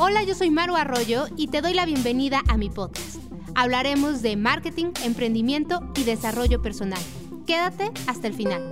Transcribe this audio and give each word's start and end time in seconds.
Hola, 0.00 0.22
yo 0.22 0.36
soy 0.36 0.48
Maru 0.48 0.76
Arroyo 0.76 1.26
y 1.36 1.48
te 1.48 1.60
doy 1.60 1.74
la 1.74 1.84
bienvenida 1.84 2.44
a 2.46 2.56
mi 2.56 2.70
podcast. 2.70 3.16
Hablaremos 3.56 4.22
de 4.22 4.36
marketing, 4.36 4.92
emprendimiento 5.02 5.80
y 5.96 6.04
desarrollo 6.04 6.62
personal. 6.62 7.00
Quédate 7.48 7.90
hasta 8.06 8.28
el 8.28 8.34
final. 8.34 8.62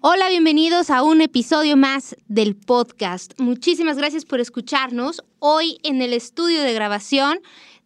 Hola, 0.00 0.28
bienvenidos 0.28 0.90
a 0.90 1.04
un 1.04 1.20
episodio 1.20 1.76
más 1.76 2.16
del 2.26 2.56
podcast. 2.56 3.38
Muchísimas 3.38 3.96
gracias 3.96 4.24
por 4.24 4.40
escucharnos. 4.40 5.22
Hoy 5.38 5.78
en 5.84 6.02
el 6.02 6.12
estudio 6.12 6.62
de 6.62 6.74
grabación 6.74 7.38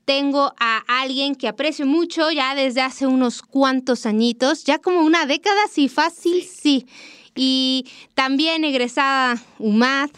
tengo 0.07 0.55
a 0.59 0.85
alguien 0.87 1.35
que 1.35 1.49
aprecio 1.49 1.85
mucho 1.85 2.31
ya 2.31 2.55
desde 2.55 2.81
hace 2.81 3.07
unos 3.07 3.43
cuantos 3.43 4.07
añitos, 4.07 4.65
ya 4.65 4.79
como 4.79 5.03
una 5.03 5.27
década, 5.27 5.61
sí, 5.71 5.91
fácil, 5.91 6.45
sí. 6.45 6.87
Y 7.35 7.87
también 8.15 8.65
egresada 8.65 9.43
UMAD, 9.59 10.11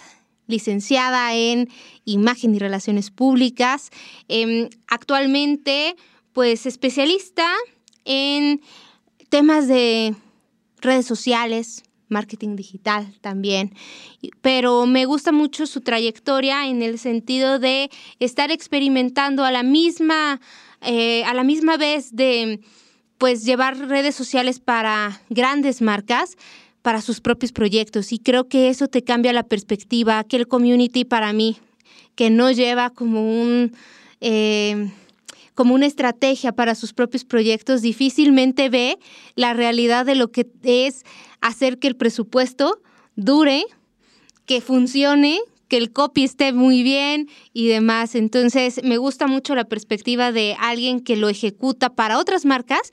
licenciada 0.47 1.35
en 1.35 1.69
Imagen 2.05 2.55
y 2.55 2.59
Relaciones 2.59 3.11
Públicas. 3.11 3.91
Em, 4.29 4.69
actualmente, 4.87 5.97
pues 6.33 6.67
especialista 6.67 7.47
en 8.05 8.61
temas 9.29 9.69
de 9.69 10.15
redes 10.81 11.07
sociales, 11.07 11.83
marketing 12.09 12.55
digital 12.55 13.13
también, 13.21 13.75
pero 14.41 14.87
me 14.87 15.07
gusta 15.07 15.33
mucho 15.33 15.67
su 15.67 15.81
trayectoria 15.81 16.69
en 16.69 16.83
el 16.83 16.99
sentido 16.99 17.59
de 17.59 17.91
estar 18.21 18.51
experimentando 18.51 19.45
a 19.45 19.51
la 19.51 19.63
misma, 19.63 20.41
eh, 20.83 21.25
a 21.25 21.35
la 21.35 21.43
misma 21.43 21.77
vez 21.77 22.15
de 22.15 22.61
pues 23.19 23.45
llevar 23.45 23.77
redes 23.77 24.15
sociales 24.15 24.61
para 24.61 25.21
grandes 25.31 25.83
marcas, 25.83 26.37
para 26.87 27.03
sus 27.03 27.21
propios 27.21 27.51
proyectos 27.51 28.13
y 28.13 28.21
creo 28.21 28.47
que 28.47 28.69
eso 28.69 28.87
te 28.87 29.03
cambia 29.03 29.33
la 29.33 29.43
perspectiva, 29.43 30.23
que 30.23 30.37
el 30.37 30.47
community 30.47 31.05
para 31.05 31.33
mí, 31.33 31.57
que 32.15 32.31
no 32.31 32.53
lleva 32.53 32.91
como 32.91 33.43
un... 33.43 33.73
Eh, 34.21 34.93
como 35.55 35.75
una 35.75 35.87
estrategia 35.87 36.53
para 36.53 36.77
sus 36.77 36.93
propios 36.93 37.25
proyectos, 37.25 37.83
difícilmente 37.83 38.69
ve 38.69 39.01
la 39.35 39.53
realidad 39.53 40.07
de 40.07 40.15
lo 40.15 40.31
que 40.31 40.47
es 40.63 41.05
hacer 41.41 41.79
que 41.81 41.89
el 41.89 41.97
presupuesto 41.97 42.81
dure, 43.17 43.65
que 44.45 44.61
funcione, 44.61 45.41
que 45.67 45.79
el 45.79 45.91
copy 45.93 46.23
esté 46.23 46.53
muy 46.53 46.85
bien 46.85 47.29
y 47.53 47.67
demás. 47.67 48.15
Entonces, 48.15 48.81
me 48.85 48.97
gusta 48.99 49.27
mucho 49.27 49.57
la 49.57 49.65
perspectiva 49.65 50.31
de 50.31 50.55
alguien 50.61 51.01
que 51.01 51.17
lo 51.17 51.29
ejecuta 51.29 51.95
para 51.97 52.19
otras 52.19 52.45
marcas 52.45 52.93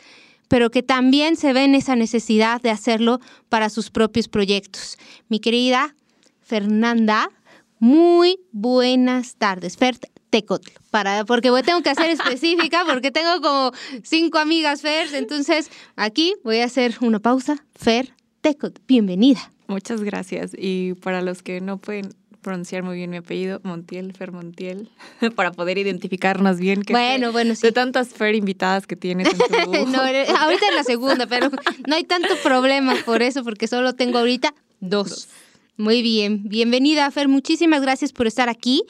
pero 0.53 0.69
que 0.69 0.83
también 0.83 1.35
se 1.35 1.51
ve 1.51 1.63
en 1.63 1.73
esa 1.73 1.95
necesidad 1.95 2.61
de 2.61 2.69
hacerlo 2.69 3.19
para 3.49 3.71
sus 3.71 3.89
propios 3.89 4.27
proyectos. 4.27 4.99
Mi 5.27 5.39
querida 5.39 5.95
Fernanda, 6.41 7.31
muy 7.79 8.37
buenas 8.51 9.35
tardes. 9.37 9.77
Fer 9.77 9.97
Tecotl, 10.29 10.69
para, 10.91 11.25
porque 11.25 11.49
tengo 11.65 11.81
que 11.81 11.89
hacer 11.89 12.09
específica, 12.11 12.83
porque 12.87 13.09
tengo 13.09 13.41
como 13.41 13.71
cinco 14.03 14.37
amigas 14.37 14.83
Fer, 14.83 15.15
entonces 15.15 15.71
aquí 15.95 16.35
voy 16.43 16.59
a 16.59 16.65
hacer 16.65 16.97
una 17.01 17.17
pausa. 17.17 17.65
Fer 17.73 18.13
Tecotl, 18.41 18.79
bienvenida. 18.87 19.51
Muchas 19.65 20.03
gracias. 20.03 20.51
Y 20.55 20.93
para 20.93 21.23
los 21.23 21.41
que 21.41 21.61
no 21.61 21.79
pueden 21.79 22.13
pronunciar 22.43 22.83
muy 22.83 22.95
bien 22.95 23.09
mi 23.09 23.17
apellido, 23.17 23.59
Montiel, 23.63 24.13
Fer 24.13 24.31
Montiel, 24.31 24.91
para 25.35 25.51
poder 25.51 25.79
identificarnos 25.79 26.59
bien. 26.59 26.83
Que 26.83 26.93
bueno, 26.93 27.31
bueno, 27.31 27.55
sí. 27.55 27.61
De 27.63 27.71
tantas 27.71 28.09
Fer 28.09 28.35
invitadas 28.35 28.85
que 28.85 28.95
tienes 28.95 29.27
en 29.29 29.37
tu... 29.39 29.71
no, 29.91 29.99
ahorita 30.01 30.67
es 30.69 30.75
la 30.75 30.83
segunda, 30.83 31.25
pero 31.25 31.49
no 31.87 31.95
hay 31.95 32.03
tanto 32.03 32.35
problema 32.43 32.95
por 33.05 33.23
eso, 33.23 33.43
porque 33.43 33.67
solo 33.67 33.93
tengo 33.93 34.19
ahorita 34.19 34.53
dos. 34.79 35.29
Muy 35.77 36.03
bien, 36.03 36.47
bienvenida 36.47 37.09
Fer, 37.09 37.27
muchísimas 37.27 37.81
gracias 37.81 38.11
por 38.11 38.27
estar 38.27 38.47
aquí 38.47 38.83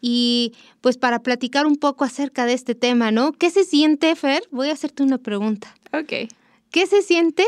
y 0.00 0.54
pues 0.80 0.96
para 0.96 1.22
platicar 1.22 1.66
un 1.66 1.76
poco 1.76 2.04
acerca 2.04 2.46
de 2.46 2.54
este 2.54 2.74
tema, 2.74 3.10
¿no? 3.10 3.32
¿Qué 3.32 3.50
se 3.50 3.64
siente, 3.64 4.16
Fer? 4.16 4.42
Voy 4.50 4.70
a 4.70 4.72
hacerte 4.72 5.02
una 5.02 5.18
pregunta. 5.18 5.74
Ok. 5.92 6.28
¿Qué 6.70 6.86
se 6.86 7.02
siente 7.02 7.44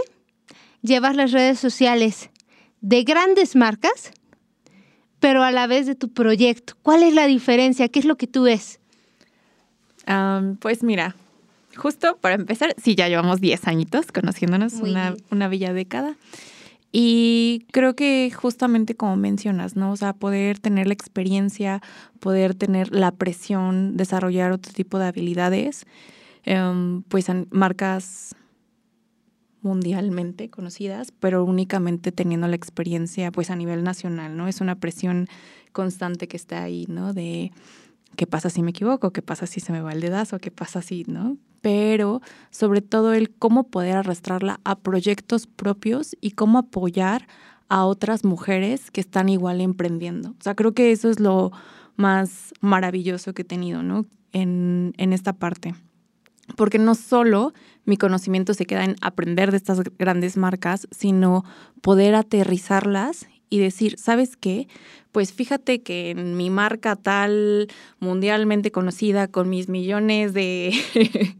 llevar 0.82 1.16
las 1.16 1.32
redes 1.32 1.58
sociales 1.58 2.30
de 2.80 3.02
grandes 3.02 3.56
marcas 3.56 4.12
pero 5.24 5.42
a 5.42 5.50
la 5.50 5.66
vez 5.66 5.86
de 5.86 5.94
tu 5.94 6.12
proyecto. 6.12 6.74
¿Cuál 6.82 7.02
es 7.02 7.14
la 7.14 7.26
diferencia? 7.26 7.88
¿Qué 7.88 7.98
es 7.98 8.04
lo 8.04 8.16
que 8.18 8.26
tú 8.26 8.42
ves? 8.42 8.78
pues 10.60 10.82
mira, 10.82 11.16
justo 11.76 12.18
para 12.18 12.34
empezar, 12.34 12.74
sí, 12.76 12.94
ya 12.94 13.08
llevamos 13.08 13.40
10 13.40 13.66
añitos 13.66 14.12
conociéndonos, 14.12 14.74
una, 14.74 15.16
una, 15.30 15.48
bella 15.48 15.72
década. 15.72 16.16
Y 16.92 17.64
creo 17.72 17.96
que 17.96 18.30
justamente 18.36 18.96
como 18.96 19.16
mencionas, 19.16 19.76
¿no? 19.76 19.92
O 19.92 19.96
sea, 19.96 20.12
poder 20.12 20.58
tener 20.58 20.88
la 20.88 20.92
experiencia, 20.92 21.80
poder 22.20 22.54
tener 22.54 22.94
la 22.94 23.10
presión, 23.10 23.96
desarrollar 23.96 24.52
otro 24.52 24.74
tipo 24.74 24.98
de 24.98 25.06
habilidades, 25.06 25.86
em, 26.42 27.00
pues 27.00 27.28
marcas 27.50 28.36
mundialmente 29.64 30.50
conocidas, 30.50 31.12
pero 31.18 31.44
únicamente 31.44 32.12
teniendo 32.12 32.46
la 32.46 32.56
experiencia 32.56 33.32
pues 33.32 33.50
a 33.50 33.56
nivel 33.56 33.82
nacional, 33.82 34.36
¿no? 34.36 34.46
Es 34.46 34.60
una 34.60 34.76
presión 34.76 35.26
constante 35.72 36.28
que 36.28 36.36
está 36.36 36.62
ahí, 36.62 36.86
¿no? 36.88 37.12
De 37.12 37.52
qué 38.16 38.26
pasa 38.26 38.50
si 38.50 38.62
me 38.62 38.70
equivoco, 38.70 39.12
qué 39.12 39.22
pasa 39.22 39.46
si 39.46 39.60
se 39.60 39.72
me 39.72 39.80
va 39.80 39.92
el 39.92 40.00
dedazo, 40.00 40.38
qué 40.38 40.50
pasa 40.50 40.82
si, 40.82 41.04
¿no? 41.04 41.36
Pero 41.60 42.20
sobre 42.50 42.82
todo 42.82 43.14
el 43.14 43.30
cómo 43.30 43.64
poder 43.64 43.96
arrastrarla 43.96 44.60
a 44.64 44.78
proyectos 44.78 45.46
propios 45.46 46.16
y 46.20 46.32
cómo 46.32 46.58
apoyar 46.58 47.26
a 47.68 47.86
otras 47.86 48.24
mujeres 48.24 48.90
que 48.90 49.00
están 49.00 49.28
igual 49.28 49.60
emprendiendo. 49.60 50.30
O 50.30 50.42
sea, 50.42 50.54
creo 50.54 50.72
que 50.72 50.92
eso 50.92 51.08
es 51.08 51.18
lo 51.18 51.50
más 51.96 52.52
maravilloso 52.60 53.32
que 53.32 53.42
he 53.42 53.46
tenido, 53.46 53.82
¿no? 53.82 54.06
En, 54.32 54.92
en 54.98 55.12
esta 55.12 55.32
parte 55.32 55.74
porque 56.56 56.78
no 56.78 56.94
solo 56.94 57.52
mi 57.84 57.96
conocimiento 57.96 58.54
se 58.54 58.66
queda 58.66 58.84
en 58.84 58.96
aprender 59.00 59.50
de 59.50 59.56
estas 59.56 59.80
grandes 59.98 60.36
marcas, 60.36 60.88
sino 60.90 61.44
poder 61.80 62.14
aterrizarlas 62.14 63.26
y 63.50 63.58
decir, 63.58 63.98
¿sabes 63.98 64.36
qué? 64.36 64.68
Pues 65.12 65.32
fíjate 65.32 65.82
que 65.82 66.10
en 66.10 66.36
mi 66.36 66.50
marca 66.50 66.96
tal 66.96 67.68
mundialmente 68.00 68.72
conocida 68.72 69.28
con 69.28 69.48
mis 69.48 69.68
millones 69.68 70.34
de, 70.34 70.74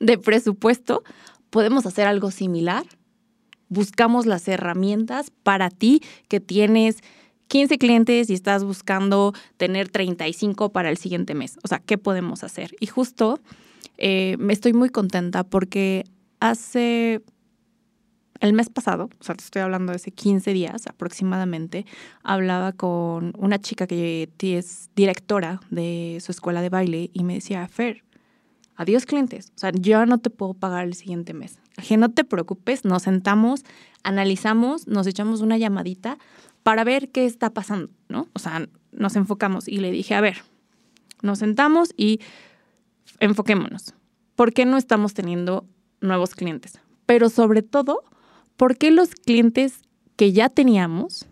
de 0.00 0.18
presupuesto, 0.18 1.02
podemos 1.50 1.86
hacer 1.86 2.06
algo 2.06 2.30
similar. 2.30 2.84
Buscamos 3.68 4.26
las 4.26 4.46
herramientas 4.46 5.32
para 5.42 5.70
ti 5.70 6.02
que 6.28 6.38
tienes 6.38 6.98
15 7.48 7.78
clientes 7.78 8.30
y 8.30 8.34
estás 8.34 8.64
buscando 8.64 9.32
tener 9.56 9.88
35 9.88 10.70
para 10.70 10.90
el 10.90 10.98
siguiente 10.98 11.34
mes. 11.34 11.58
O 11.64 11.68
sea, 11.68 11.80
¿qué 11.80 11.98
podemos 11.98 12.44
hacer? 12.44 12.76
Y 12.80 12.86
justo 12.86 13.40
eh, 13.98 14.36
estoy 14.50 14.72
muy 14.72 14.88
contenta 14.88 15.44
porque 15.44 16.04
hace 16.40 17.22
el 18.40 18.52
mes 18.52 18.68
pasado, 18.68 19.08
o 19.18 19.24
sea, 19.24 19.34
te 19.34 19.44
estoy 19.44 19.62
hablando 19.62 19.92
de 19.92 19.96
hace 19.96 20.10
15 20.10 20.52
días 20.52 20.86
aproximadamente, 20.86 21.86
hablaba 22.22 22.72
con 22.72 23.32
una 23.38 23.58
chica 23.58 23.86
que 23.86 24.28
es 24.40 24.90
directora 24.94 25.60
de 25.70 26.18
su 26.20 26.32
escuela 26.32 26.60
de 26.60 26.68
baile 26.68 27.10
y 27.12 27.24
me 27.24 27.34
decía, 27.34 27.66
Fer, 27.68 28.04
adiós 28.76 29.06
clientes, 29.06 29.52
o 29.56 29.58
sea, 29.58 29.72
yo 29.72 30.04
no 30.06 30.18
te 30.18 30.30
puedo 30.30 30.54
pagar 30.54 30.86
el 30.86 30.94
siguiente 30.94 31.34
mes. 31.34 31.58
Que 31.86 31.96
no 31.96 32.10
te 32.10 32.24
preocupes, 32.24 32.84
nos 32.84 33.02
sentamos, 33.02 33.64
analizamos, 34.02 34.86
nos 34.86 35.06
echamos 35.06 35.40
una 35.40 35.58
llamadita 35.58 36.18
para 36.62 36.84
ver 36.84 37.10
qué 37.10 37.26
está 37.26 37.50
pasando, 37.50 37.90
¿no? 38.08 38.28
O 38.32 38.38
sea, 38.38 38.66
nos 38.92 39.16
enfocamos 39.16 39.68
y 39.68 39.78
le 39.78 39.90
dije, 39.90 40.14
a 40.14 40.20
ver, 40.20 40.38
nos 41.22 41.38
sentamos 41.38 41.92
y 41.96 42.20
enfoquémonos. 43.20 43.94
¿Por 44.34 44.52
qué 44.52 44.64
no 44.64 44.76
estamos 44.76 45.14
teniendo 45.14 45.64
nuevos 46.00 46.34
clientes? 46.34 46.80
Pero 47.06 47.30
sobre 47.30 47.62
todo, 47.62 48.02
¿por 48.56 48.76
qué 48.76 48.90
los 48.90 49.10
clientes 49.10 49.80
que 50.16 50.32
ya 50.32 50.48
teníamos 50.48 51.26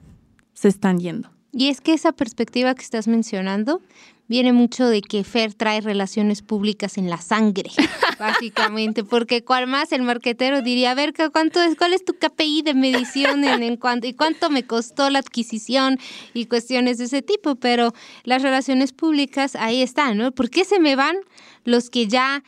se 0.54 0.68
están 0.68 0.98
yendo? 0.98 1.30
Y 1.52 1.68
es 1.68 1.80
que 1.80 1.92
esa 1.92 2.12
perspectiva 2.12 2.74
que 2.74 2.82
estás 2.82 3.06
mencionando 3.06 3.80
viene 4.26 4.52
mucho 4.52 4.86
de 4.86 5.02
que 5.02 5.22
Fer 5.22 5.54
trae 5.54 5.80
relaciones 5.80 6.42
públicas 6.42 6.96
en 6.96 7.10
la 7.10 7.18
sangre, 7.18 7.70
básicamente, 8.18 9.04
porque 9.04 9.44
cual 9.44 9.66
más 9.66 9.92
el 9.92 10.02
marquetero 10.02 10.62
diría, 10.62 10.92
a 10.92 10.94
ver, 10.94 11.12
¿cuánto 11.32 11.62
es, 11.62 11.76
¿cuál 11.76 11.92
es 11.92 12.04
tu 12.04 12.14
KPI 12.14 12.62
de 12.62 12.74
medición 12.74 13.44
en, 13.44 13.62
en 13.62 13.76
cuánto, 13.76 14.06
y 14.06 14.14
cuánto 14.14 14.50
me 14.50 14.64
costó 14.64 15.10
la 15.10 15.18
adquisición 15.18 15.98
y 16.32 16.46
cuestiones 16.46 16.98
de 16.98 17.04
ese 17.04 17.22
tipo? 17.22 17.56
Pero 17.56 17.92
las 18.24 18.42
relaciones 18.42 18.92
públicas 18.92 19.56
ahí 19.56 19.82
están, 19.82 20.16
¿no? 20.16 20.32
¿Por 20.32 20.50
qué 20.50 20.64
se 20.64 20.80
me 20.80 20.96
van 20.96 21.16
los 21.64 21.90
que 21.90 22.06
ya 22.06 22.42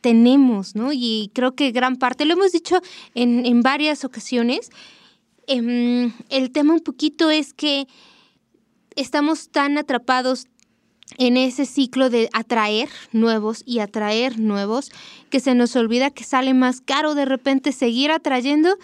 tenemos, 0.00 0.74
¿no? 0.74 0.92
Y 0.92 1.30
creo 1.32 1.54
que 1.54 1.70
gran 1.70 1.96
parte, 1.96 2.24
lo 2.26 2.34
hemos 2.34 2.52
dicho 2.52 2.80
en, 3.14 3.46
en 3.46 3.62
varias 3.62 4.04
ocasiones, 4.04 4.70
em, 5.46 6.12
el 6.28 6.50
tema 6.50 6.74
un 6.74 6.80
poquito 6.80 7.30
es 7.30 7.54
que 7.54 7.86
estamos 8.96 9.48
tan 9.48 9.78
atrapados 9.78 10.46
en 11.18 11.36
ese 11.36 11.66
ciclo 11.66 12.10
de 12.10 12.28
atraer 12.32 12.88
nuevos 13.12 13.62
y 13.66 13.78
atraer 13.78 14.38
nuevos, 14.38 14.90
que 15.30 15.40
se 15.40 15.54
nos 15.54 15.76
olvida 15.76 16.10
que 16.10 16.24
sale 16.24 16.54
más 16.54 16.80
caro 16.80 17.14
de 17.14 17.24
repente 17.24 17.72
seguir 17.72 18.10
atrayendo 18.10 18.76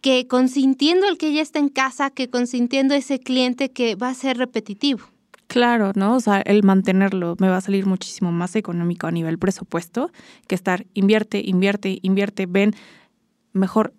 que 0.00 0.26
consintiendo 0.26 1.08
el 1.08 1.18
que 1.18 1.32
ya 1.32 1.42
está 1.42 1.58
en 1.58 1.68
casa, 1.68 2.10
que 2.10 2.30
consintiendo 2.30 2.94
ese 2.94 3.18
cliente 3.18 3.70
que 3.70 3.94
va 3.94 4.08
a 4.08 4.14
ser 4.14 4.38
repetitivo. 4.38 5.00
Claro, 5.48 5.92
¿no? 5.94 6.14
O 6.14 6.20
sea, 6.20 6.42
el 6.42 6.62
mantenerlo 6.62 7.34
me 7.38 7.48
va 7.48 7.56
a 7.56 7.60
salir 7.62 7.86
muchísimo 7.86 8.30
más 8.32 8.54
económico 8.54 9.06
a 9.06 9.10
nivel 9.10 9.38
presupuesto 9.38 10.10
que 10.46 10.54
estar 10.54 10.86
invierte, 10.92 11.40
invierte, 11.42 11.98
invierte, 12.02 12.44
ven, 12.44 12.74
mejor, 13.54 13.94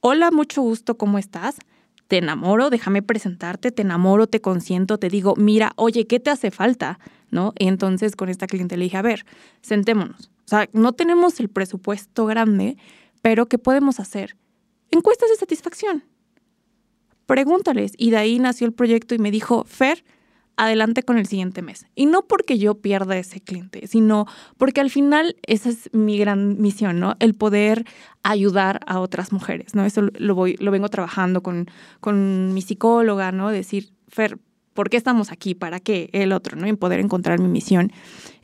hola, 0.00 0.30
mucho 0.30 0.60
gusto, 0.60 0.98
¿cómo 0.98 1.18
estás? 1.18 1.56
Te 2.08 2.18
enamoro, 2.18 2.68
déjame 2.68 3.00
presentarte, 3.00 3.72
te 3.72 3.80
enamoro, 3.80 4.26
te 4.26 4.42
consiento, 4.42 4.98
te 4.98 5.08
digo, 5.08 5.34
mira, 5.38 5.72
oye, 5.76 6.06
¿qué 6.06 6.20
te 6.20 6.28
hace 6.28 6.50
falta? 6.50 6.98
¿No? 7.30 7.54
Y 7.58 7.68
entonces 7.68 8.14
con 8.14 8.28
esta 8.28 8.46
cliente 8.46 8.76
le 8.76 8.84
dije, 8.84 8.98
a 8.98 9.02
ver, 9.02 9.24
sentémonos. 9.62 10.30
O 10.44 10.48
sea, 10.48 10.68
no 10.74 10.92
tenemos 10.92 11.40
el 11.40 11.48
presupuesto 11.48 12.26
grande, 12.26 12.76
pero 13.22 13.46
¿qué 13.46 13.56
podemos 13.56 13.98
hacer? 13.98 14.36
Encuestas 14.90 15.30
de 15.30 15.36
satisfacción. 15.36 16.04
Pregúntales. 17.24 17.92
Y 17.96 18.10
de 18.10 18.18
ahí 18.18 18.38
nació 18.38 18.66
el 18.66 18.74
proyecto 18.74 19.14
y 19.14 19.18
me 19.18 19.30
dijo, 19.30 19.64
Fer, 19.64 20.04
adelante 20.56 21.02
con 21.02 21.18
el 21.18 21.26
siguiente 21.26 21.62
mes. 21.62 21.86
Y 21.94 22.06
no 22.06 22.22
porque 22.22 22.58
yo 22.58 22.74
pierda 22.76 23.16
ese 23.16 23.40
cliente, 23.40 23.86
sino 23.86 24.26
porque 24.56 24.80
al 24.80 24.90
final 24.90 25.36
esa 25.46 25.70
es 25.70 25.90
mi 25.92 26.18
gran 26.18 26.60
misión, 26.60 27.00
¿no? 27.00 27.16
El 27.18 27.34
poder 27.34 27.84
ayudar 28.22 28.80
a 28.86 29.00
otras 29.00 29.32
mujeres, 29.32 29.74
¿no? 29.74 29.84
Eso 29.84 30.02
lo, 30.02 30.34
voy, 30.34 30.56
lo 30.58 30.70
vengo 30.70 30.88
trabajando 30.88 31.42
con, 31.42 31.66
con 32.00 32.54
mi 32.54 32.62
psicóloga, 32.62 33.32
¿no? 33.32 33.50
Decir, 33.50 33.92
Fer, 34.08 34.38
¿por 34.74 34.90
qué 34.90 34.96
estamos 34.96 35.32
aquí? 35.32 35.54
¿Para 35.54 35.80
qué? 35.80 36.10
El 36.12 36.32
otro, 36.32 36.56
¿no? 36.56 36.66
En 36.66 36.76
poder 36.76 37.00
encontrar 37.00 37.40
mi 37.40 37.48
misión. 37.48 37.92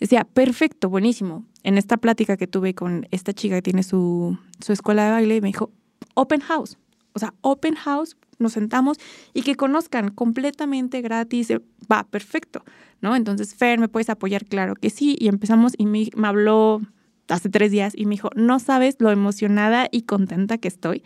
Decía, 0.01 0.25
perfecto, 0.25 0.89
buenísimo. 0.89 1.45
En 1.63 1.79
esta 1.79 1.97
plática 1.97 2.37
que 2.37 2.47
tuve 2.47 2.75
con 2.75 3.07
esta 3.11 3.33
chica 3.33 3.57
que 3.57 3.63
tiene 3.63 3.83
su, 3.83 4.39
su 4.61 4.73
escuela 4.73 5.05
de 5.05 5.11
baile, 5.11 5.41
me 5.41 5.49
dijo, 5.49 5.71
open 6.15 6.41
house. 6.41 6.79
O 7.13 7.19
sea, 7.19 7.35
open 7.41 7.75
house 7.75 8.17
nos 8.39 8.53
sentamos 8.53 8.99
y 9.35 9.43
que 9.43 9.57
conozcan 9.57 10.11
completamente 10.11 11.01
gratis, 11.01 11.51
eh, 11.51 11.61
va, 11.91 12.05
perfecto, 12.05 12.65
¿no? 13.01 13.17
Entonces, 13.17 13.55
Fer, 13.55 13.79
¿me 13.79 13.89
puedes 13.89 14.11
apoyar? 14.11 14.47
Claro 14.47 14.75
que 14.75 14.91
sí. 14.91 15.17
Y 15.19 15.29
empezamos 15.29 15.73
y 15.77 15.87
me, 15.87 16.09
habló 16.23 16.81
hace 17.29 17.49
tres 17.49 17.71
días 17.71 17.93
y 17.97 18.07
me 18.07 18.13
dijo, 18.13 18.31
no 18.35 18.59
sabes 18.59 18.97
lo 18.99 19.11
emocionada 19.11 19.89
y 19.91 20.03
contenta 20.03 20.59
que 20.59 20.69
estoy, 20.69 21.03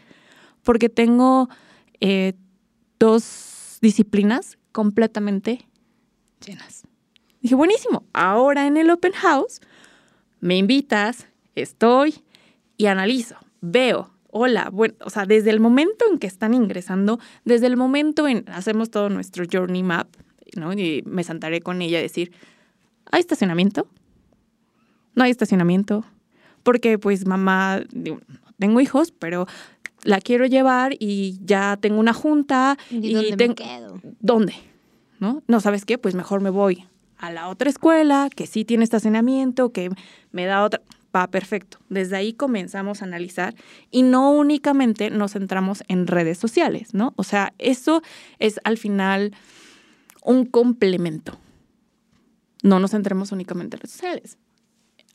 porque 0.63 0.89
tengo 0.89 1.49
eh, 2.01 2.35
dos 2.99 3.79
disciplinas 3.81 4.59
completamente 4.71 5.67
llenas. 6.47 6.85
Dije, 7.41 7.55
buenísimo, 7.57 8.05
ahora 8.13 8.67
en 8.67 8.77
el 8.77 8.91
open 8.91 9.13
house 9.13 9.61
me 10.41 10.57
invitas, 10.57 11.27
estoy 11.57 12.23
y 12.77 12.87
analizo, 12.87 13.37
veo, 13.61 14.12
hola, 14.33 14.71
bueno, 14.73 14.95
o 15.05 15.11
sea, 15.11 15.27
desde 15.27 15.51
el 15.51 15.61
momento 15.61 16.07
en 16.11 16.19
que 16.19 16.27
están 16.27 16.55
ingresando, 16.55 17.21
desde 17.45 17.67
el 17.67 17.77
momento 17.77 18.27
en 18.27 18.45
hacemos 18.49 18.91
todo 18.91 19.11
nuestro 19.11 19.45
journey 19.51 19.83
map, 19.83 20.09
¿no? 20.57 20.73
Y 20.73 21.03
me 21.07 21.23
sentaré 21.23 21.61
con 21.61 21.83
ella 21.83 21.99
a 21.99 22.03
decir, 22.03 22.33
¿hay 23.11 23.21
estacionamiento? 23.21 23.87
No 25.15 25.25
hay 25.25 25.31
estacionamiento. 25.31 26.05
Porque 26.63 26.99
pues 26.99 27.27
mamá, 27.27 27.83
tengo 28.59 28.81
hijos, 28.81 29.13
pero 29.13 29.47
la 30.03 30.21
quiero 30.21 30.47
llevar 30.47 30.95
y 30.99 31.39
ya 31.45 31.77
tengo 31.77 32.01
una 32.01 32.15
junta. 32.15 32.79
¿Y, 32.91 33.13
dónde 33.13 33.49
me 33.49 33.55
quedo? 33.55 34.01
¿Dónde? 34.21 34.55
¿No? 35.21 35.43
No, 35.47 35.61
¿sabes 35.61 35.85
qué? 35.85 35.99
Pues 35.99 36.15
mejor 36.15 36.41
me 36.41 36.51
voy 36.51 36.87
a 37.19 37.31
la 37.31 37.49
otra 37.49 37.69
escuela 37.69 38.31
que 38.35 38.47
sí 38.47 38.65
tiene 38.65 38.83
estacionamiento, 38.83 39.73
que 39.73 39.91
me 40.31 40.47
da 40.47 40.65
otra 40.65 40.81
va 41.15 41.29
perfecto. 41.29 41.79
Desde 41.89 42.17
ahí 42.17 42.33
comenzamos 42.33 43.03
a 43.03 43.05
analizar 43.05 43.55
y 43.91 44.03
no 44.03 44.31
únicamente 44.31 45.11
nos 45.11 45.33
centramos 45.33 45.85
en 45.89 46.07
redes 46.07 46.39
sociales, 46.39 46.95
¿no? 46.95 47.13
O 47.17 47.25
sea, 47.25 47.53
eso 47.59 48.03
es 48.39 48.61
al 48.65 48.79
final 48.79 49.35
un 50.23 50.47
complemento. 50.47 51.39
No 52.63 52.79
nos 52.79 52.93
centremos 52.93 53.33
únicamente 53.33 53.77
en 53.77 53.81
redes 53.81 53.93
sociales 53.93 54.39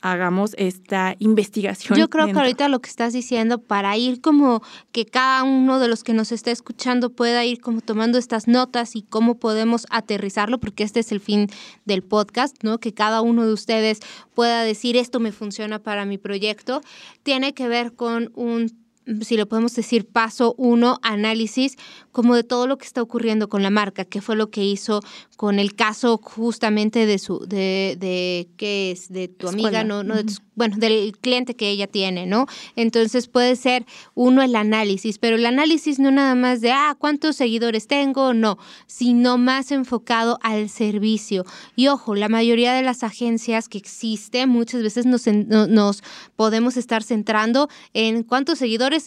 hagamos 0.00 0.54
esta 0.58 1.16
investigación. 1.18 1.98
Yo 1.98 2.08
creo 2.08 2.26
que 2.26 2.38
ahorita 2.38 2.68
lo 2.68 2.80
que 2.80 2.88
estás 2.88 3.12
diciendo, 3.12 3.60
para 3.60 3.96
ir 3.96 4.20
como 4.20 4.62
que 4.92 5.06
cada 5.06 5.42
uno 5.42 5.78
de 5.78 5.88
los 5.88 6.04
que 6.04 6.12
nos 6.12 6.32
está 6.32 6.50
escuchando 6.50 7.10
pueda 7.10 7.44
ir 7.44 7.60
como 7.60 7.80
tomando 7.80 8.18
estas 8.18 8.46
notas 8.46 8.94
y 8.96 9.02
cómo 9.02 9.38
podemos 9.38 9.86
aterrizarlo, 9.90 10.58
porque 10.58 10.84
este 10.84 11.00
es 11.00 11.12
el 11.12 11.20
fin 11.20 11.48
del 11.84 12.02
podcast, 12.02 12.56
¿no? 12.62 12.78
Que 12.78 12.94
cada 12.94 13.22
uno 13.22 13.44
de 13.44 13.52
ustedes 13.52 14.00
pueda 14.34 14.62
decir 14.62 14.96
esto 14.96 15.20
me 15.20 15.32
funciona 15.32 15.80
para 15.80 16.04
mi 16.04 16.18
proyecto, 16.18 16.80
tiene 17.22 17.54
que 17.54 17.68
ver 17.68 17.94
con 17.94 18.30
un 18.34 18.87
si 19.22 19.36
lo 19.36 19.48
podemos 19.48 19.74
decir, 19.74 20.06
paso 20.06 20.54
uno, 20.58 20.98
análisis 21.02 21.76
como 22.12 22.34
de 22.34 22.44
todo 22.44 22.66
lo 22.66 22.78
que 22.78 22.86
está 22.86 23.02
ocurriendo 23.02 23.48
con 23.48 23.62
la 23.62 23.70
marca, 23.70 24.04
qué 24.04 24.20
fue 24.20 24.36
lo 24.36 24.50
que 24.50 24.64
hizo 24.64 25.00
con 25.36 25.58
el 25.58 25.74
caso 25.74 26.18
justamente 26.22 27.06
de 27.06 27.18
su, 27.18 27.46
de, 27.46 27.96
de 27.98 28.48
¿qué 28.56 28.90
es? 28.90 29.08
De 29.08 29.28
tu 29.28 29.48
amiga, 29.48 29.84
no, 29.84 30.02
no 30.02 30.16
bueno, 30.58 30.76
del 30.76 31.16
cliente 31.20 31.54
que 31.54 31.70
ella 31.70 31.86
tiene, 31.86 32.26
¿no? 32.26 32.46
Entonces 32.74 33.28
puede 33.28 33.54
ser 33.54 33.86
uno 34.14 34.42
el 34.42 34.56
análisis, 34.56 35.18
pero 35.18 35.36
el 35.36 35.46
análisis 35.46 36.00
no 36.00 36.10
nada 36.10 36.34
más 36.34 36.60
de, 36.60 36.72
ah, 36.72 36.96
¿cuántos 36.98 37.36
seguidores 37.36 37.86
tengo? 37.86 38.34
No, 38.34 38.58
sino 38.88 39.38
más 39.38 39.70
enfocado 39.70 40.40
al 40.42 40.68
servicio. 40.68 41.44
Y 41.76 41.86
ojo, 41.86 42.16
la 42.16 42.28
mayoría 42.28 42.74
de 42.74 42.82
las 42.82 43.04
agencias 43.04 43.68
que 43.68 43.78
existen 43.78 44.48
muchas 44.48 44.82
veces 44.82 45.06
nos, 45.06 45.28
nos 45.28 46.02
podemos 46.34 46.76
estar 46.76 47.04
centrando 47.04 47.68
en 47.94 48.24
cuántos 48.24 48.58
seguidores 48.58 48.97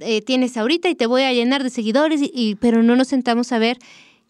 eh, 0.00 0.22
tienes 0.22 0.56
ahorita 0.56 0.88
y 0.88 0.94
te 0.94 1.06
voy 1.06 1.22
a 1.22 1.32
llenar 1.32 1.62
de 1.62 1.70
seguidores, 1.70 2.20
pero 2.60 2.82
no 2.82 2.96
nos 2.96 3.08
sentamos 3.08 3.52
a 3.52 3.58
ver 3.58 3.78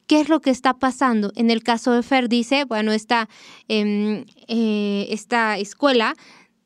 qué 0.06 0.20
es 0.20 0.28
lo 0.28 0.40
que 0.40 0.50
está 0.50 0.74
pasando. 0.74 1.32
En 1.34 1.50
el 1.50 1.62
caso 1.62 1.92
de 1.92 2.02
Fer 2.02 2.28
dice, 2.28 2.64
bueno, 2.64 2.92
esta, 2.92 3.28
em, 3.68 4.24
eh, 4.48 5.06
esta 5.10 5.58
escuela, 5.58 6.14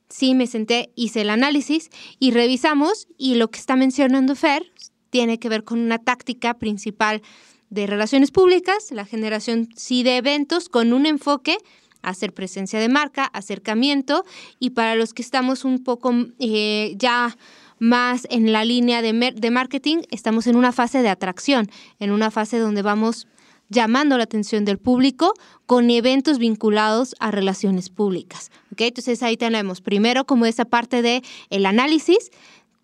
sí 0.09 0.35
me 0.35 0.47
senté, 0.47 0.91
hice 0.97 1.21
el 1.21 1.31
análisis 1.31 1.91
y 2.19 2.31
revisamos 2.31 3.07
y 3.17 3.37
lo 3.37 3.51
que 3.51 3.59
está 3.59 3.77
mencionando 3.77 4.35
Fer 4.35 4.73
tiene 5.11 5.39
que 5.39 5.49
ver 5.49 5.65
con 5.65 5.79
una 5.79 5.99
táctica 5.99 6.55
principal 6.55 7.23
de 7.71 7.87
relaciones 7.87 8.31
públicas, 8.31 8.91
la 8.91 9.05
generación 9.05 9.69
sí 9.77 10.03
de 10.03 10.17
eventos 10.17 10.69
con 10.69 10.93
un 10.93 11.07
enfoque 11.07 11.59
hacer 12.03 12.33
presencia 12.33 12.81
de 12.81 12.89
marca, 12.89 13.25
acercamiento 13.25 14.25
y 14.59 14.71
para 14.71 14.95
los 14.95 15.13
que 15.13 15.23
estamos 15.23 15.65
un 15.65 15.83
poco 15.83 16.15
eh, 16.39 16.95
ya 16.97 17.37
más 17.79 18.27
en 18.31 18.53
la 18.53 18.65
línea 18.65 19.03
de, 19.03 19.33
de 19.35 19.51
marketing, 19.51 19.99
estamos 20.11 20.47
en 20.47 20.57
una 20.57 20.73
fase 20.73 21.03
de 21.03 21.09
atracción, 21.09 21.71
en 21.99 22.11
una 22.11 22.31
fase 22.31 22.59
donde 22.59 22.83
vamos 22.83 23.27
llamando 23.69 24.17
la 24.17 24.25
atención 24.25 24.65
del 24.65 24.79
público 24.79 25.35
con 25.67 25.91
eventos 25.91 26.39
vinculados 26.39 27.15
a 27.21 27.31
relaciones 27.31 27.91
públicas. 27.91 28.51
¿okay? 28.73 28.89
Entonces 28.89 29.23
ahí 29.23 29.37
tenemos 29.37 29.81
primero 29.81 30.25
como 30.25 30.47
esa 30.47 30.65
parte 30.65 31.03
de 31.03 31.23
análisis, 31.65 32.31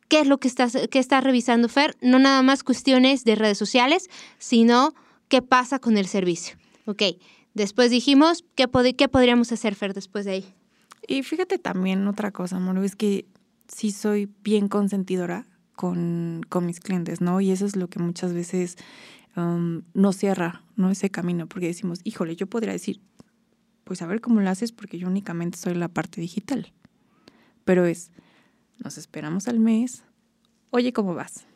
qué 0.08 0.20
es 0.20 0.26
lo 0.26 0.38
que 0.38 0.48
está, 0.48 0.68
que 0.88 0.98
está 0.98 1.20
revisando 1.20 1.68
Fer, 1.68 1.96
no 2.00 2.18
nada 2.18 2.42
más 2.42 2.62
cuestiones 2.62 3.24
de 3.24 3.34
redes 3.34 3.58
sociales, 3.58 4.08
sino 4.38 4.94
qué 5.28 5.42
pasa 5.42 5.78
con 5.78 5.96
el 5.96 6.06
servicio. 6.06 6.56
Ok, 6.86 7.02
después 7.54 7.90
dijimos, 7.90 8.44
¿qué, 8.54 8.68
qué 8.96 9.08
podríamos 9.08 9.52
hacer 9.52 9.74
Fer 9.74 9.94
después 9.94 10.26
de 10.26 10.32
ahí? 10.32 10.54
Y 11.06 11.22
fíjate 11.22 11.58
también 11.58 12.06
otra 12.06 12.30
cosa, 12.30 12.56
amor, 12.56 12.82
es 12.84 12.96
que 12.96 13.26
sí 13.68 13.90
soy 13.90 14.32
bien 14.42 14.68
consentidora 14.68 15.46
con, 15.74 16.42
con 16.48 16.66
mis 16.66 16.80
clientes, 16.80 17.20
¿no? 17.20 17.40
Y 17.40 17.50
eso 17.50 17.66
es 17.66 17.76
lo 17.76 17.88
que 17.88 17.98
muchas 17.98 18.32
veces 18.32 18.76
um, 19.36 19.82
no 19.94 20.12
cierra, 20.12 20.62
¿no? 20.76 20.90
Ese 20.90 21.10
camino, 21.10 21.46
porque 21.46 21.66
decimos, 21.66 22.00
híjole, 22.04 22.36
yo 22.36 22.46
podría 22.46 22.72
decir, 22.72 23.00
pues 23.84 24.02
a 24.02 24.06
ver 24.06 24.20
cómo 24.20 24.40
lo 24.40 24.48
haces, 24.48 24.72
porque 24.72 24.98
yo 24.98 25.08
únicamente 25.08 25.58
soy 25.58 25.74
la 25.74 25.88
parte 25.88 26.20
digital. 26.20 26.72
Pero 27.64 27.86
es, 27.86 28.10
nos 28.82 28.98
esperamos 28.98 29.48
al 29.48 29.60
mes, 29.60 30.04
oye, 30.70 30.92
¿cómo 30.92 31.14
vas? 31.14 31.46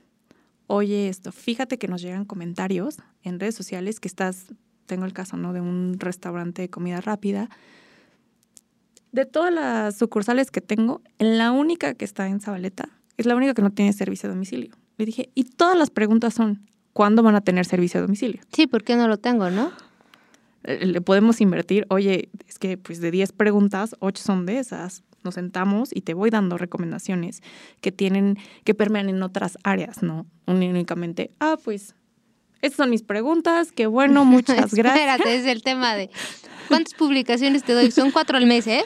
Oye, 0.66 1.08
esto, 1.08 1.32
fíjate 1.32 1.78
que 1.78 1.88
nos 1.88 2.02
llegan 2.02 2.24
comentarios 2.24 2.98
en 3.22 3.40
redes 3.40 3.54
sociales 3.54 4.00
que 4.00 4.08
estás, 4.08 4.52
tengo 4.86 5.06
el 5.06 5.12
caso, 5.12 5.36
¿no? 5.36 5.52
De 5.52 5.60
un 5.60 5.96
restaurante 5.98 6.62
de 6.62 6.70
comida 6.70 7.00
rápida, 7.00 7.48
de 9.12 9.26
todas 9.26 9.52
las 9.52 9.96
sucursales 9.96 10.50
que 10.50 10.60
tengo, 10.60 11.02
la 11.18 11.50
única 11.52 11.94
que 11.94 12.04
está 12.04 12.28
en 12.28 12.40
Zabaleta 12.40 12.88
es 13.16 13.26
la 13.26 13.34
única 13.34 13.54
que 13.54 13.62
no 13.62 13.70
tiene 13.70 13.92
servicio 13.92 14.28
a 14.28 14.32
domicilio. 14.32 14.70
Le 14.96 15.04
dije, 15.04 15.30
y 15.34 15.44
todas 15.44 15.76
las 15.76 15.90
preguntas 15.90 16.34
son, 16.34 16.68
¿cuándo 16.92 17.22
van 17.22 17.34
a 17.34 17.40
tener 17.40 17.66
servicio 17.66 17.98
a 17.98 18.02
domicilio? 18.02 18.40
Sí, 18.52 18.66
¿por 18.66 18.84
qué 18.84 18.96
no 18.96 19.08
lo 19.08 19.18
tengo, 19.18 19.50
no? 19.50 19.72
Eh, 20.64 20.86
le 20.86 21.00
podemos 21.00 21.40
invertir, 21.40 21.86
oye, 21.88 22.30
es 22.46 22.58
que 22.58 22.78
pues 22.78 23.00
de 23.00 23.10
10 23.10 23.32
preguntas, 23.32 23.96
8 24.00 24.22
son 24.22 24.46
de 24.46 24.58
esas. 24.58 25.02
Nos 25.24 25.34
sentamos 25.34 25.90
y 25.92 26.02
te 26.02 26.14
voy 26.14 26.30
dando 26.30 26.58
recomendaciones 26.58 27.42
que 27.80 27.90
tienen, 27.90 28.38
que 28.64 28.74
permean 28.74 29.08
en 29.08 29.22
otras 29.22 29.58
áreas, 29.64 30.02
¿no? 30.02 30.26
Únicamente, 30.46 31.32
ah, 31.40 31.56
pues 31.62 31.96
Esas 32.62 32.76
son 32.76 32.90
mis 32.90 33.02
preguntas. 33.02 33.72
Qué 33.72 33.86
bueno, 33.86 34.24
muchas 34.26 34.74
gracias. 34.74 34.96
Espérate, 34.96 35.36
es 35.36 35.46
el 35.46 35.62
tema 35.62 35.94
de 35.94 36.10
¿Cuántas 36.68 36.92
publicaciones 36.92 37.64
te 37.64 37.72
doy? 37.72 37.90
Son 37.90 38.10
cuatro 38.10 38.36
al 38.36 38.44
mes, 38.44 38.66
¿eh? 38.66 38.84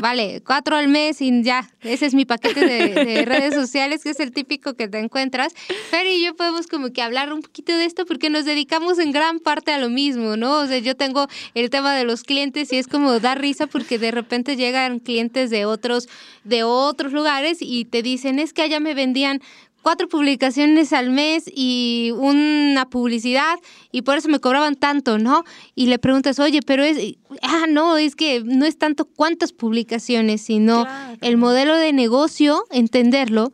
Vale, 0.00 0.42
cuatro 0.44 0.76
al 0.76 0.88
mes 0.88 1.20
y 1.20 1.42
ya. 1.42 1.70
Ese 1.82 2.06
es 2.06 2.14
mi 2.14 2.24
paquete 2.24 2.64
de, 2.66 3.24
redes 3.26 3.54
sociales, 3.54 4.02
que 4.02 4.10
es 4.10 4.20
el 4.20 4.32
típico 4.32 4.74
que 4.74 4.88
te 4.88 4.98
encuentras. 4.98 5.52
Pero 5.90 6.08
y 6.08 6.24
yo 6.24 6.34
podemos 6.34 6.66
como 6.66 6.90
que 6.90 7.02
hablar 7.02 7.32
un 7.32 7.42
poquito 7.42 7.76
de 7.76 7.84
esto 7.84 8.06
porque 8.06 8.30
nos 8.30 8.46
dedicamos 8.46 8.98
en 8.98 9.12
gran 9.12 9.40
parte 9.40 9.72
a 9.72 9.78
lo 9.78 9.90
mismo, 9.90 10.38
¿no? 10.38 10.60
O 10.60 10.66
sea, 10.66 10.78
yo 10.78 10.96
tengo 10.96 11.28
el 11.52 11.68
tema 11.68 11.94
de 11.94 12.04
los 12.04 12.22
clientes 12.22 12.72
y 12.72 12.78
es 12.78 12.86
como 12.86 13.20
dar 13.20 13.38
risa 13.38 13.66
porque 13.66 13.98
de 13.98 14.10
repente 14.10 14.56
llegan 14.56 14.98
clientes 14.98 15.50
de 15.50 15.66
otros, 15.66 16.08
de 16.44 16.62
otros 16.62 17.12
lugares 17.12 17.58
y 17.60 17.84
te 17.84 18.02
dicen, 18.02 18.38
es 18.38 18.54
que 18.54 18.62
allá 18.62 18.80
me 18.80 18.94
vendían 18.94 19.42
cuatro 19.88 20.06
publicaciones 20.06 20.92
al 20.92 21.08
mes 21.08 21.44
y 21.50 22.12
una 22.14 22.90
publicidad 22.90 23.58
y 23.90 24.02
por 24.02 24.18
eso 24.18 24.28
me 24.28 24.38
cobraban 24.38 24.74
tanto, 24.74 25.16
¿no? 25.16 25.44
Y 25.74 25.86
le 25.86 25.98
preguntas, 25.98 26.38
oye, 26.40 26.60
pero 26.60 26.84
es, 26.84 27.16
ah, 27.40 27.64
no, 27.66 27.96
es 27.96 28.14
que 28.14 28.42
no 28.44 28.66
es 28.66 28.76
tanto 28.76 29.06
cuántas 29.06 29.54
publicaciones, 29.54 30.42
sino 30.42 30.86
el 31.22 31.38
modelo 31.38 31.74
de 31.74 31.94
negocio, 31.94 32.64
entenderlo, 32.70 33.50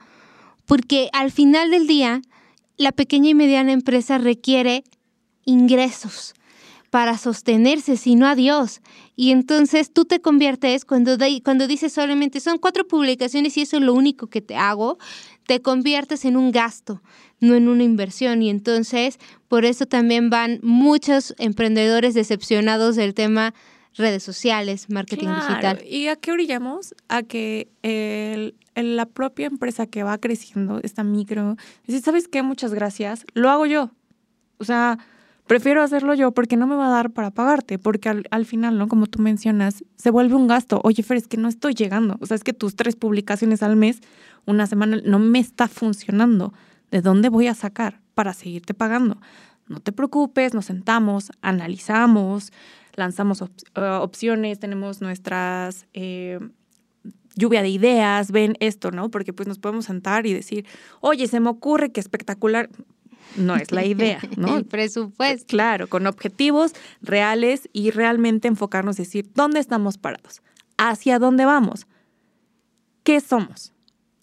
porque 0.66 1.08
al 1.12 1.30
final 1.30 1.70
del 1.70 1.86
día, 1.86 2.20
la 2.78 2.90
pequeña 2.90 3.30
y 3.30 3.34
mediana 3.34 3.70
empresa 3.70 4.18
requiere 4.18 4.82
ingresos 5.44 6.34
para 6.94 7.18
sostenerse, 7.18 7.96
sino 7.96 8.24
a 8.24 8.36
Dios. 8.36 8.80
Y 9.16 9.32
entonces 9.32 9.92
tú 9.92 10.04
te 10.04 10.20
conviertes, 10.20 10.84
cuando, 10.84 11.16
cuando 11.42 11.66
dices 11.66 11.92
solamente 11.92 12.38
son 12.38 12.58
cuatro 12.58 12.86
publicaciones 12.86 13.56
y 13.56 13.62
eso 13.62 13.78
es 13.78 13.82
lo 13.82 13.94
único 13.94 14.28
que 14.28 14.40
te 14.40 14.54
hago, 14.54 14.98
te 15.46 15.62
conviertes 15.62 16.24
en 16.24 16.36
un 16.36 16.52
gasto, 16.52 17.02
no 17.40 17.54
en 17.54 17.68
una 17.68 17.84
inversión. 17.84 18.42
Y 18.42 18.50
entonces, 18.50 19.18
por 19.48 19.64
eso 19.64 19.86
también 19.86 20.30
van 20.30 20.60
muchos 20.62 21.34
emprendedores 21.38 22.14
decepcionados 22.14 22.96
del 22.96 23.14
tema 23.14 23.54
redes 23.96 24.24
sociales, 24.24 24.90
marketing 24.90 25.28
digital. 25.28 25.80
¿Y 25.86 26.08
a 26.08 26.16
qué 26.16 26.32
orillamos? 26.32 26.94
A 27.08 27.22
que 27.22 27.68
la 28.74 29.06
propia 29.06 29.46
empresa 29.46 29.86
que 29.86 30.02
va 30.02 30.18
creciendo, 30.18 30.80
esta 30.82 31.04
micro, 31.04 31.56
dice, 31.86 32.00
¿sabes 32.00 32.26
qué? 32.26 32.42
Muchas 32.42 32.74
gracias, 32.74 33.24
lo 33.34 33.50
hago 33.50 33.66
yo. 33.66 33.92
O 34.58 34.64
sea, 34.64 34.98
prefiero 35.46 35.82
hacerlo 35.82 36.14
yo 36.14 36.32
porque 36.32 36.56
no 36.56 36.66
me 36.66 36.74
va 36.74 36.86
a 36.86 36.90
dar 36.90 37.10
para 37.10 37.30
pagarte, 37.30 37.78
porque 37.78 38.08
al, 38.08 38.24
al, 38.30 38.46
final, 38.46 38.78
¿no? 38.78 38.88
Como 38.88 39.06
tú 39.06 39.20
mencionas, 39.20 39.84
se 39.96 40.10
vuelve 40.10 40.34
un 40.34 40.46
gasto. 40.46 40.80
Oye, 40.84 41.02
Fer, 41.02 41.16
es 41.16 41.28
que 41.28 41.36
no 41.36 41.48
estoy 41.48 41.74
llegando. 41.74 42.16
O 42.20 42.26
sea, 42.26 42.34
es 42.36 42.44
que 42.44 42.52
tus 42.52 42.76
tres 42.76 42.96
publicaciones 42.96 43.62
al 43.62 43.76
mes 43.76 44.00
una 44.46 44.66
semana 44.66 45.00
no 45.04 45.18
me 45.18 45.38
está 45.38 45.68
funcionando. 45.68 46.52
¿De 46.90 47.00
dónde 47.00 47.28
voy 47.28 47.48
a 47.48 47.54
sacar 47.54 48.00
para 48.14 48.32
seguirte 48.32 48.74
pagando? 48.74 49.18
No 49.68 49.80
te 49.80 49.92
preocupes, 49.92 50.54
nos 50.54 50.66
sentamos, 50.66 51.32
analizamos, 51.40 52.52
lanzamos 52.94 53.42
eh, 53.42 53.80
opciones, 53.80 54.58
tenemos 54.60 55.00
nuestras 55.00 55.86
eh, 55.94 56.38
lluvia 57.34 57.62
de 57.62 57.68
ideas, 57.68 58.30
ven 58.30 58.56
esto, 58.60 58.90
¿no? 58.90 59.10
Porque 59.10 59.32
pues 59.32 59.48
nos 59.48 59.58
podemos 59.58 59.86
sentar 59.86 60.26
y 60.26 60.32
decir, 60.32 60.66
oye, 61.00 61.26
se 61.26 61.40
me 61.40 61.50
ocurre 61.50 61.92
que 61.92 62.00
espectacular. 62.00 62.68
No 63.36 63.56
es 63.56 63.72
la 63.72 63.84
idea, 63.84 64.20
¿no? 64.36 64.58
El 64.58 64.64
presupuesto. 64.64 65.46
Claro, 65.48 65.88
con 65.88 66.06
objetivos 66.06 66.72
reales 67.02 67.68
y 67.72 67.90
realmente 67.90 68.48
enfocarnos, 68.48 68.96
decir, 68.96 69.30
¿dónde 69.34 69.60
estamos 69.60 69.98
parados? 69.98 70.42
¿Hacia 70.76 71.18
dónde 71.18 71.44
vamos? 71.44 71.86
¿Qué 73.02 73.20
somos? 73.20 73.72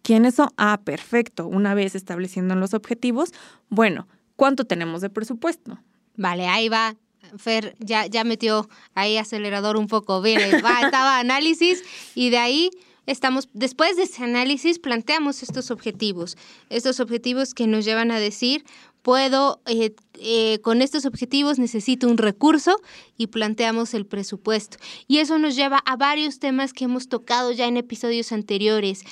¿Quiénes 0.02 0.36
son? 0.36 0.50
Ah, 0.58 0.82
perfecto. 0.84 1.48
Una 1.48 1.74
vez 1.74 1.96
estableciendo 1.96 2.56
los 2.56 2.74
objetivos, 2.74 3.32
bueno, 3.70 4.08
¿cuánto 4.36 4.66
tenemos 4.66 5.02
de 5.02 5.10
presupuesto? 5.10 5.80
Vale, 6.16 6.48
ahí 6.48 6.70
va. 6.70 6.96
Fer 7.38 7.76
ya, 7.80 8.08
ya 8.08 8.24
metió 8.24 8.68
ahí 8.96 9.18
acelerador 9.18 9.78
un 9.78 9.88
poco. 9.88 10.22
Bien, 10.22 10.64
va, 10.66 10.82
estaba 10.86 11.20
análisis 11.20 11.84
y 12.16 12.32
de 12.32 12.38
ahí 12.40 12.72
estamos, 13.06 13.50
después 13.54 13.96
de 13.96 14.04
ese 14.04 14.24
análisis, 14.24 14.80
planteamos 14.80 15.44
estos 15.44 15.72
objetivos. 15.72 16.38
Estos 16.70 17.00
objetivos 17.00 17.54
que 17.54 17.68
nos 17.68 17.86
llevan 17.86 18.12
a 18.12 18.20
decir, 18.20 18.66
puedo, 19.02 19.62
eh, 19.66 19.96
eh, 20.20 20.60
con 20.62 20.82
estos 20.82 21.06
objetivos 21.06 21.60
necesito 21.60 22.08
un 22.08 22.18
recurso 22.18 22.78
y 23.18 23.28
planteamos 23.28 23.94
el 23.94 24.06
presupuesto. 24.06 24.78
Y 25.08 25.18
eso 25.20 25.38
nos 25.38 25.56
lleva 25.56 25.78
a 25.86 25.96
varios 25.96 26.40
temas 26.40 26.74
que 26.74 26.86
hemos 26.86 27.08
tocado 27.08 27.52
ya 27.52 27.68
en 27.68 27.78
episodios 27.78 28.32
anteriores 28.32 29.04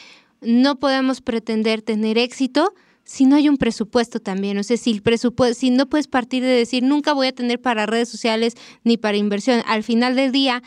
no 0.42 0.80
podemos 0.80 1.22
pretender 1.22 1.82
tener 1.82 2.18
éxito 2.18 2.74
si 3.04 3.26
no 3.26 3.36
hay 3.36 3.50
un 3.50 3.58
presupuesto 3.58 4.20
también. 4.20 4.58
O 4.58 4.64
sea, 4.64 4.78
si, 4.78 4.92
el 4.92 5.02
presupuesto, 5.02 5.60
si 5.60 5.72
no 5.72 5.88
puedes 5.88 6.08
partir 6.08 6.44
de 6.44 6.50
decir, 6.50 6.84
nunca 6.84 7.14
voy 7.14 7.28
a 7.28 7.32
tener 7.32 7.60
para 7.60 7.86
redes 7.86 8.10
sociales 8.10 8.56
ni 8.84 8.98
para 8.98 9.18
inversión. 9.18 9.64
Al 9.66 9.84
final 9.84 10.16
del 10.16 10.32
día, 10.32 10.62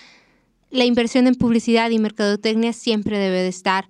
la 0.71 0.85
inversión 0.85 1.26
en 1.26 1.35
publicidad 1.35 1.91
y 1.91 1.99
mercadotecnia 1.99 2.73
siempre 2.73 3.19
debe 3.19 3.43
de 3.43 3.49
estar, 3.49 3.88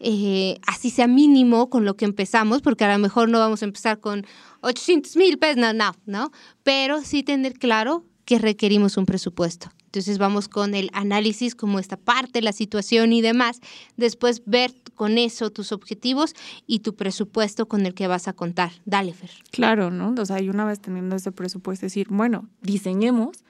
eh, 0.00 0.58
así 0.66 0.90
sea 0.90 1.06
mínimo 1.06 1.70
con 1.70 1.84
lo 1.84 1.94
que 1.94 2.04
empezamos, 2.04 2.60
porque 2.60 2.84
a 2.84 2.92
lo 2.92 2.98
mejor 2.98 3.28
no 3.28 3.38
vamos 3.38 3.62
a 3.62 3.66
empezar 3.66 4.00
con 4.00 4.26
800 4.62 5.16
mil 5.16 5.38
pesos, 5.38 5.58
no, 5.58 5.72
no, 5.72 5.92
no, 6.06 6.32
pero 6.62 7.02
sí 7.02 7.22
tener 7.22 7.54
claro 7.54 8.04
que 8.24 8.38
requerimos 8.38 8.96
un 8.96 9.06
presupuesto. 9.06 9.70
Entonces 9.86 10.16
vamos 10.16 10.48
con 10.48 10.74
el 10.74 10.88
análisis 10.94 11.54
como 11.54 11.78
esta 11.78 11.98
parte, 11.98 12.40
la 12.40 12.52
situación 12.52 13.12
y 13.12 13.20
demás. 13.20 13.60
Después 13.96 14.42
ver 14.46 14.72
con 14.94 15.18
eso 15.18 15.50
tus 15.50 15.70
objetivos 15.70 16.34
y 16.66 16.78
tu 16.78 16.94
presupuesto 16.94 17.68
con 17.68 17.84
el 17.84 17.92
que 17.92 18.06
vas 18.06 18.26
a 18.28 18.32
contar. 18.32 18.72
Dale, 18.86 19.12
Fer. 19.12 19.30
Claro, 19.50 19.90
¿no? 19.90 20.14
O 20.18 20.24
sea, 20.24 20.40
y 20.40 20.48
una 20.48 20.64
vez 20.64 20.80
teniendo 20.80 21.14
ese 21.16 21.30
presupuesto, 21.30 21.84
decir, 21.84 22.06
bueno, 22.08 22.48
diseñemos 22.62 23.44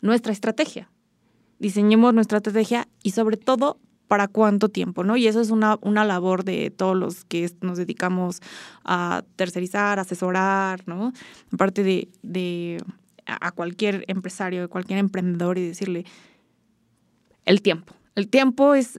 nuestra 0.00 0.32
estrategia. 0.32 0.90
Diseñemos 1.58 2.14
nuestra 2.14 2.38
estrategia 2.38 2.86
y 3.02 3.10
sobre 3.10 3.36
todo 3.36 3.78
para 4.10 4.26
cuánto 4.26 4.68
tiempo, 4.68 5.04
¿no? 5.04 5.16
Y 5.16 5.28
eso 5.28 5.40
es 5.40 5.50
una, 5.50 5.78
una 5.82 6.04
labor 6.04 6.42
de 6.42 6.72
todos 6.72 6.96
los 6.96 7.24
que 7.24 7.48
nos 7.60 7.78
dedicamos 7.78 8.40
a 8.84 9.22
tercerizar, 9.36 10.00
asesorar, 10.00 10.82
¿no? 10.88 11.12
Aparte 11.52 11.84
de, 11.84 12.82
a 13.24 13.52
cualquier 13.52 14.04
empresario, 14.08 14.64
a 14.64 14.66
cualquier 14.66 14.98
emprendedor 14.98 15.58
y 15.58 15.68
decirle 15.68 16.06
el 17.44 17.62
tiempo. 17.62 17.94
El 18.16 18.26
tiempo 18.26 18.74
es 18.74 18.98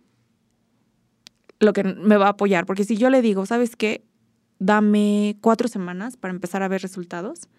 lo 1.60 1.74
que 1.74 1.84
me 1.84 2.16
va 2.16 2.28
a 2.28 2.30
apoyar, 2.30 2.66
porque 2.66 2.86
si 2.86 2.96
yo 2.96 3.10
le 3.10 3.22
digo, 3.22 3.46
¿sabes 3.46 3.76
qué? 3.76 4.06
Dame 4.60 5.36
cuatro 5.42 5.68
semanas 5.68 6.16
para 6.16 6.34
empezar 6.34 6.64
a 6.64 6.70
ver 6.70 6.82
resultados. 6.82 7.50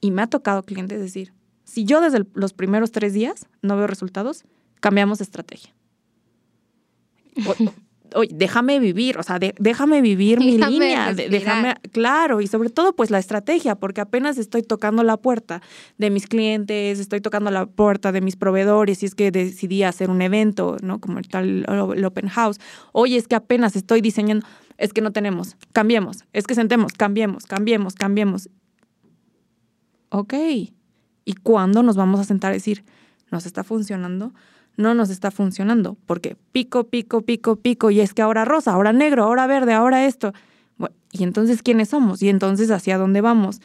Y 0.00 0.10
me 0.10 0.22
ha 0.22 0.26
tocado 0.26 0.62
clientes 0.62 0.98
decir, 0.98 1.34
si 1.64 1.84
yo 1.84 2.00
desde 2.00 2.24
los 2.32 2.54
primeros 2.54 2.92
tres 2.92 3.12
días 3.12 3.46
no 3.60 3.76
veo 3.76 3.86
resultados, 3.86 4.46
cambiamos 4.80 5.18
de 5.18 5.24
estrategia. 5.24 5.74
Oye, 8.14 8.30
déjame 8.32 8.78
vivir, 8.78 9.18
o 9.18 9.22
sea, 9.22 9.38
déjame 9.38 10.00
vivir 10.00 10.38
mi 10.38 10.58
línea, 10.58 11.14
déjame, 11.14 11.74
claro, 11.92 12.40
y 12.40 12.46
sobre 12.46 12.70
todo 12.70 12.94
pues 12.94 13.10
la 13.10 13.18
estrategia, 13.18 13.74
porque 13.76 14.00
apenas 14.00 14.38
estoy 14.38 14.62
tocando 14.62 15.02
la 15.02 15.16
puerta 15.16 15.62
de 15.98 16.10
mis 16.10 16.26
clientes, 16.26 16.98
estoy 16.98 17.20
tocando 17.20 17.50
la 17.50 17.66
puerta 17.66 18.12
de 18.12 18.20
mis 18.20 18.36
proveedores, 18.36 19.02
y 19.02 19.06
es 19.06 19.14
que 19.14 19.30
decidí 19.30 19.82
hacer 19.82 20.10
un 20.10 20.22
evento, 20.22 20.76
¿no? 20.82 21.00
Como 21.00 21.18
el 21.18 21.28
tal 21.28 21.64
el 21.68 22.04
open 22.04 22.28
house. 22.28 22.58
Oye, 22.92 23.16
es 23.16 23.28
que 23.28 23.34
apenas 23.34 23.76
estoy 23.76 24.00
diseñando, 24.00 24.46
es 24.78 24.92
que 24.92 25.00
no 25.00 25.12
tenemos, 25.12 25.56
cambiemos, 25.72 26.24
es 26.32 26.46
que 26.46 26.54
sentemos, 26.54 26.92
cambiemos, 26.92 27.46
cambiemos, 27.46 27.94
cambiemos. 27.94 28.48
Ok, 30.10 30.34
¿y 31.24 31.34
cuándo 31.42 31.82
nos 31.82 31.96
vamos 31.96 32.20
a 32.20 32.24
sentar 32.24 32.50
a 32.50 32.54
decir, 32.54 32.84
nos 33.30 33.46
está 33.46 33.64
funcionando? 33.64 34.34
No 34.76 34.94
nos 34.94 35.10
está 35.10 35.30
funcionando, 35.30 35.96
porque 36.06 36.36
pico, 36.52 36.84
pico, 36.84 37.22
pico, 37.22 37.56
pico, 37.56 37.90
y 37.90 38.00
es 38.00 38.14
que 38.14 38.22
ahora 38.22 38.44
rosa, 38.44 38.72
ahora 38.72 38.92
negro, 38.92 39.24
ahora 39.24 39.46
verde, 39.46 39.72
ahora 39.72 40.06
esto. 40.06 40.32
y 41.12 41.22
entonces, 41.24 41.62
¿quiénes 41.62 41.90
somos? 41.90 42.22
Y 42.22 42.28
entonces, 42.28 42.70
¿hacia 42.70 42.98
dónde 42.98 43.20
vamos? 43.20 43.60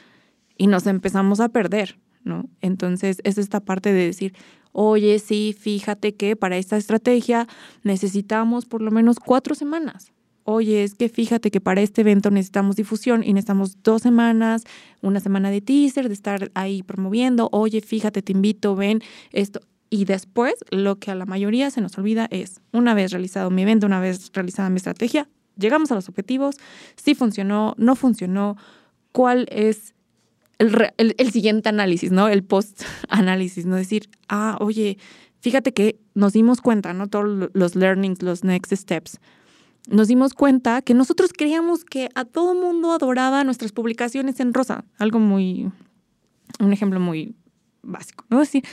Y 0.57 0.67
nos 0.67 0.85
empezamos 0.85 1.39
a 1.39 1.49
perder, 1.49 1.97
¿no? 2.23 2.49
Entonces, 2.61 3.19
es 3.23 3.37
esta 3.37 3.61
parte 3.61 3.93
de 3.93 4.05
decir, 4.05 4.33
oye, 4.73 5.17
sí, 5.19 5.55
fíjate 5.57 6.15
que 6.15 6.35
para 6.35 6.57
esta 6.57 6.77
estrategia 6.77 7.47
necesitamos 7.83 8.65
por 8.65 8.81
lo 8.81 8.91
menos 8.91 9.17
cuatro 9.19 9.55
semanas. 9.55 10.11
Oye, 10.49 10.85
es 10.85 10.95
que 10.95 11.09
fíjate 11.09 11.51
que 11.51 11.59
para 11.59 11.81
este 11.81 12.01
evento 12.01 12.31
necesitamos 12.31 12.77
difusión 12.77 13.21
y 13.21 13.33
necesitamos 13.33 13.83
dos 13.83 14.01
semanas, 14.01 14.63
una 15.01 15.19
semana 15.19 15.51
de 15.51 15.59
teaser, 15.59 16.07
de 16.07 16.13
estar 16.13 16.51
ahí 16.53 16.83
promoviendo. 16.83 17.49
Oye, 17.51 17.81
fíjate, 17.81 18.21
te 18.21 18.31
invito, 18.31 18.73
ven 18.73 19.01
esto. 19.33 19.59
Y 19.89 20.05
después, 20.05 20.55
lo 20.69 20.99
que 20.99 21.11
a 21.11 21.15
la 21.15 21.25
mayoría 21.25 21.71
se 21.71 21.81
nos 21.81 21.97
olvida 21.97 22.27
es, 22.29 22.61
una 22.73 22.93
vez 22.93 23.11
realizado 23.11 23.49
mi 23.49 23.61
evento, 23.61 23.85
una 23.85 23.99
vez 23.99 24.31
realizada 24.33 24.69
mi 24.69 24.77
estrategia, 24.77 25.29
llegamos 25.57 25.91
a 25.91 25.95
los 25.95 26.09
objetivos, 26.09 26.57
si 26.95 27.15
funcionó, 27.15 27.73
no 27.77 27.95
funcionó, 27.95 28.57
cuál 29.11 29.47
es 29.49 29.93
el, 30.59 30.93
el, 30.97 31.31
siguiente 31.31 31.69
análisis, 31.69 32.11
¿no? 32.11 32.27
El 32.27 32.43
post-análisis, 32.43 33.65
¿no? 33.65 33.75
Decir, 33.75 34.09
ah, 34.27 34.57
oye, 34.59 34.97
fíjate 35.39 35.73
que 35.73 35.99
nos 36.13 36.33
dimos 36.33 36.61
cuenta, 36.61 36.93
¿no? 36.93 37.07
Todos 37.07 37.49
los 37.53 37.75
learnings, 37.75 38.21
los 38.21 38.43
next 38.43 38.73
steps. 38.73 39.19
Nos 39.89 40.07
dimos 40.07 40.33
cuenta 40.33 40.81
que 40.81 40.93
nosotros 40.93 41.31
creíamos 41.31 41.85
que 41.85 42.09
a 42.15 42.25
todo 42.25 42.53
mundo 42.55 42.91
adoraba 42.91 43.43
nuestras 43.43 43.71
publicaciones 43.71 44.39
en 44.39 44.53
rosa, 44.53 44.83
algo 44.97 45.19
muy 45.19 45.71
Un 46.59 46.73
ejemplo 46.73 46.99
muy 46.99 47.35
básico, 47.83 48.25
¿no? 48.29 48.39
Decir, 48.39 48.63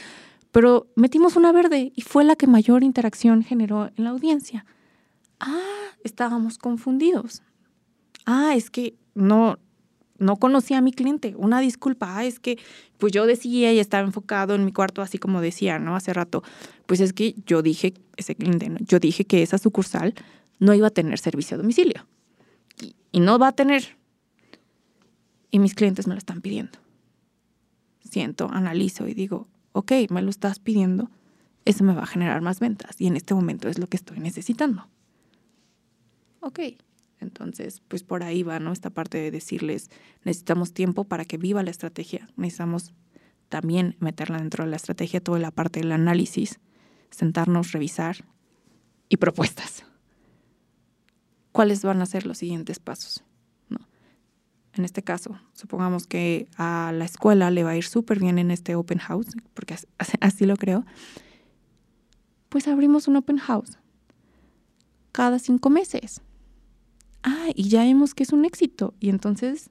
pero 0.54 0.86
metimos 0.94 1.34
una 1.34 1.50
verde 1.50 1.90
y 1.96 2.02
fue 2.02 2.22
la 2.22 2.36
que 2.36 2.46
mayor 2.46 2.84
interacción 2.84 3.42
generó 3.42 3.90
en 3.96 4.04
la 4.04 4.10
audiencia. 4.10 4.64
Ah, 5.40 5.88
estábamos 6.04 6.58
confundidos. 6.58 7.42
Ah, 8.24 8.54
es 8.54 8.70
que 8.70 8.94
no, 9.16 9.58
no 10.18 10.36
conocía 10.36 10.78
a 10.78 10.80
mi 10.80 10.92
cliente. 10.92 11.34
Una 11.36 11.58
disculpa, 11.58 12.18
ah, 12.18 12.24
es 12.24 12.38
que 12.38 12.56
pues 12.98 13.12
yo 13.12 13.26
decía 13.26 13.72
y 13.72 13.80
estaba 13.80 14.06
enfocado 14.06 14.54
en 14.54 14.64
mi 14.64 14.70
cuarto, 14.70 15.02
así 15.02 15.18
como 15.18 15.40
decía, 15.40 15.80
¿no? 15.80 15.96
Hace 15.96 16.12
rato, 16.12 16.44
pues 16.86 17.00
es 17.00 17.12
que 17.12 17.34
yo 17.46 17.60
dije, 17.60 17.92
ese 18.16 18.36
cliente, 18.36 18.70
yo 18.86 19.00
dije 19.00 19.24
que 19.24 19.42
esa 19.42 19.58
sucursal 19.58 20.14
no 20.60 20.72
iba 20.72 20.86
a 20.86 20.90
tener 20.90 21.18
servicio 21.18 21.56
a 21.56 21.58
domicilio. 21.58 22.06
Y, 22.80 22.94
y 23.10 23.18
no 23.18 23.40
va 23.40 23.48
a 23.48 23.52
tener. 23.56 23.96
Y 25.50 25.58
mis 25.58 25.74
clientes 25.74 26.06
me 26.06 26.14
lo 26.14 26.18
están 26.18 26.42
pidiendo. 26.42 26.78
Siento, 28.08 28.48
analizo 28.52 29.08
y 29.08 29.14
digo, 29.14 29.48
ok, 29.74 29.92
me 30.10 30.22
lo 30.22 30.30
estás 30.30 30.60
pidiendo, 30.60 31.10
eso 31.64 31.84
me 31.84 31.94
va 31.94 32.04
a 32.04 32.06
generar 32.06 32.40
más 32.40 32.60
ventas 32.60 33.00
y 33.00 33.08
en 33.08 33.16
este 33.16 33.34
momento 33.34 33.68
es 33.68 33.78
lo 33.78 33.88
que 33.88 33.96
estoy 33.96 34.20
necesitando. 34.20 34.88
Ok, 36.40 36.60
entonces, 37.20 37.82
pues 37.88 38.04
por 38.04 38.22
ahí 38.22 38.42
va, 38.42 38.60
¿no? 38.60 38.72
Esta 38.72 38.90
parte 38.90 39.18
de 39.18 39.30
decirles, 39.30 39.90
necesitamos 40.22 40.72
tiempo 40.72 41.04
para 41.04 41.24
que 41.24 41.38
viva 41.38 41.62
la 41.62 41.70
estrategia, 41.70 42.28
necesitamos 42.36 42.94
también 43.48 43.96
meterla 43.98 44.38
dentro 44.38 44.64
de 44.64 44.70
la 44.70 44.76
estrategia, 44.76 45.20
toda 45.20 45.38
la 45.40 45.50
parte 45.50 45.80
del 45.80 45.92
análisis, 45.92 46.60
sentarnos, 47.10 47.72
revisar 47.72 48.24
y 49.08 49.16
propuestas. 49.16 49.84
¿Cuáles 51.50 51.82
van 51.82 52.00
a 52.00 52.06
ser 52.06 52.26
los 52.26 52.38
siguientes 52.38 52.78
pasos? 52.78 53.24
En 54.76 54.84
este 54.84 55.02
caso, 55.02 55.38
supongamos 55.52 56.06
que 56.06 56.48
a 56.56 56.92
la 56.92 57.04
escuela 57.04 57.50
le 57.50 57.62
va 57.64 57.70
a 57.70 57.76
ir 57.76 57.84
súper 57.84 58.18
bien 58.18 58.38
en 58.38 58.50
este 58.50 58.74
open 58.74 58.98
house, 58.98 59.36
porque 59.54 59.76
así 60.20 60.46
lo 60.46 60.56
creo, 60.56 60.84
pues 62.48 62.68
abrimos 62.68 63.08
un 63.08 63.16
open 63.16 63.38
house 63.38 63.78
cada 65.14 65.38
cinco 65.38 65.70
meses 65.70 66.22
ah, 67.22 67.46
y 67.54 67.68
ya 67.68 67.84
vemos 67.84 68.14
que 68.14 68.24
es 68.24 68.32
un 68.32 68.44
éxito. 68.44 68.94
Y 68.98 69.10
entonces 69.10 69.70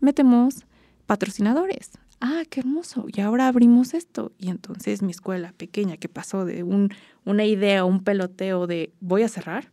metemos 0.00 0.66
patrocinadores. 1.06 1.92
Ah, 2.20 2.42
qué 2.48 2.60
hermoso. 2.60 3.06
Y 3.12 3.20
ahora 3.22 3.48
abrimos 3.48 3.94
esto. 3.94 4.32
Y 4.38 4.50
entonces 4.50 5.02
mi 5.02 5.12
escuela 5.12 5.52
pequeña 5.52 5.96
que 5.96 6.08
pasó 6.08 6.44
de 6.44 6.62
un, 6.62 6.90
una 7.24 7.44
idea, 7.44 7.84
un 7.84 8.04
peloteo 8.04 8.66
de 8.66 8.92
voy 9.00 9.22
a 9.22 9.28
cerrar, 9.28 9.72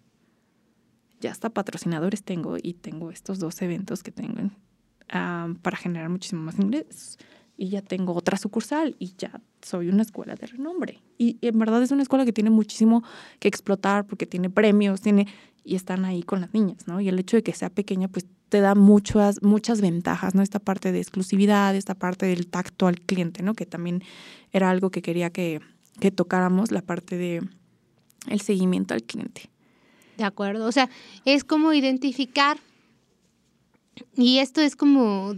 ya 1.24 1.32
hasta 1.32 1.50
patrocinadores 1.50 2.24
tengo 2.24 2.58
y 2.62 2.74
tengo 2.74 3.10
estos 3.10 3.40
dos 3.40 3.62
eventos 3.62 4.04
que 4.04 4.12
tengo 4.12 4.52
ah, 5.10 5.54
para 5.62 5.78
generar 5.78 6.10
muchísimo 6.10 6.44
más 6.44 6.60
ingresos. 6.60 7.18
Y 7.56 7.70
ya 7.70 7.82
tengo 7.82 8.14
otra 8.14 8.38
sucursal 8.38 8.96
y 9.00 9.14
ya 9.18 9.40
soy 9.62 9.88
una 9.88 10.02
escuela 10.02 10.36
de 10.36 10.48
renombre. 10.48 11.00
Y, 11.18 11.38
y 11.40 11.48
en 11.48 11.60
verdad 11.60 11.82
es 11.82 11.92
una 11.92 12.02
escuela 12.02 12.26
que 12.26 12.34
tiene 12.34 12.50
muchísimo 12.50 13.04
que 13.40 13.48
explotar 13.48 14.06
porque 14.06 14.26
tiene 14.26 14.50
premios, 14.50 15.02
tiene 15.02 15.28
y 15.64 15.76
están 15.76 16.04
ahí 16.04 16.24
con 16.24 16.42
las 16.42 16.54
niñas, 16.54 16.88
¿no? 16.88 17.00
Y 17.00 17.08
el 17.08 17.18
hecho 17.20 17.38
de 17.38 17.44
que 17.44 17.54
sea 17.54 17.70
pequeña, 17.70 18.10
pues 18.10 18.26
te 18.50 18.60
da 18.60 18.76
muchas, 18.76 19.42
muchas 19.42 19.80
ventajas, 19.80 20.36
¿no? 20.36 20.42
Esta 20.42 20.60
parte 20.60 20.92
de 20.92 21.00
exclusividad, 21.00 21.74
esta 21.76 21.96
parte 21.96 22.26
del 22.26 22.48
tacto 22.48 22.88
al 22.88 23.00
cliente, 23.00 23.44
¿no? 23.44 23.54
Que 23.54 23.66
también 23.66 24.04
era 24.52 24.70
algo 24.70 24.90
que 24.90 25.02
quería 25.02 25.30
que, 25.30 25.62
que 26.02 26.12
tocáramos, 26.12 26.72
la 26.72 26.82
parte 26.82 27.18
de 27.18 27.48
el 28.28 28.42
seguimiento 28.42 28.94
al 28.94 29.04
cliente. 29.04 29.53
De 30.18 30.24
acuerdo, 30.24 30.66
o 30.68 30.72
sea, 30.72 30.90
es 31.26 31.44
como 31.44 31.74
identificar, 31.74 32.58
y 34.16 34.40
esto 34.40 34.62
es 34.62 34.76
como, 34.76 35.36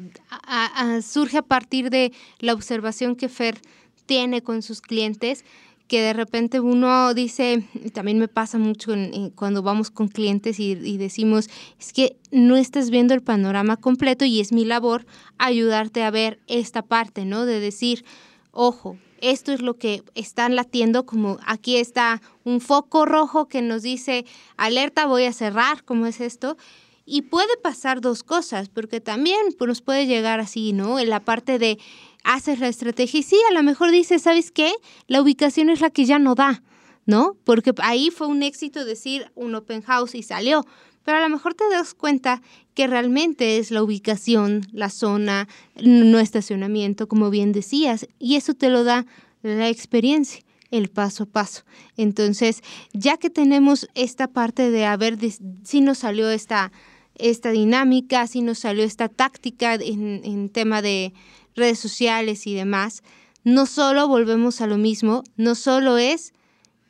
surge 1.02 1.38
a 1.38 1.42
partir 1.42 1.90
de 1.90 2.12
la 2.40 2.54
observación 2.54 3.16
que 3.16 3.30
Fer 3.30 3.60
tiene 4.06 4.42
con 4.42 4.62
sus 4.62 4.82
clientes, 4.82 5.46
que 5.88 6.02
de 6.02 6.14
repente 6.14 6.60
uno 6.60 7.14
dice, 7.14 7.64
también 7.94 8.18
me 8.18 8.28
pasa 8.28 8.58
mucho 8.58 8.94
cuando 9.36 9.62
vamos 9.62 9.92
con 9.92 10.08
clientes 10.08 10.60
y, 10.60 10.72
y, 10.72 10.98
decimos, 10.98 11.50
es 11.80 11.94
que 11.94 12.18
no 12.32 12.56
estás 12.58 12.90
viendo 12.90 13.14
el 13.14 13.22
panorama 13.22 13.78
completo 13.78 14.26
y 14.26 14.40
es 14.40 14.52
mi 14.52 14.66
labor 14.66 15.06
ayudarte 15.38 16.04
a 16.04 16.10
ver 16.10 16.40
esta 16.48 16.82
parte, 16.82 17.26
¿no? 17.26 17.46
De 17.46 17.60
decir, 17.60 18.04
ojo, 18.52 18.98
esto 19.22 19.52
es 19.52 19.62
lo 19.62 19.78
que 19.78 20.04
están 20.14 20.56
latiendo, 20.56 21.06
como 21.06 21.38
aquí 21.46 21.78
está 21.78 22.22
un 22.44 22.62
foco 22.62 23.06
rojo 23.06 23.48
que 23.48 23.62
nos 23.62 23.82
dice, 23.82 24.26
alerta, 24.58 25.06
voy 25.06 25.26
a 25.26 25.34
cerrar, 25.34 25.84
¿cómo 25.84 26.06
es 26.06 26.22
esto? 26.22 26.58
Y 27.06 27.24
puede 27.24 27.56
pasar 27.58 28.02
dos 28.02 28.24
cosas, 28.24 28.70
porque 28.70 29.00
también 29.00 29.40
pues, 29.58 29.68
nos 29.68 29.82
puede 29.82 30.08
llegar 30.08 30.40
así, 30.40 30.74
¿no? 30.74 31.00
En 31.00 31.10
la 31.10 31.20
parte 31.20 31.60
de 31.60 31.78
haces 32.24 32.60
la 32.60 32.68
estrategia 32.68 33.20
y 33.20 33.24
sí, 33.24 33.38
a 33.50 33.54
lo 33.54 33.64
mejor 33.64 33.92
dices, 33.92 34.24
¿sabes 34.24 34.52
qué? 34.52 34.74
La 35.08 35.22
ubicación 35.22 35.70
es 35.70 35.82
la 35.82 35.92
que 35.92 36.06
ya 36.06 36.18
no 36.18 36.34
da, 36.36 36.64
¿no? 37.06 37.38
Porque 37.44 37.72
ahí 37.78 38.10
fue 38.10 38.28
un 38.28 38.42
éxito 38.42 38.84
decir 38.84 39.32
un 39.36 39.54
open 39.54 39.84
house 39.84 40.16
y 40.16 40.24
salió, 40.24 40.66
pero 41.06 41.20
a 41.20 41.22
lo 41.22 41.30
mejor 41.30 41.54
te 41.54 41.70
das 41.70 41.94
cuenta 41.94 42.42
que 42.74 42.88
realmente 42.88 43.58
es 43.58 43.72
la 43.72 43.82
ubicación, 43.82 44.68
la 44.74 44.90
zona, 44.90 45.48
no 45.82 46.20
estacionamiento, 46.20 47.08
como 47.08 47.30
bien 47.30 47.54
decías, 47.54 48.08
y 48.20 48.36
eso 48.36 48.56
te 48.56 48.70
lo 48.70 48.84
da 48.84 49.06
la 49.44 49.70
experiencia 49.70 50.42
el 50.72 50.90
paso 50.90 51.24
a 51.24 51.28
paso. 51.28 51.64
Entonces, 51.96 52.62
ya 52.92 53.18
que 53.18 53.30
tenemos 53.30 53.88
esta 53.94 54.28
parte 54.28 54.72
de 54.72 54.86
a 54.86 54.98
ver 54.98 55.18
si 55.64 55.80
nos 55.80 56.00
salió 56.00 56.30
esta, 56.30 56.72
esta 57.16 57.52
dinámica, 57.52 58.28
si 58.28 58.42
nos 58.42 58.60
salió 58.60 58.84
esta 58.84 59.08
táctica 59.08 59.76
en, 59.76 60.22
en 60.26 60.50
tema 60.50 60.82
de 60.82 61.14
redes 61.56 61.80
sociales 61.80 62.48
y 62.48 62.56
demás, 62.56 63.04
no 63.44 63.68
solo 63.68 64.08
volvemos 64.08 64.60
a 64.60 64.68
lo 64.68 64.78
mismo, 64.78 65.24
no 65.38 65.54
solo 65.54 66.00
es 66.00 66.34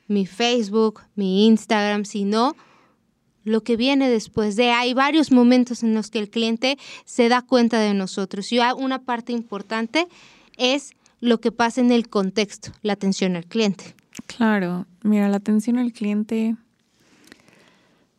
mi 0.08 0.26
Facebook, 0.26 1.02
mi 1.16 1.46
Instagram, 1.48 2.06
sino 2.06 2.56
lo 3.46 3.64
que 3.64 3.78
viene 3.78 4.10
después 4.10 4.58
de. 4.58 4.72
Hay 4.72 4.94
varios 4.94 5.32
momentos 5.32 5.84
en 5.84 5.94
los 5.94 6.10
que 6.10 6.20
el 6.20 6.30
cliente 6.30 6.78
se 7.06 7.30
da 7.30 7.42
cuenta 7.42 7.80
de 7.80 7.94
nosotros 7.94 8.52
y 8.52 8.60
una 8.78 9.04
parte 9.04 9.32
importante 9.32 10.08
es 10.58 10.92
lo 11.22 11.40
que 11.40 11.54
pasa 11.54 11.80
en 11.80 11.92
el 11.92 12.10
contexto, 12.10 12.72
la 12.82 12.94
atención 12.94 13.38
al 13.38 13.46
cliente. 13.46 13.96
Claro, 14.28 14.86
mira, 15.04 15.30
la 15.30 15.38
atención 15.38 15.78
al 15.78 15.94
cliente 15.94 16.56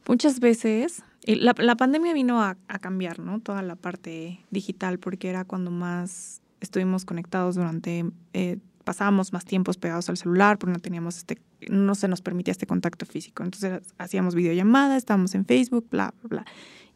muchas 0.07 0.41
veces 0.41 1.03
la, 1.27 1.55
la 1.59 1.75
pandemia 1.75 2.13
vino 2.13 2.41
a, 2.41 2.57
a, 2.69 2.79
cambiar, 2.79 3.19
¿no? 3.19 3.41
Toda 3.41 3.63
la 3.63 3.75
parte 3.75 4.41
digital, 4.51 4.99
porque 4.99 5.29
era 5.29 5.45
cuando 5.45 5.71
más 5.71 6.41
estuvimos 6.61 7.05
conectados 7.05 7.57
durante, 7.57 8.05
eh, 8.33 8.59
pasábamos 8.87 9.33
más 9.33 9.45
tiempos 9.45 9.77
pegados 9.77 10.09
al 10.09 10.17
celular, 10.17 10.59
porque 10.59 10.73
no 10.73 10.79
teníamos 10.79 11.19
este, 11.19 11.43
no 11.69 11.97
se 11.97 12.07
nos 12.07 12.23
permitía 12.23 12.53
este 12.53 12.67
contacto 12.67 13.05
físico. 13.05 13.43
Entonces 13.43 13.83
hacíamos 13.99 14.37
videollamadas, 14.37 14.99
estábamos 14.99 15.35
en 15.35 15.45
Facebook, 15.45 15.89
bla, 15.91 16.15
bla, 16.23 16.29
bla. 16.29 16.45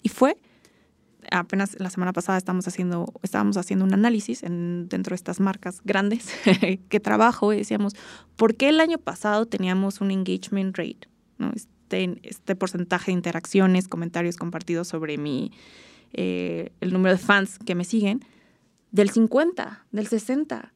Y 0.00 0.08
fue, 0.08 0.36
apenas 1.32 1.76
la 1.80 1.90
semana 1.90 2.12
pasada 2.12 2.38
estábamos 2.38 2.68
haciendo, 2.68 3.12
estábamos 3.22 3.56
haciendo 3.56 3.84
un 3.84 3.92
análisis 3.92 4.44
en, 4.44 4.88
dentro 4.88 5.10
de 5.10 5.16
estas 5.16 5.40
marcas 5.40 5.80
grandes 5.84 6.28
que 6.88 7.00
trabajo 7.00 7.52
y 7.52 7.56
decíamos, 7.56 7.94
¿por 8.36 8.54
qué 8.54 8.68
el 8.68 8.78
año 8.78 8.98
pasado 8.98 9.46
teníamos 9.46 10.00
un 10.00 10.12
engagement 10.12 10.78
rate? 10.78 11.08
este, 11.54 12.20
este 12.22 12.54
porcentaje 12.54 13.06
de 13.06 13.14
interacciones, 13.14 13.88
comentarios 13.88 14.36
compartidos 14.36 14.86
sobre 14.86 15.18
mi, 15.18 15.50
eh, 16.12 16.70
el 16.80 16.92
número 16.92 17.16
de 17.16 17.20
fans 17.20 17.58
que 17.58 17.74
me 17.74 17.84
siguen, 17.84 18.24
del 18.92 19.10
50, 19.10 19.86
del 19.90 20.06
60. 20.06 20.72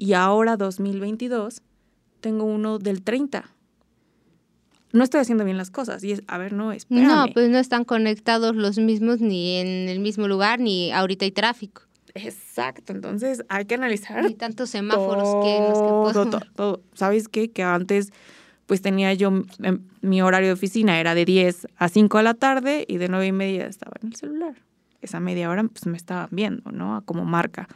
Y 0.00 0.14
ahora, 0.14 0.56
2022, 0.56 1.60
tengo 2.22 2.44
uno 2.44 2.78
del 2.78 3.02
30. 3.02 3.44
No 4.92 5.04
estoy 5.04 5.20
haciendo 5.20 5.44
bien 5.44 5.58
las 5.58 5.70
cosas. 5.70 6.02
Y 6.02 6.12
es, 6.12 6.22
a 6.26 6.38
ver, 6.38 6.54
no, 6.54 6.72
espérame. 6.72 7.06
No, 7.06 7.26
pues 7.34 7.50
no 7.50 7.58
están 7.58 7.84
conectados 7.84 8.56
los 8.56 8.78
mismos 8.78 9.20
ni 9.20 9.58
en 9.58 9.90
el 9.90 10.00
mismo 10.00 10.26
lugar, 10.26 10.58
ni 10.58 10.90
ahorita 10.90 11.26
hay 11.26 11.32
tráfico. 11.32 11.82
Exacto, 12.14 12.94
entonces 12.94 13.44
hay 13.50 13.66
que 13.66 13.74
analizar. 13.74 14.24
Hay 14.24 14.32
tantos 14.36 14.70
semáforos 14.70 15.44
que 15.44 15.66
que 15.66 16.14
todo, 16.14 16.40
todo. 16.56 16.82
¿Sabes 16.94 17.28
qué? 17.28 17.50
Que 17.50 17.62
antes 17.62 18.10
pues 18.64 18.80
tenía 18.80 19.12
yo, 19.12 19.28
em, 19.62 19.82
mi 20.00 20.22
horario 20.22 20.48
de 20.48 20.54
oficina 20.54 20.98
era 20.98 21.14
de 21.14 21.26
10 21.26 21.66
a 21.76 21.90
5 21.90 22.16
de 22.16 22.24
la 22.24 22.32
tarde 22.32 22.86
y 22.88 22.96
de 22.96 23.08
9 23.08 23.26
y 23.26 23.32
media 23.32 23.66
estaba 23.66 23.92
en 24.00 24.08
el 24.08 24.16
celular. 24.16 24.54
Esa 25.02 25.20
media 25.20 25.50
hora 25.50 25.62
pues 25.64 25.84
me 25.84 25.98
estaban 25.98 26.28
viendo, 26.30 26.70
¿no? 26.72 27.02
Como 27.04 27.26
marca. 27.26 27.68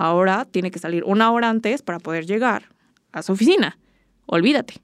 Ahora 0.00 0.46
tiene 0.46 0.70
que 0.70 0.78
salir 0.78 1.04
una 1.04 1.30
hora 1.30 1.50
antes 1.50 1.82
para 1.82 1.98
poder 1.98 2.24
llegar 2.24 2.70
a 3.12 3.22
su 3.22 3.32
oficina. 3.32 3.78
Olvídate. 4.26 4.74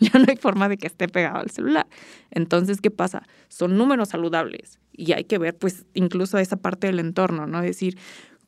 Ya 0.00 0.16
no 0.16 0.26
hay 0.28 0.36
forma 0.36 0.68
de 0.68 0.76
que 0.76 0.86
esté 0.86 1.08
pegado 1.08 1.38
al 1.38 1.50
celular. 1.50 1.88
Entonces, 2.30 2.80
¿qué 2.80 2.88
pasa? 2.88 3.26
Son 3.48 3.76
números 3.76 4.10
saludables 4.10 4.78
y 4.92 5.10
hay 5.10 5.24
que 5.24 5.38
ver 5.38 5.56
pues 5.58 5.86
incluso 5.92 6.38
esa 6.38 6.56
parte 6.56 6.86
del 6.86 7.00
entorno, 7.00 7.48
¿no? 7.48 7.60
decir, 7.60 7.98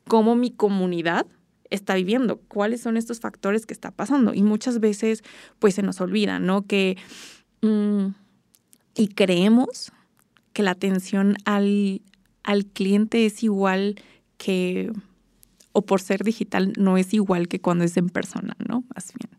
cómo 0.07 0.37
mi 0.37 0.51
comunidad 0.51 1.25
está 1.69 1.95
viviendo, 1.95 2.37
cuáles 2.37 2.79
son 2.79 2.95
estos 2.95 3.19
factores 3.19 3.65
que 3.65 3.73
está 3.73 3.91
pasando. 3.91 4.33
Y 4.33 4.43
muchas 4.43 4.79
veces, 4.79 5.23
pues 5.59 5.75
se 5.75 5.81
nos 5.81 5.99
olvida, 5.99 6.39
¿no? 6.39 6.65
Que, 6.65 6.95
mm, 7.61 8.07
y 8.95 9.09
creemos 9.09 9.91
que 10.53 10.63
la 10.63 10.71
atención 10.71 11.35
al, 11.43 12.01
al 12.43 12.65
cliente 12.65 13.25
es 13.25 13.43
igual 13.43 13.95
que 14.37 14.93
o 15.73 15.85
por 15.85 16.01
ser 16.01 16.23
digital 16.23 16.73
no 16.77 16.97
es 16.97 17.13
igual 17.13 17.47
que 17.47 17.59
cuando 17.59 17.83
es 17.83 17.95
en 17.97 18.09
persona, 18.09 18.55
¿no? 18.67 18.83
Más 18.93 19.13
bien. 19.17 19.29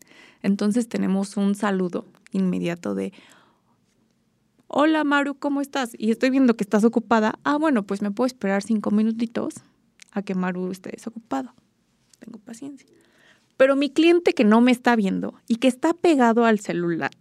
Entonces 0.41 0.87
tenemos 0.87 1.37
un 1.37 1.55
saludo 1.55 2.05
inmediato 2.31 2.95
de, 2.95 3.13
hola 4.67 5.03
Maru, 5.03 5.35
¿cómo 5.35 5.61
estás? 5.61 5.91
Y 5.97 6.11
estoy 6.11 6.29
viendo 6.29 6.55
que 6.55 6.63
estás 6.63 6.83
ocupada. 6.83 7.39
Ah, 7.43 7.57
bueno, 7.57 7.83
pues 7.83 8.01
me 8.01 8.11
puedo 8.11 8.25
esperar 8.25 8.63
cinco 8.63 8.91
minutitos 8.91 9.55
a 10.11 10.21
que 10.21 10.35
Maru 10.35 10.71
esté 10.71 10.91
desocupado. 10.91 11.53
Tengo 12.19 12.39
paciencia. 12.39 12.87
Pero 13.57 13.75
mi 13.75 13.89
cliente 13.89 14.33
que 14.33 14.43
no 14.43 14.61
me 14.61 14.71
está 14.71 14.95
viendo 14.95 15.35
y 15.47 15.57
que 15.57 15.67
está 15.67 15.93
pegado 15.93 16.45
al 16.45 16.59
celular, 16.59 17.11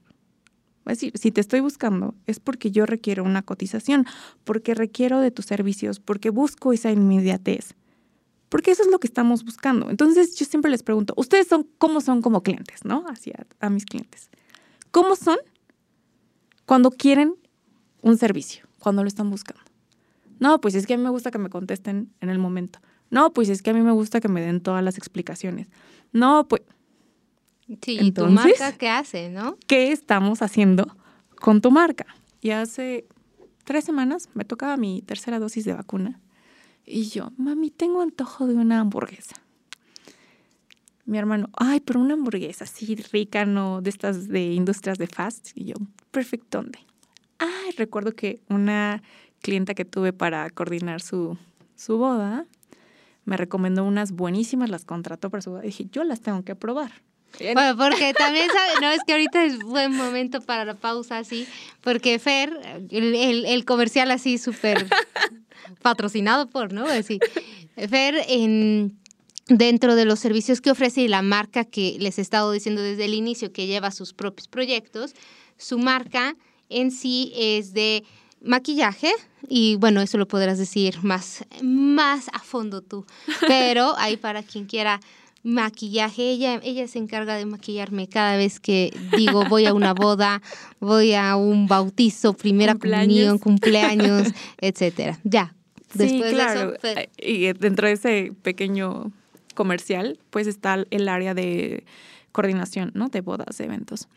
a 0.85 0.91
decir, 0.91 1.13
si 1.15 1.31
te 1.31 1.41
estoy 1.41 1.61
buscando 1.61 2.15
es 2.27 2.41
porque 2.41 2.71
yo 2.71 2.87
requiero 2.87 3.23
una 3.25 3.43
cotización, 3.43 4.07
porque 4.45 4.75
requiero 4.75 5.21
de 5.21 5.31
tus 5.31 5.47
servicios, 5.47 6.01
porque 6.01 6.31
busco 6.31 6.73
esa 6.73 6.91
inmediatez. 6.91 7.75
Porque 8.53 8.71
eso 8.71 8.83
es 8.83 8.91
lo 8.91 9.01
que 9.01 9.07
estamos 9.07 9.45
buscando. 9.45 9.89
Entonces 9.89 10.37
yo 10.37 10.45
siempre 10.45 10.71
les 10.71 10.83
pregunto, 10.83 11.15
¿ustedes 11.17 11.49
son 11.49 11.67
cómo 11.79 12.03
son 12.03 12.21
como 12.21 12.43
clientes, 12.43 12.85
no? 12.85 13.07
Hacia 13.09 13.47
a 13.61 13.71
mis 13.71 13.87
clientes. 13.87 14.29
¿Cómo 14.91 15.17
son 15.17 15.39
cuando 16.67 16.91
quieren 16.91 17.35
un 18.03 18.19
servicio 18.19 18.67
cuando 18.79 19.03
lo 19.03 19.09
están 19.09 19.31
buscando. 19.31 19.63
No, 20.39 20.61
pues 20.61 20.75
es 20.75 20.87
que 20.87 20.95
a 20.95 20.97
mí 20.97 21.03
me 21.03 21.11
gusta 21.11 21.31
que 21.31 21.39
me 21.39 21.49
contesten 21.49 22.13
en 22.21 22.29
el 22.29 22.39
momento. 22.39 22.81
No, 23.11 23.33
pues 23.33 23.49
es 23.49 23.63
que 23.63 23.71
a 23.71 23.75
mí 23.75 23.81
me 23.81 23.93
gusta 23.93 24.21
que 24.21 24.29
me 24.29 24.41
den 24.41 24.61
todas 24.61 24.83
las 24.83 24.99
explicaciones. 24.99 25.69
No, 26.13 26.47
pues... 26.49 26.63
Sí, 27.81 27.99
¿y 28.01 28.13
tu 28.13 28.27
marca 28.27 28.73
qué 28.73 28.89
hace, 28.89 29.31
no? 29.31 29.57
¿Qué 29.67 29.93
estamos 29.93 30.43
haciendo 30.43 30.97
con 31.37 31.61
tu 31.61 31.71
marca? 31.71 32.07
Y 32.41 32.51
hace 32.51 33.07
tres 33.65 33.85
semanas 33.85 34.29
me 34.35 34.45
tocaba 34.45 34.77
mi 34.77 35.01
tercera 35.03 35.39
dosis 35.39 35.65
de 35.65 35.73
vacuna. 35.73 36.21
Y 36.85 37.09
yo, 37.09 37.33
mami, 37.37 37.71
tengo 37.71 38.03
antojo 38.03 38.47
de 38.47 38.55
una 38.55 38.81
hamburguesa. 38.81 39.37
Mi 41.05 41.19
hermano, 41.19 41.49
ay, 41.57 41.81
pero 41.81 42.01
una 42.01 42.15
hamburguesa 42.15 42.65
así 42.65 42.95
rica, 43.13 43.45
no 43.45 43.83
de 43.83 43.91
estas 43.91 44.29
de 44.29 44.53
industrias 44.53 44.99
de 44.99 45.07
fast. 45.07 45.51
Y 45.55 45.65
yo, 45.67 45.75
perfecto, 46.11 46.59
¿dónde? 46.59 46.79
Ay, 47.39 47.73
recuerdo 47.77 48.13
que 48.13 48.41
una 48.49 49.03
clienta 49.41 49.75
que 49.75 49.85
tuve 49.85 50.13
para 50.13 50.49
coordinar 50.51 51.01
su, 51.01 51.37
su 51.75 51.99
boda 51.99 52.47
me 53.25 53.37
recomendó 53.37 53.85
unas 53.85 54.13
buenísimas, 54.13 54.71
las 54.71 54.85
contrató 54.85 55.31
para 55.31 55.43
su 55.43 55.51
boda. 55.51 55.63
dije, 55.63 55.87
yo 55.91 56.05
las 56.05 56.21
tengo 56.21 56.45
que 56.45 56.57
probar. 56.57 56.93
Bueno, 57.39 57.77
porque 57.77 58.13
también, 58.13 58.49
sabe, 58.49 58.81
no, 58.81 58.91
es 58.91 59.01
que 59.07 59.13
ahorita 59.13 59.45
es 59.45 59.59
buen 59.61 59.93
momento 59.93 60.41
para 60.43 60.65
la 60.65 60.75
pausa 60.75 61.19
así, 61.19 61.47
porque 61.81 62.19
Fer, 62.19 62.53
el, 62.91 63.45
el, 63.47 63.65
comercial 63.65 64.11
así 64.11 64.37
súper 64.37 64.87
patrocinado 65.81 66.49
por, 66.49 66.73
¿no? 66.73 66.87
Fer, 67.89 68.15
en, 68.29 68.99
dentro 69.49 69.95
de 69.95 70.05
los 70.05 70.19
servicios 70.21 70.61
que 70.61 70.71
ofrece 70.71 71.03
y 71.03 71.09
la 71.09 71.23
marca 71.23 71.65
que 71.65 71.97
les 71.99 72.19
he 72.19 72.23
estado 72.23 72.53
diciendo 72.53 72.83
desde 72.83 73.05
el 73.05 73.15
inicio, 73.15 73.53
que 73.53 73.67
lleva 73.67 73.91
sus 73.91 74.13
propios 74.13 74.49
proyectos, 74.49 75.15
su 75.57 75.79
marca 75.79 76.37
en 76.69 76.91
sí 76.91 77.33
es 77.37 77.73
de 77.73 78.05
maquillaje 78.41 79.13
y 79.49 79.77
bueno, 79.77 80.01
eso 80.01 80.19
lo 80.19 80.27
podrás 80.27 80.59
decir 80.59 80.99
más, 81.03 81.45
más 81.63 82.29
a 82.33 82.41
fondo 82.41 82.83
tú, 82.83 83.07
pero 83.47 83.95
ahí 83.99 84.17
para 84.17 84.43
quien 84.43 84.67
quiera 84.67 85.01
maquillaje, 85.43 86.31
ella, 86.31 86.61
ella 86.63 86.87
se 86.89 86.99
encarga 86.99 87.37
de 87.37 87.47
maquillarme 87.47 88.09
cada 88.09 88.37
vez 88.37 88.61
que 88.61 88.97
digo 89.17 89.45
voy 89.49 89.67
a 89.67 89.75
una 89.75 89.93
boda, 89.95 90.43
voy 90.81 91.15
a 91.15 91.37
un 91.37 91.67
bautizo, 91.67 92.35
primera 92.35 92.75
comunión, 92.75 93.39
cumpleaños, 93.39 94.29
etcétera. 94.61 95.19
Ya. 95.25 95.55
Después 95.95 96.31
sí, 96.31 96.35
claro. 96.35 96.73
De 96.73 96.91
eso, 96.93 97.11
Y 97.19 97.53
dentro 97.53 97.87
de 97.87 97.95
ese 97.95 98.33
pequeño 98.43 99.13
comercial, 99.55 100.19
pues 100.31 100.47
está 100.47 100.83
el 100.91 101.09
área 101.09 101.35
de 101.35 101.85
coordinación, 102.33 102.93
¿no? 102.95 103.09
De 103.09 103.21
bodas, 103.21 103.59
de 103.59 103.65
eventos. 103.65 104.09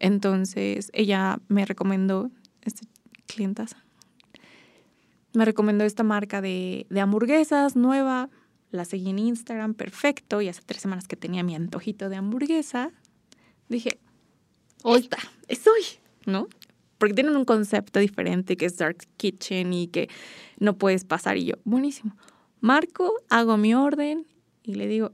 Entonces 0.00 0.90
ella 0.92 1.38
me 1.48 1.64
recomendó, 1.64 2.30
este, 2.62 2.86
clientas, 3.26 3.76
me 5.34 5.44
recomendó 5.44 5.84
esta 5.84 6.02
marca 6.02 6.40
de, 6.40 6.86
hamburguesas 7.00 7.76
nueva. 7.76 8.30
La 8.74 8.84
seguí 8.84 9.10
en 9.10 9.20
Instagram, 9.20 9.74
perfecto. 9.74 10.40
Y 10.40 10.48
hace 10.48 10.60
tres 10.66 10.82
semanas 10.82 11.06
que 11.06 11.14
tenía 11.14 11.44
mi 11.44 11.54
antojito 11.54 12.08
de 12.08 12.16
hamburguesa, 12.16 12.90
dije, 13.68 14.00
hoy 14.82 15.02
está, 15.02 15.18
es 15.46 15.64
hoy, 15.68 15.84
¿no? 16.26 16.48
Porque 16.98 17.14
tienen 17.14 17.36
un 17.36 17.44
concepto 17.44 18.00
diferente 18.00 18.56
que 18.56 18.66
es 18.66 18.76
Dark 18.76 19.06
Kitchen 19.16 19.72
y 19.72 19.86
que 19.86 20.08
no 20.58 20.76
puedes 20.76 21.04
pasar. 21.04 21.36
Y 21.36 21.44
yo, 21.44 21.54
buenísimo. 21.62 22.16
Marco, 22.58 23.14
hago 23.28 23.56
mi 23.56 23.74
orden 23.74 24.26
y 24.64 24.74
le 24.74 24.88
digo, 24.88 25.12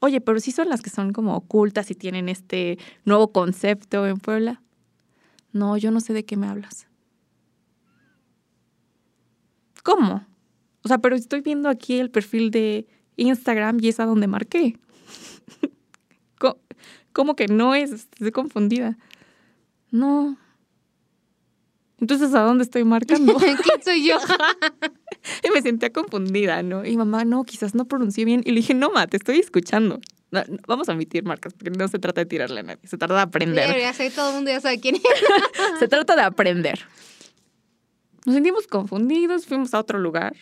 Oye, 0.00 0.22
pero 0.22 0.40
sí 0.40 0.50
son 0.50 0.70
las 0.70 0.80
que 0.80 0.88
son 0.88 1.12
como 1.12 1.36
ocultas 1.36 1.90
y 1.90 1.94
tienen 1.94 2.30
este 2.30 2.78
nuevo 3.04 3.32
concepto 3.32 4.06
en 4.06 4.16
Puebla. 4.16 4.62
No, 5.52 5.76
yo 5.76 5.90
no 5.90 6.00
sé 6.00 6.14
de 6.14 6.24
qué 6.24 6.38
me 6.38 6.46
hablas. 6.48 6.88
¿Cómo? 9.82 10.26
O 10.84 10.88
sea, 10.88 10.98
pero 10.98 11.16
estoy 11.16 11.40
viendo 11.40 11.68
aquí 11.68 11.98
el 11.98 12.10
perfil 12.10 12.50
de 12.50 12.86
Instagram 13.16 13.78
y 13.80 13.88
es 13.88 14.00
a 14.00 14.06
donde 14.06 14.26
marqué. 14.26 14.78
¿Cómo 17.12 17.36
que 17.36 17.46
no 17.46 17.74
es? 17.74 17.92
Estoy 17.92 18.32
confundida. 18.32 18.96
No. 19.90 20.38
Entonces, 22.00 22.34
¿a 22.34 22.40
dónde 22.40 22.64
estoy 22.64 22.84
marcando? 22.84 23.36
¿Quién 23.38 23.82
soy 23.84 24.06
yo? 24.08 24.16
y 25.44 25.50
me 25.50 25.62
sentía 25.62 25.92
confundida, 25.92 26.62
¿no? 26.62 26.84
Y 26.84 26.96
mamá, 26.96 27.24
no, 27.24 27.44
quizás 27.44 27.74
no 27.74 27.84
pronuncié 27.84 28.24
bien. 28.24 28.42
Y 28.44 28.50
le 28.50 28.56
dije, 28.56 28.74
no, 28.74 28.90
ma, 28.90 29.06
te 29.06 29.18
estoy 29.18 29.38
escuchando. 29.38 30.00
vamos 30.66 30.88
a 30.88 30.92
emitir 30.92 31.22
marcas, 31.24 31.52
porque 31.52 31.70
no 31.70 31.86
se 31.86 31.98
trata 31.98 32.22
de 32.22 32.26
tirarle 32.26 32.60
a 32.60 32.62
nadie, 32.64 32.88
se 32.88 32.96
trata 32.96 33.14
de 33.14 33.20
aprender. 33.20 33.72
Sí, 33.72 33.80
ya 33.80 33.92
sé, 33.92 34.10
todo 34.10 34.30
el 34.30 34.34
mundo 34.36 34.50
ya 34.50 34.60
sabe 34.60 34.80
quién 34.80 34.96
es. 34.96 35.02
se 35.78 35.86
trata 35.86 36.16
de 36.16 36.22
aprender. 36.22 36.80
Nos 38.24 38.34
sentimos 38.34 38.66
confundidos, 38.66 39.46
fuimos 39.46 39.74
a 39.74 39.78
otro 39.78 39.98
lugar. 39.98 40.34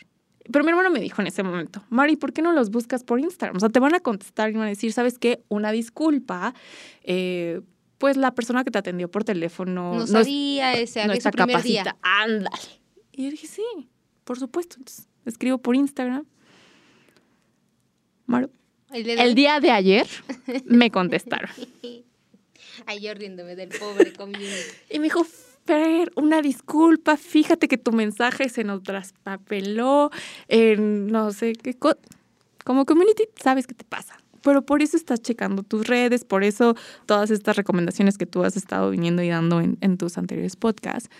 Pero 0.52 0.64
mi 0.64 0.70
hermano 0.70 0.90
me 0.90 1.00
dijo 1.00 1.20
en 1.20 1.28
ese 1.28 1.42
momento, 1.42 1.82
Mari, 1.90 2.16
¿por 2.16 2.32
qué 2.32 2.42
no 2.42 2.52
los 2.52 2.70
buscas 2.70 3.04
por 3.04 3.20
Instagram? 3.20 3.56
O 3.56 3.60
sea, 3.60 3.68
te 3.68 3.80
van 3.80 3.94
a 3.94 4.00
contestar 4.00 4.50
y 4.50 4.54
van 4.54 4.64
a 4.64 4.68
decir, 4.68 4.92
¿sabes 4.92 5.18
qué? 5.18 5.42
Una 5.48 5.72
disculpa. 5.72 6.54
Eh, 7.02 7.60
pues 7.98 8.16
la 8.16 8.34
persona 8.34 8.64
que 8.64 8.70
te 8.70 8.78
atendió 8.78 9.10
por 9.10 9.24
teléfono 9.24 9.94
no, 9.94 10.06
sabía 10.06 10.72
ese, 10.72 11.06
no 11.06 11.12
está 11.12 11.30
capacita. 11.30 11.96
Ándale. 12.00 12.80
Y 13.12 13.24
yo 13.24 13.30
dije, 13.30 13.46
sí, 13.46 13.62
por 14.24 14.38
supuesto. 14.38 14.76
Entonces, 14.78 15.06
escribo 15.26 15.58
por 15.58 15.76
Instagram. 15.76 16.24
Maru. 18.26 18.50
El, 18.92 19.34
día 19.34 19.60
de 19.60 19.70
ayer 19.70 20.06
me 20.64 20.90
contestaron. 20.90 21.50
Ay, 22.86 23.00
yo 23.00 23.12
riéndome 23.14 23.54
del 23.54 23.68
pobre 23.68 24.12
community. 24.16 24.54
y 24.90 24.98
me 24.98 25.04
dijo, 25.04 25.26
Fer, 25.66 26.10
una 26.16 26.42
disculpa, 26.42 27.16
fíjate 27.16 27.68
que 27.68 27.78
tu 27.78 27.92
mensaje 27.92 28.48
se 28.48 28.64
nos 28.64 28.82
traspapeló 28.82 30.10
en 30.48 31.06
no 31.08 31.32
sé 31.32 31.52
qué. 31.52 31.76
Como 32.64 32.86
community, 32.86 33.24
sabes 33.40 33.66
qué 33.66 33.74
te 33.74 33.84
pasa. 33.84 34.16
Pero 34.42 34.62
por 34.62 34.82
eso 34.82 34.96
estás 34.96 35.20
checando 35.20 35.62
tus 35.62 35.86
redes, 35.86 36.24
por 36.24 36.44
eso 36.44 36.74
todas 37.06 37.30
estas 37.30 37.56
recomendaciones 37.56 38.16
que 38.16 38.26
tú 38.26 38.42
has 38.42 38.56
estado 38.56 38.90
viniendo 38.90 39.22
y 39.22 39.28
dando 39.28 39.60
en, 39.60 39.76
en 39.80 39.98
tus 39.98 40.16
anteriores 40.16 40.56
podcasts 40.56 41.10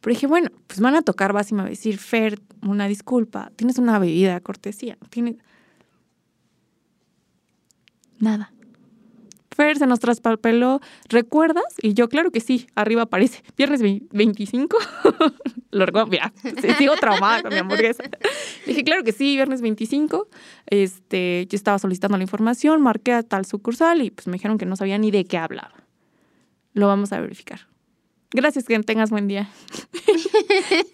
pero 0.00 0.14
dije, 0.14 0.26
bueno, 0.26 0.50
pues 0.66 0.80
van 0.80 0.94
a 0.94 1.02
tocar, 1.02 1.32
vas 1.32 1.50
y 1.50 1.54
me 1.54 1.62
va 1.62 1.66
a 1.66 1.70
decir, 1.70 1.98
Fer, 1.98 2.40
una 2.62 2.88
disculpa, 2.88 3.52
tienes 3.56 3.78
una 3.78 3.98
bebida 3.98 4.40
cortesía, 4.40 4.96
tienes... 5.10 5.36
Nada. 8.18 8.52
Fer 9.60 9.76
se 9.76 9.86
nos 9.86 10.00
traspapeló, 10.00 10.80
¿recuerdas? 11.10 11.64
Y 11.82 11.92
yo, 11.92 12.08
claro 12.08 12.30
que 12.30 12.40
sí, 12.40 12.66
arriba 12.74 13.02
aparece, 13.02 13.42
viernes 13.58 13.82
25. 13.82 14.78
Lo 15.70 15.84
recuerdo, 15.84 16.06
mira, 16.08 16.32
sigo 16.78 16.96
traumada 16.96 17.42
con 17.42 17.52
mi 17.52 17.58
hamburguesa. 17.58 18.04
Dije, 18.64 18.82
claro 18.84 19.04
que 19.04 19.12
sí, 19.12 19.34
viernes 19.34 19.60
25. 19.60 20.28
Este, 20.64 21.46
yo 21.50 21.56
estaba 21.56 21.78
solicitando 21.78 22.16
la 22.16 22.22
información, 22.22 22.80
marqué 22.80 23.12
a 23.12 23.22
tal 23.22 23.44
sucursal 23.44 24.00
y 24.00 24.10
pues 24.10 24.28
me 24.28 24.32
dijeron 24.32 24.56
que 24.56 24.64
no 24.64 24.76
sabía 24.76 24.96
ni 24.96 25.10
de 25.10 25.26
qué 25.26 25.36
hablaba. 25.36 25.74
Lo 26.72 26.86
vamos 26.86 27.12
a 27.12 27.20
verificar. 27.20 27.68
Gracias, 28.30 28.64
que 28.64 28.78
tengas 28.80 29.10
buen 29.10 29.28
día. 29.28 29.50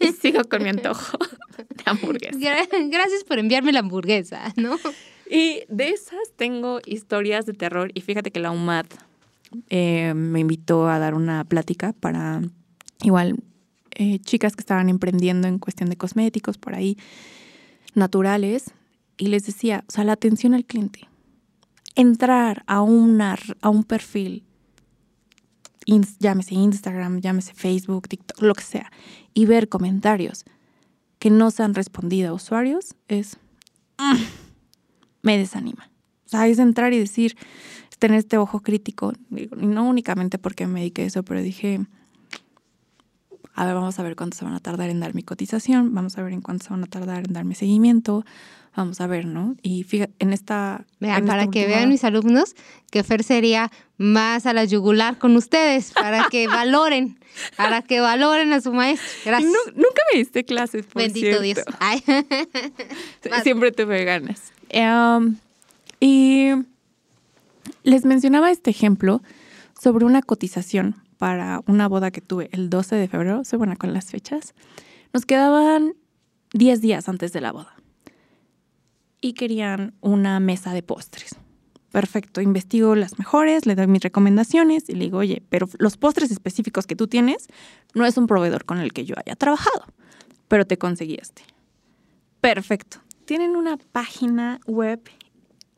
y 0.00 0.08
sigo 0.20 0.42
con 0.42 0.64
mi 0.64 0.70
antojo 0.70 1.18
de 1.56 1.84
hamburguesa. 1.84 2.36
Gracias 2.88 3.22
por 3.22 3.38
enviarme 3.38 3.72
la 3.72 3.78
hamburguesa, 3.78 4.52
¿no? 4.56 4.76
Y 5.30 5.62
de 5.68 5.90
esas 5.90 6.32
tengo 6.36 6.80
historias 6.86 7.46
de 7.46 7.52
terror. 7.52 7.90
Y 7.94 8.00
fíjate 8.00 8.30
que 8.30 8.40
la 8.40 8.50
UMAD 8.50 8.86
eh, 9.70 10.14
me 10.14 10.40
invitó 10.40 10.88
a 10.88 10.98
dar 10.98 11.14
una 11.14 11.44
plática 11.44 11.92
para 11.92 12.42
igual 13.02 13.36
eh, 13.92 14.18
chicas 14.20 14.54
que 14.54 14.60
estaban 14.60 14.88
emprendiendo 14.88 15.48
en 15.48 15.58
cuestión 15.58 15.90
de 15.90 15.96
cosméticos 15.96 16.58
por 16.58 16.74
ahí, 16.74 16.96
naturales. 17.94 18.72
Y 19.18 19.28
les 19.28 19.46
decía, 19.46 19.84
o 19.88 19.92
sea, 19.92 20.04
la 20.04 20.12
atención 20.12 20.54
al 20.54 20.64
cliente. 20.64 21.08
Entrar 21.94 22.62
a, 22.66 22.82
una, 22.82 23.38
a 23.62 23.70
un 23.70 23.84
perfil 23.84 24.44
llámese 26.18 26.54
Instagram, 26.54 27.20
llámese 27.20 27.54
Facebook, 27.54 28.08
TikTok, 28.08 28.42
lo 28.42 28.54
que 28.54 28.64
sea, 28.64 28.90
y 29.34 29.46
ver 29.46 29.68
comentarios 29.68 30.44
que 31.18 31.30
no 31.30 31.50
se 31.50 31.62
han 31.62 31.74
respondido 31.74 32.30
a 32.30 32.34
usuarios 32.34 32.94
es... 33.08 33.38
Mm, 33.98 34.45
me 35.26 35.36
desanima. 35.36 35.90
O 36.24 36.28
sea, 36.28 36.46
es 36.46 36.58
entrar 36.60 36.92
y 36.92 36.98
decir, 37.00 37.36
tener 37.98 38.18
este 38.18 38.38
ojo 38.38 38.60
crítico, 38.60 39.12
y 39.30 39.48
no 39.56 39.88
únicamente 39.88 40.38
porque 40.38 40.66
me 40.68 40.80
dediqué 40.80 41.02
a 41.02 41.06
eso, 41.06 41.24
pero 41.24 41.42
dije, 41.42 41.80
a 43.54 43.64
ver, 43.64 43.74
vamos 43.74 43.98
a 43.98 44.04
ver 44.04 44.14
cuánto 44.14 44.36
se 44.36 44.44
van 44.44 44.54
a 44.54 44.60
tardar 44.60 44.88
en 44.88 45.00
dar 45.00 45.14
mi 45.14 45.22
cotización, 45.22 45.94
vamos 45.94 46.16
a 46.16 46.22
ver 46.22 46.32
en 46.32 46.42
cuánto 46.42 46.64
se 46.64 46.70
van 46.70 46.84
a 46.84 46.86
tardar 46.86 47.26
en 47.26 47.32
dar 47.32 47.44
mi 47.44 47.56
seguimiento, 47.56 48.24
vamos 48.76 49.00
a 49.00 49.08
ver, 49.08 49.24
¿no? 49.24 49.56
Y 49.62 49.82
fíjate, 49.82 50.12
en 50.20 50.32
esta... 50.32 50.84
Vean, 51.00 51.26
para 51.26 51.48
que 51.48 51.66
vean 51.66 51.88
mis 51.88 52.04
alumnos 52.04 52.54
que 52.92 53.02
Fer 53.02 53.24
sería 53.24 53.72
más 53.96 54.46
a 54.46 54.52
la 54.52 54.64
yugular 54.64 55.18
con 55.18 55.34
ustedes, 55.34 55.92
para 55.92 56.28
que 56.30 56.46
valoren, 56.48 57.18
para 57.56 57.82
que 57.82 57.98
valoren 57.98 58.52
a 58.52 58.60
su 58.60 58.72
maestro. 58.72 59.08
Gracias. 59.24 59.52
nunca 59.74 60.02
me 60.12 60.20
diste 60.20 60.44
clases, 60.44 60.86
por 60.86 61.02
Bendito 61.02 61.40
Dios. 61.40 61.58
Siempre 63.42 63.72
tuve 63.72 64.04
ganas. 64.04 64.52
Em, 64.68 65.36
y 66.00 66.50
les 67.82 68.04
mencionaba 68.04 68.50
este 68.50 68.70
ejemplo 68.70 69.22
sobre 69.80 70.04
una 70.04 70.22
cotización 70.22 70.96
para 71.18 71.62
una 71.66 71.88
boda 71.88 72.10
que 72.10 72.20
tuve 72.20 72.48
el 72.52 72.70
12 72.70 72.96
de 72.96 73.08
febrero, 73.08 73.44
soy 73.44 73.58
buena 73.58 73.76
con 73.76 73.92
las 73.92 74.10
fechas. 74.10 74.54
Nos 75.12 75.24
quedaban 75.24 75.94
10 76.52 76.80
días 76.80 77.08
antes 77.08 77.32
de 77.32 77.40
la 77.40 77.52
boda 77.52 77.74
y 79.20 79.32
querían 79.32 79.94
una 80.00 80.40
mesa 80.40 80.72
de 80.72 80.82
postres. 80.82 81.36
Perfecto, 81.90 82.40
investigo 82.40 82.94
las 82.94 83.18
mejores, 83.18 83.64
le 83.64 83.74
doy 83.74 83.86
mis 83.86 84.02
recomendaciones 84.02 84.88
y 84.88 84.94
le 84.94 85.06
digo, 85.06 85.18
oye, 85.18 85.42
pero 85.48 85.68
los 85.78 85.96
postres 85.96 86.30
específicos 86.30 86.86
que 86.86 86.96
tú 86.96 87.06
tienes 87.06 87.46
no 87.94 88.04
es 88.04 88.18
un 88.18 88.26
proveedor 88.26 88.64
con 88.66 88.78
el 88.78 88.92
que 88.92 89.04
yo 89.04 89.14
haya 89.16 89.34
trabajado, 89.34 89.86
pero 90.48 90.66
te 90.66 90.76
conseguí 90.76 91.16
este. 91.20 91.42
Perfecto. 92.40 93.05
Tienen 93.26 93.56
una 93.56 93.76
página 93.76 94.60
web 94.66 95.00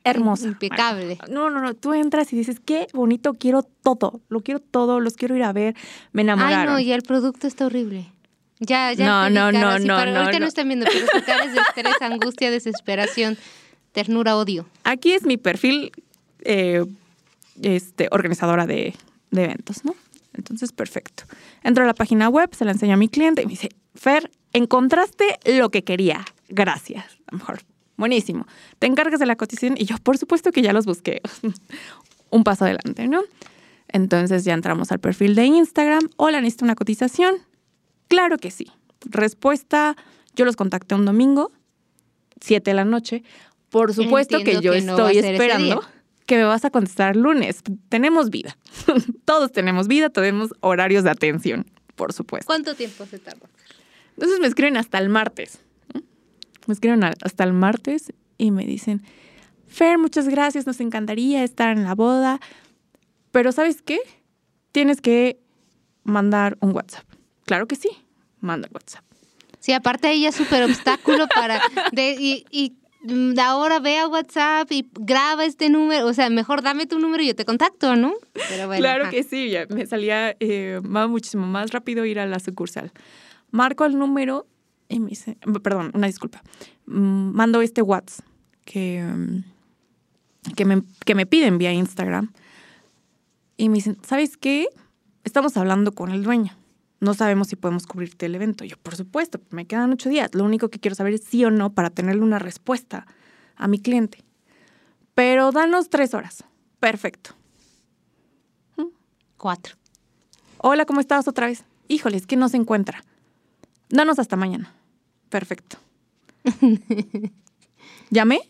hermosa. 0.05 0.49
Impecable. 0.49 1.19
no, 1.29 1.51
no, 1.51 1.61
no. 1.61 1.75
Tú 1.75 1.95
entras 1.95 2.33
y 2.33 2.37
dices, 2.37 2.61
qué 2.65 2.87
bonito, 2.93 3.35
quiero 3.35 3.63
todo. 3.63 4.21
Lo 4.29 4.41
quiero 4.41 4.61
todo, 4.61 5.01
los 5.01 5.15
quiero 5.15 5.37
ir 5.37 5.43
a 5.43 5.53
ver. 5.53 5.75
Me 6.13 6.23
enamoraron. 6.23 6.59
Ay, 6.61 6.67
no, 6.67 6.79
y 6.79 6.93
el 6.93 7.03
producto 7.03 7.47
está 7.47 7.67
horrible. 7.67 8.13
Ya, 8.61 8.93
ya. 8.93 9.07
No, 9.07 9.31
no, 9.31 9.53
no, 9.53 9.79
no, 9.79 9.95
Ahorita 9.95 10.39
no. 10.41 10.47
están 10.47 10.69
viendo, 10.69 10.87
pero 10.87 11.07
su 11.07 11.25
cara 11.25 11.45
es 11.45 11.55
de 11.55 11.61
estrés, 11.61 11.95
angustia, 12.01 12.51
desesperación, 12.51 13.39
ternura, 13.93 14.37
odio. 14.37 14.67
Aquí 14.85 15.13
es 15.13 15.25
mi 15.25 15.37
perfil 15.37 15.93
eh, 16.41 16.85
este, 17.63 18.09
organizadora 18.11 18.67
de, 18.67 18.95
de 19.31 19.45
eventos, 19.45 19.85
¿no? 19.85 19.95
Entonces, 20.35 20.73
perfecto. 20.73 21.25
Entro 21.63 21.85
a 21.85 21.87
la 21.87 21.95
página 21.95 22.29
web, 22.29 22.55
se 22.55 22.65
la 22.65 22.73
enseño 22.73 22.95
a 22.95 22.97
mi 22.97 23.09
cliente 23.09 23.43
y 23.43 23.47
me 23.47 23.51
dice, 23.51 23.71
Fer, 23.95 24.31
encontraste 24.53 25.39
lo 25.59 25.71
que 25.71 25.83
quería. 25.83 26.25
Gracias. 26.49 27.18
A 27.29 27.33
lo 27.33 27.39
mejor 27.39 27.61
Buenísimo. 27.99 28.47
Te 28.79 28.87
encargas 28.87 29.19
de 29.19 29.27
la 29.27 29.35
cotización 29.35 29.75
y 29.77 29.85
yo, 29.85 29.97
por 29.99 30.17
supuesto 30.17 30.53
que 30.53 30.63
ya 30.63 30.73
los 30.73 30.87
busqué. 30.87 31.21
Un 32.31 32.45
paso 32.45 32.65
adelante, 32.65 33.09
¿no? 33.09 33.23
Entonces 33.89 34.45
ya 34.45 34.55
entramos 34.55 34.93
al 34.93 35.01
perfil 35.01 35.35
de 35.35 35.47
Instagram. 35.47 36.09
Hola, 36.17 36.41
¿necesito 36.41 36.65
una 36.65 36.77
cotización? 36.77 37.35
Claro 38.07 38.39
que 38.39 38.53
sí. 38.53 38.71
Respuesta, 39.05 39.97
yo 40.37 40.45
los 40.45 40.55
contacté 40.55 40.95
un 40.95 41.07
domingo, 41.07 41.51
7 42.41 42.71
de 42.71 42.75
la 42.75 42.85
noche. 42.85 43.25
Por 43.69 43.93
supuesto 43.93 44.39
que 44.45 44.61
yo 44.61 44.73
estoy 44.75 45.19
esperando 45.19 45.83
que 46.27 46.37
me 46.37 46.45
vas 46.45 46.65
a 46.65 46.71
contestar 46.71 47.17
lunes. 47.17 47.63
Tenemos 47.89 48.31
vida. 48.31 48.57
Todos 49.25 49.51
tenemos 49.51 49.89
vida, 49.89 50.11
tenemos 50.11 50.55
horarios 50.61 51.03
de 51.03 51.11
atención, 51.11 51.67
por 51.97 52.13
supuesto. 52.13 52.47
¿Cuánto 52.47 52.77
tiempo 52.77 53.07
se 53.07 53.19
tarda? 53.19 53.49
Entonces 54.15 54.39
me 54.39 54.47
escriben 54.47 54.77
hasta 54.77 54.99
el 54.99 55.09
martes. 55.09 55.61
Me 56.69 56.75
escriben 56.75 57.03
hasta 57.03 57.45
el 57.45 57.53
martes 57.53 58.13
y 58.37 58.51
me 58.51 58.65
dicen, 58.65 59.03
Fer, 59.67 59.99
muchas 59.99 60.29
gracias, 60.29 60.67
nos 60.67 60.81
encantaría 60.81 61.43
estar 61.43 61.77
en 61.77 61.85
la 61.85 61.95
boda, 61.95 62.41
pero 63.33 63.53
¿sabes 63.53 63.83
qué? 63.83 63.99
Tienes 64.71 65.01
que 65.01 65.41
mandar 66.05 66.57
un 66.61 66.75
WhatsApp. 66.75 67.05
Claro 67.47 67.67
que 67.67 67.75
sí, 67.75 67.89
manda 68.41 68.69
el 68.69 68.75
WhatsApp. 68.75 69.05
Sí, 69.61 69.73
aparte 69.73 70.11
ella 70.11 70.29
es 70.29 70.37
súper 70.37 70.63
obstáculo 70.63 71.27
para... 71.35 71.61
De, 71.93 72.17
y, 72.19 72.45
y 72.51 72.77
ahora 73.41 73.79
ve 73.79 73.99
a 73.99 74.09
WhatsApp 74.09 74.71
y 74.71 74.91
graba 74.93 75.45
este 75.45 75.71
número, 75.71 76.07
o 76.07 76.13
sea, 76.13 76.29
mejor 76.31 76.63
dame 76.63 76.87
tu 76.87 76.99
número 76.99 77.23
y 77.23 77.29
yo 77.29 77.35
te 77.35 77.45
contacto, 77.45 77.97
¿no? 77.97 78.13
claro 78.77 79.09
que 79.11 79.23
sí, 79.23 79.51
ya 79.51 79.67
me 79.69 79.87
salía 79.87 80.37
eh, 80.41 80.81
muchísimo 80.83 81.47
más 81.47 81.71
rápido 81.71 82.05
ir 82.05 82.19
a 82.19 82.27
la 82.27 82.41
sucursal. 82.41 82.93
Marco 83.51 83.85
el 83.85 83.99
número 83.99 84.47
y 84.89 85.01
me 85.01 85.11
dice, 85.11 85.37
perdón, 85.63 85.91
una 85.95 86.07
disculpa, 86.07 86.43
mm, 86.87 87.33
mando 87.35 87.61
este 87.61 87.83
WhatsApp 87.83 88.25
que, 88.65 89.03
mm, 89.03 90.55
que, 90.55 90.65
me, 90.65 90.83
que 91.05 91.15
me 91.15 91.27
piden 91.27 91.59
vía 91.59 91.73
Instagram 91.73 92.33
y 93.57 93.69
me 93.69 93.77
dicen, 93.77 93.99
¿sabes 94.03 94.37
qué? 94.37 94.69
Estamos 95.25 95.57
hablando 95.57 95.93
con 95.93 96.11
el 96.11 96.23
dueño. 96.23 96.57
No 97.01 97.15
sabemos 97.15 97.49
si 97.49 97.57
podemos 97.57 97.87
cubrirte 97.87 98.27
el 98.27 98.35
evento. 98.35 98.65
Yo, 98.65 98.77
por 98.77 98.97
supuesto, 98.97 99.41
me 99.51 99.67
quedan 99.67 99.93
ocho 99.93 100.09
días. 100.09 100.35
Lo 100.35 100.45
único 100.45 100.69
que 100.69 100.81
quiero 100.81 100.95
saber 100.95 101.15
es 101.15 101.25
sí 101.25 101.45
o 101.45 101.51
no 101.51 101.73
para 101.73 101.91
tenerle 101.91 102.23
una 102.23 102.39
respuesta 102.39 103.07
a 103.57 103.69
mi 103.69 103.79
cliente. 103.79 104.25
Pero 105.15 105.53
danos 105.53 105.91
tres 105.91 106.15
horas. 106.15 106.45
Perfecto. 106.81 107.31
¿Mm? 108.77 108.87
Cuatro. 109.37 109.77
Hola, 110.59 110.87
¿cómo 110.87 111.01
estás 111.01 111.29
otra 111.29 111.47
vez? 111.47 111.65
Híjole, 111.89 112.17
es 112.17 112.27
que 112.27 112.37
no 112.37 112.49
se 112.49 112.57
encuentra. 112.57 113.05
Danos 113.89 114.19
hasta 114.19 114.37
mañana. 114.37 114.75
Perfecto. 115.29 115.79
Llamé 118.11 118.41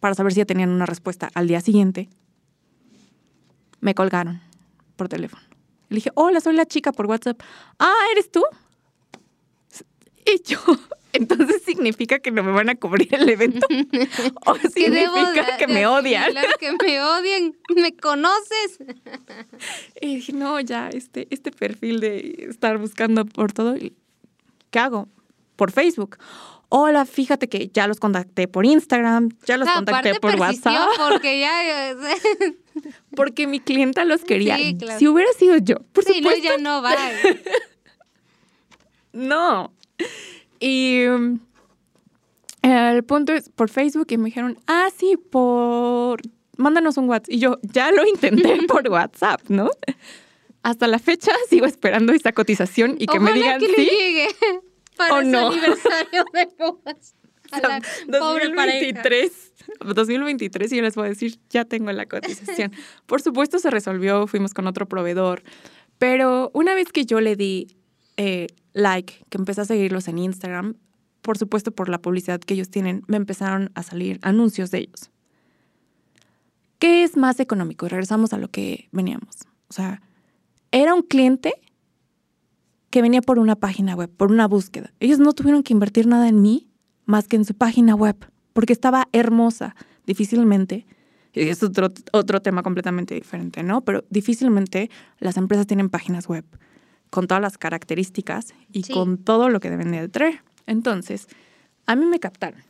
para 0.00 0.14
saber 0.14 0.32
si 0.32 0.38
ya 0.38 0.44
tenían 0.44 0.70
una 0.70 0.86
respuesta 0.86 1.30
al 1.34 1.48
día 1.48 1.60
siguiente. 1.60 2.08
Me 3.80 3.94
colgaron 3.94 4.40
por 4.96 5.08
teléfono. 5.08 5.42
Le 5.88 5.96
dije, 5.96 6.10
hola, 6.14 6.40
soy 6.40 6.54
la 6.54 6.66
chica 6.66 6.92
por 6.92 7.06
WhatsApp. 7.06 7.40
Ah, 7.78 7.94
¿eres 8.12 8.30
tú? 8.30 8.44
Y 10.26 10.42
yo, 10.42 10.58
entonces 11.12 11.62
significa 11.62 12.18
que 12.18 12.30
no 12.30 12.42
me 12.42 12.52
van 12.52 12.68
a 12.68 12.74
cubrir 12.74 13.14
el 13.14 13.28
evento. 13.28 13.66
o 14.46 14.56
significa 14.56 15.56
que 15.58 15.66
me 15.66 15.86
odian. 15.86 16.30
Claro 16.32 16.50
que 16.58 16.72
me 16.72 17.00
odian, 17.00 17.56
me 17.74 17.96
conoces. 17.96 18.78
Y 20.00 20.16
dije, 20.16 20.32
no, 20.32 20.60
ya, 20.60 20.88
este, 20.90 21.28
este 21.30 21.50
perfil 21.50 22.00
de 22.00 22.46
estar 22.50 22.76
buscando 22.78 23.24
por 23.24 23.52
todo, 23.52 23.74
¿qué 24.70 24.78
hago? 24.78 25.08
Por 25.58 25.72
Facebook. 25.72 26.18
Hola, 26.68 27.04
fíjate 27.04 27.48
que 27.48 27.68
ya 27.74 27.88
los 27.88 27.98
contacté 27.98 28.46
por 28.46 28.64
Instagram, 28.64 29.30
ya 29.44 29.56
los 29.56 29.68
contacté 29.68 30.20
por 30.20 30.36
WhatsApp. 30.36 30.86
Porque 31.10 31.40
ya. 31.40 31.96
porque 33.16 33.48
mi 33.48 33.58
clienta 33.58 34.04
los 34.04 34.22
quería. 34.22 34.56
Si 34.98 35.08
hubiera 35.08 35.32
sido 35.32 35.56
yo, 35.56 35.78
por 35.92 36.04
sí, 36.04 36.20
no, 36.20 36.30
ya 36.36 36.58
no 36.58 36.80
va. 36.80 36.94
no. 39.12 39.72
Y 40.60 41.06
um, 41.06 41.40
el 42.62 43.02
punto 43.02 43.32
es 43.32 43.48
por 43.48 43.68
Facebook 43.68 44.06
y 44.10 44.16
me 44.16 44.26
dijeron, 44.26 44.60
ah, 44.68 44.90
sí, 44.96 45.16
por. 45.16 46.20
Mándanos 46.56 46.98
un 46.98 47.08
WhatsApp. 47.08 47.32
Y 47.32 47.40
yo 47.40 47.58
ya 47.62 47.90
lo 47.90 48.06
intenté 48.06 48.62
por 48.68 48.88
WhatsApp, 48.88 49.40
¿no? 49.48 49.70
hasta 50.62 50.86
la 50.86 50.98
fecha 50.98 51.32
sigo 51.48 51.66
esperando 51.66 52.12
esta 52.12 52.32
cotización 52.32 52.96
y 52.98 53.06
que 53.06 53.20
me 53.20 53.32
digan 53.32 53.58
que 53.58 53.66
sí 53.66 53.72
le 53.76 53.84
llegue 53.84 54.28
para 54.98 55.14
o 55.14 55.22
no. 55.22 55.48
aniversario 55.48 56.24
de 56.32 56.48
bodas. 56.58 57.14
A 57.50 57.60
la 57.60 57.80
2023, 58.06 59.52
2023 59.82 60.70
y 60.70 60.76
yo 60.76 60.82
les 60.82 60.94
voy 60.94 61.06
a 61.06 61.08
decir, 61.08 61.38
ya 61.48 61.64
tengo 61.64 61.90
la 61.92 62.04
cotización. 62.04 62.72
Por 63.06 63.22
supuesto 63.22 63.58
se 63.58 63.70
resolvió, 63.70 64.26
fuimos 64.26 64.52
con 64.52 64.66
otro 64.66 64.86
proveedor, 64.86 65.42
pero 65.96 66.50
una 66.52 66.74
vez 66.74 66.92
que 66.92 67.06
yo 67.06 67.22
le 67.22 67.36
di 67.36 67.68
eh, 68.18 68.48
like, 68.74 69.24
que 69.30 69.38
empecé 69.38 69.62
a 69.62 69.64
seguirlos 69.64 70.08
en 70.08 70.18
Instagram, 70.18 70.74
por 71.22 71.38
supuesto 71.38 71.72
por 71.72 71.88
la 71.88 72.02
publicidad 72.02 72.40
que 72.40 72.52
ellos 72.52 72.68
tienen, 72.68 73.02
me 73.06 73.16
empezaron 73.16 73.70
a 73.74 73.82
salir 73.82 74.18
anuncios 74.22 74.70
de 74.70 74.78
ellos. 74.78 75.10
¿Qué 76.78 77.02
es 77.02 77.16
más 77.16 77.40
económico? 77.40 77.88
Regresamos 77.88 78.32
a 78.32 78.38
lo 78.38 78.48
que 78.48 78.88
veníamos. 78.92 79.36
O 79.68 79.72
sea, 79.72 80.02
era 80.70 80.94
un 80.94 81.02
cliente 81.02 81.54
que 82.90 83.02
venía 83.02 83.20
por 83.22 83.38
una 83.38 83.56
página 83.56 83.94
web, 83.94 84.10
por 84.16 84.30
una 84.30 84.46
búsqueda. 84.48 84.92
Ellos 85.00 85.18
no 85.18 85.32
tuvieron 85.32 85.62
que 85.62 85.72
invertir 85.72 86.06
nada 86.06 86.28
en 86.28 86.40
mí 86.42 86.68
más 87.04 87.26
que 87.28 87.36
en 87.36 87.44
su 87.44 87.54
página 87.54 87.94
web, 87.94 88.16
porque 88.52 88.72
estaba 88.72 89.08
hermosa. 89.12 89.74
Difícilmente, 90.06 90.86
y 91.34 91.48
es 91.48 91.62
otro, 91.62 91.92
otro 92.12 92.40
tema 92.40 92.62
completamente 92.62 93.14
diferente, 93.14 93.62
¿no? 93.62 93.82
Pero 93.82 94.04
difícilmente 94.10 94.90
las 95.18 95.36
empresas 95.36 95.66
tienen 95.66 95.90
páginas 95.90 96.26
web 96.26 96.44
con 97.10 97.26
todas 97.26 97.42
las 97.42 97.58
características 97.58 98.54
y 98.72 98.82
con 98.82 99.18
todo 99.18 99.48
lo 99.48 99.60
que 99.60 99.70
deben 99.70 99.92
de 99.92 100.08
traer. 100.08 100.42
Entonces, 100.66 101.28
a 101.86 101.96
mí 101.96 102.06
me 102.06 102.20
captaron. 102.20 102.62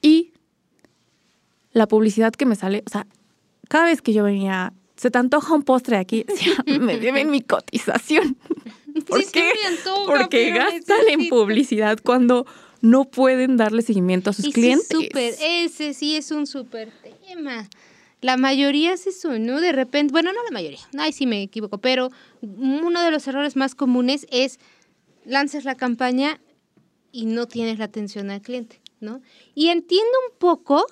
Y 0.00 0.32
la 1.72 1.86
publicidad 1.86 2.32
que 2.32 2.46
me 2.46 2.56
sale, 2.56 2.82
o 2.86 2.90
sea, 2.90 3.06
cada 3.68 3.86
vez 3.86 4.00
que 4.00 4.12
yo 4.12 4.24
venía 4.24 4.72
se 5.00 5.10
te 5.10 5.16
antoja 5.16 5.54
un 5.54 5.62
postre 5.62 5.96
aquí, 5.96 6.26
me 6.66 6.98
deben 7.00 7.30
mi 7.30 7.40
cotización. 7.40 8.36
¿Por 9.06 9.24
qué? 9.30 9.50
Porque 10.06 10.50
gastan 10.50 11.08
en 11.08 11.30
publicidad 11.30 11.98
cuando 12.04 12.44
no 12.82 13.06
pueden 13.06 13.56
darle 13.56 13.80
seguimiento 13.80 14.28
a 14.28 14.32
sus 14.34 14.44
Y 14.44 14.48
sí, 14.48 14.52
clientes. 14.52 14.88
súper, 14.90 15.34
ese 15.40 15.94
sí 15.94 16.16
es 16.16 16.30
un 16.30 16.46
súper 16.46 16.92
tema. 17.26 17.66
La 18.20 18.36
mayoría 18.36 18.92
hace 18.92 19.08
eso, 19.08 19.38
¿no? 19.38 19.62
De 19.62 19.72
repente, 19.72 20.12
bueno, 20.12 20.34
no 20.34 20.44
la 20.44 20.50
mayoría, 20.50 20.80
ay, 20.98 21.12
sí 21.12 21.24
me 21.24 21.40
equivoco, 21.42 21.78
pero 21.78 22.10
uno 22.42 23.02
de 23.02 23.10
los 23.10 23.26
errores 23.26 23.56
más 23.56 23.74
comunes 23.74 24.26
es 24.30 24.58
lanzas 25.24 25.64
la 25.64 25.76
campaña 25.76 26.42
y 27.10 27.24
no 27.24 27.46
tienes 27.46 27.78
la 27.78 27.86
atención 27.86 28.30
al 28.30 28.42
cliente, 28.42 28.82
¿no? 29.00 29.22
Y 29.54 29.68
entiendo 29.68 30.12
un 30.30 30.36
poco 30.38 30.84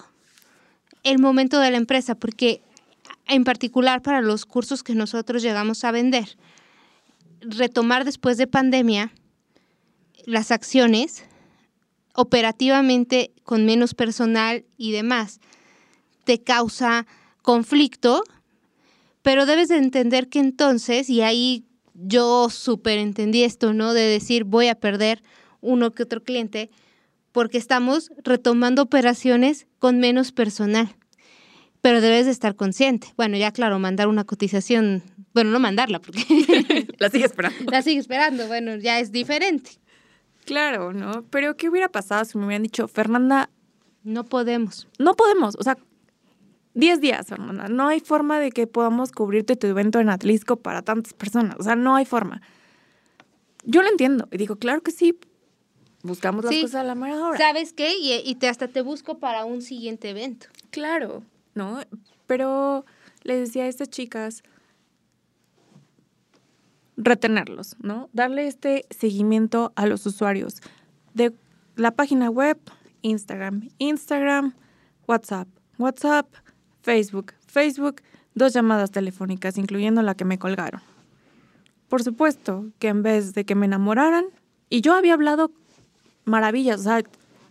el 1.03 1.19
momento 1.19 1.61
de 1.61 1.71
la 1.71 1.77
empresa, 1.77 2.15
porque 2.15 2.63
en 3.29 3.45
particular 3.45 4.03
para 4.03 4.21
los 4.21 4.47
cursos 4.47 4.83
que 4.83 4.95
nosotros 4.95 5.43
llegamos 5.43 5.85
a 5.85 5.93
vender, 5.93 6.37
retomar 7.41 8.05
después 8.05 8.37
de 8.37 8.47
pandemia 8.47 9.13
las 10.25 10.51
acciones 10.51 11.25
operativamente 12.15 13.33
con 13.45 13.65
menos 13.65 13.95
personal 13.95 14.65
y 14.77 14.93
demás, 14.93 15.41
te 16.25 16.43
causa 16.43 17.07
conflicto, 17.43 18.25
pero 19.23 19.47
debes 19.47 19.69
de 19.69 19.77
entender 19.77 20.29
que 20.29 20.41
entonces, 20.41 21.09
y 21.09 21.23
ahí 21.23 21.65
yo 21.95 22.51
súper 22.51 22.99
entendí 22.99 23.45
esto, 23.45 23.73
¿no? 23.73 23.93
De 23.93 24.03
decir, 24.03 24.45
voy 24.45 24.69
a 24.69 24.75
perder 24.75 25.23
uno 25.61 25.93
que 25.93 26.03
otro 26.03 26.23
cliente, 26.23 26.71
porque 27.33 27.59
estamos 27.59 28.11
retomando 28.25 28.83
operaciones 28.83 29.67
con 29.79 29.99
menos 29.99 30.33
personal. 30.33 30.98
Pero 31.81 32.01
debes 32.01 32.27
de 32.27 32.33
estar 32.33 32.57
consciente. 32.57 33.13
Bueno, 33.17 33.37
ya 33.37 33.53
claro, 33.53 33.79
mandar 33.79 34.09
una 34.09 34.25
cotización, 34.25 35.03
bueno, 35.35 35.51
no 35.51 35.61
mandarla, 35.61 36.01
porque 36.01 36.23
La 36.99 37.09
sigue 37.11 37.25
esperando. 37.27 37.71
la 37.71 37.83
sigue 37.83 38.01
esperando, 38.01 38.47
bueno, 38.49 38.77
ya 38.77 38.99
es 39.01 39.13
diferente. 39.13 39.71
Claro, 40.45 40.93
¿no? 40.93 41.25
Pero 41.31 41.57
¿qué 41.57 41.69
hubiera 41.69 41.89
pasado 41.89 42.25
si 42.25 42.37
me 42.39 42.47
hubieran 42.47 42.63
dicho, 42.63 42.89
Fernanda, 42.89 43.51
No 44.03 44.25
podemos. 44.25 44.89
no 44.99 45.15
podemos? 45.15 45.55
O 45.59 45.63
sea, 45.63 45.77
10 46.75 47.01
días, 47.01 47.27
Fernanda. 47.27 47.69
No 47.69 47.89
hay 47.89 48.01
forma 48.01 48.39
de 48.41 48.51
que 48.51 48.67
podamos 48.67 49.13
cubrirte 49.13 49.57
tu 49.57 49.67
evento 49.67 50.01
en 50.01 50.09
Atlisco 50.11 50.57
para 50.57 50.83
tantas 50.83 51.13
personas. 51.13 51.57
O 51.59 51.63
sea, 51.63 51.77
no 51.77 51.97
hay 51.97 52.05
forma. 52.05 52.41
Yo 53.65 53.83
lo 53.83 53.89
entiendo. 53.89 54.29
Y 54.31 54.37
digo, 54.39 54.57
claro 54.57 54.81
que 54.83 54.91
sí. 54.93 55.19
Buscamos 56.03 56.45
las 56.45 56.55
Sí. 56.55 56.63
cosas 56.63 56.77
a 56.83 56.85
la 56.85 56.95
mera 56.95 57.21
hora. 57.21 57.37
¿Sabes 57.39 57.73
qué? 57.73 57.97
Y, 57.99 58.13
y 58.25 58.35
te, 58.37 58.49
hasta 58.49 58.69
te 58.69 58.81
busco 58.83 59.19
para 59.19 59.45
un 59.45 59.61
siguiente 59.63 60.11
evento. 60.11 60.47
Claro, 60.71 61.25
¿no? 61.59 61.81
Pero 62.27 62.87
les 63.23 63.41
decía 63.41 63.65
a 63.65 63.67
estas 63.67 63.91
chicas, 63.91 64.43
retenerlos, 66.97 67.77
¿no? 67.81 68.09
Darle 68.13 68.47
este 68.47 68.87
seguimiento 68.91 69.73
a 69.77 69.87
los 69.87 70.07
usuarios 70.07 70.63
de 71.15 71.35
la 71.77 71.91
página 71.91 72.31
web, 72.31 72.59
Instagram, 73.03 73.69
Instagram, 73.79 74.55
WhatsApp, 75.07 75.49
WhatsApp, 75.79 76.27
Facebook, 76.83 77.35
Facebook, 77.47 78.03
dos 78.35 78.53
llamadas 78.53 78.91
telefónicas, 78.91 79.59
incluyendo 79.59 80.03
la 80.03 80.15
que 80.15 80.25
me 80.25 80.39
colgaron. 80.39 80.81
Por 81.89 82.03
supuesto 82.03 82.67
que 82.79 82.89
en 82.89 83.03
vez 83.03 83.35
de 83.35 83.45
que 83.45 83.55
me 83.55 83.67
enamoraran, 83.67 84.27
y 84.71 84.81
yo 84.81 84.95
había 84.95 85.15
hablado 85.15 85.53
maravillas, 86.25 86.81
o 86.81 86.83
sea, 86.85 87.03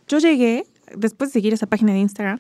yo 0.08 0.20
llegué, 0.20 0.65
después 0.96 1.30
de 1.30 1.34
seguir 1.34 1.54
esa 1.54 1.67
página 1.67 1.93
de 1.93 2.00
Instagram, 2.00 2.39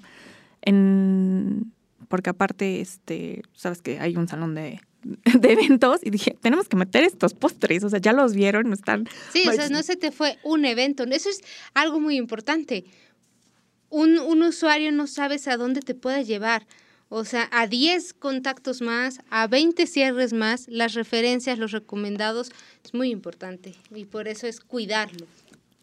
en, 0.61 1.71
porque 2.07 2.29
aparte, 2.29 2.81
este, 2.81 3.41
sabes 3.53 3.81
que 3.81 3.99
hay 3.99 4.15
un 4.15 4.27
salón 4.27 4.55
de, 4.55 4.79
de 5.39 5.51
eventos 5.51 6.01
y 6.03 6.09
dije, 6.09 6.37
tenemos 6.41 6.67
que 6.67 6.77
meter 6.77 7.03
estos 7.03 7.33
postres, 7.33 7.83
o 7.83 7.89
sea, 7.89 7.99
ya 7.99 8.13
los 8.13 8.33
vieron, 8.33 8.73
están... 8.73 9.07
Sí, 9.31 9.43
o 9.47 9.53
sea, 9.53 9.69
no 9.69 9.83
se 9.83 9.95
te 9.95 10.11
fue 10.11 10.37
un 10.43 10.65
evento. 10.65 11.03
Eso 11.03 11.29
es 11.29 11.41
algo 11.73 11.99
muy 11.99 12.17
importante. 12.17 12.85
Un, 13.89 14.19
un 14.19 14.43
usuario 14.43 14.91
no 14.91 15.07
sabes 15.07 15.47
a 15.47 15.57
dónde 15.57 15.81
te 15.81 15.95
puede 15.95 16.25
llevar. 16.25 16.67
O 17.09 17.23
sea, 17.23 17.47
a 17.53 17.67
10 17.67 18.13
contactos 18.13 18.81
más, 18.81 19.21
a 19.29 19.47
20 19.47 19.87
cierres 19.87 20.33
más, 20.33 20.67
las 20.67 20.93
referencias, 20.93 21.57
los 21.57 21.71
recomendados, 21.71 22.51
es 22.83 22.93
muy 22.93 23.11
importante. 23.11 23.75
Y 23.95 24.05
por 24.05 24.27
eso 24.27 24.45
es 24.45 24.59
cuidarlo. 24.59 25.25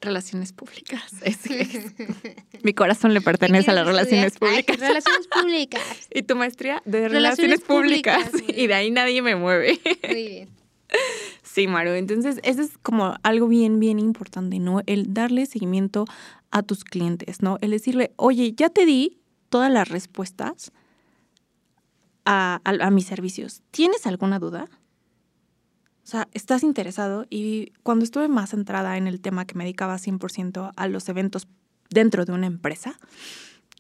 Relaciones 0.05 0.53
públicas. 0.53 1.03
Es- 1.23 1.47
es- 1.47 1.93
mi 2.63 2.73
corazón 2.75 3.15
le 3.15 3.21
pertenece 3.21 3.71
a 3.71 3.75
las 3.75 3.85
¿Quieres 3.85 4.07
relaciones? 4.11 4.33
Ay, 4.35 4.39
públicas. 4.39 4.79
relaciones 4.81 5.27
públicas. 5.41 5.83
y 6.15 6.23
tu 6.23 6.37
maestría 6.37 6.83
de 6.85 7.09
Relaciones 7.09 7.13
relaciones, 7.59 7.61
públicas. 7.61 8.29
públicas. 8.31 8.57
y 8.59 8.67
de 8.67 8.75
ahí 8.75 8.91
nadie 8.91 9.23
me 9.23 9.37
mueve. 9.37 9.81
Muy 10.09 10.15
bien. 10.29 10.49
Sí, 11.43 11.67
Maru. 11.67 11.91
Entonces, 11.93 12.39
eso 12.45 12.63
es 12.63 12.79
como 12.79 13.17
algo 13.23 13.49
bien, 13.49 13.81
bien 13.81 13.99
importante, 13.99 14.59
¿no? 14.59 14.81
El 14.87 15.13
darle 15.15 15.47
seguimiento 15.47 16.05
a 16.51 16.63
tus 16.63 16.85
clientes, 16.85 17.43
¿no? 17.43 17.59
El 17.61 17.71
decirle, 17.73 18.13
oye, 18.17 18.53
ya 18.57 18.69
te 18.71 18.87
di 18.87 19.19
todas 19.49 19.71
las 19.73 19.89
respuestas 19.89 20.71
a, 22.25 22.61
a- 22.65 22.87
a 22.87 22.91
mis 22.91 23.07
servicios. 23.07 23.63
¿Tienes 23.71 24.07
alguna 24.07 24.39
duda? 24.39 24.69
O 26.05 26.07
sea, 26.07 26.29
¿estás 26.35 26.63
interesado? 26.63 27.27
Y 27.31 27.73
cuando 27.83 28.05
estuve 28.05 28.29
más 28.29 28.51
centrada 28.51 28.99
en 28.99 29.07
el 29.07 29.21
tema 29.21 29.47
que 29.47 29.55
me 29.55 29.65
dedicaba 29.65 29.97
100% 29.97 30.73
a 30.77 30.89
los 30.89 31.09
eventos 31.09 31.49
dentro 31.89 32.27
de 32.27 32.33
una 32.33 32.47
empresa, 32.47 32.99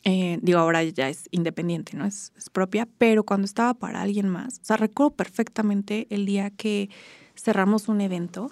eh, 0.05 0.39
digo, 0.41 0.59
ahora 0.59 0.83
ya 0.83 1.11
es 1.11 1.29
independiente, 1.33 1.97
¿no? 1.97 2.07
Es, 2.07 2.33
propia, 2.53 2.89
pero 2.99 3.25
cuando 3.25 3.45
estaba 3.45 3.75
para 3.75 4.01
alguien 4.01 4.29
más, 4.29 4.59
o 4.63 4.65
sea, 4.65 4.79
recuerdo 4.79 5.11
perfectamente 5.17 6.07
el 6.09 6.25
día 6.25 6.51
que 6.51 6.89
cerramos 7.37 7.89
un 7.89 8.01
evento 8.01 8.51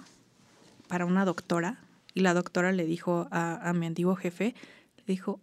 para 0.87 1.05
una 1.05 1.25
doctora 1.25 1.79
y 2.13 2.21
la 2.21 2.35
doctora 2.35 2.71
le 2.73 2.85
dijo 2.85 3.27
a, 3.31 3.69
a 3.69 3.73
mi 3.73 3.87
antiguo 3.87 4.15
jefe, 4.15 4.53
le 4.97 5.03
dijo, 5.05 5.39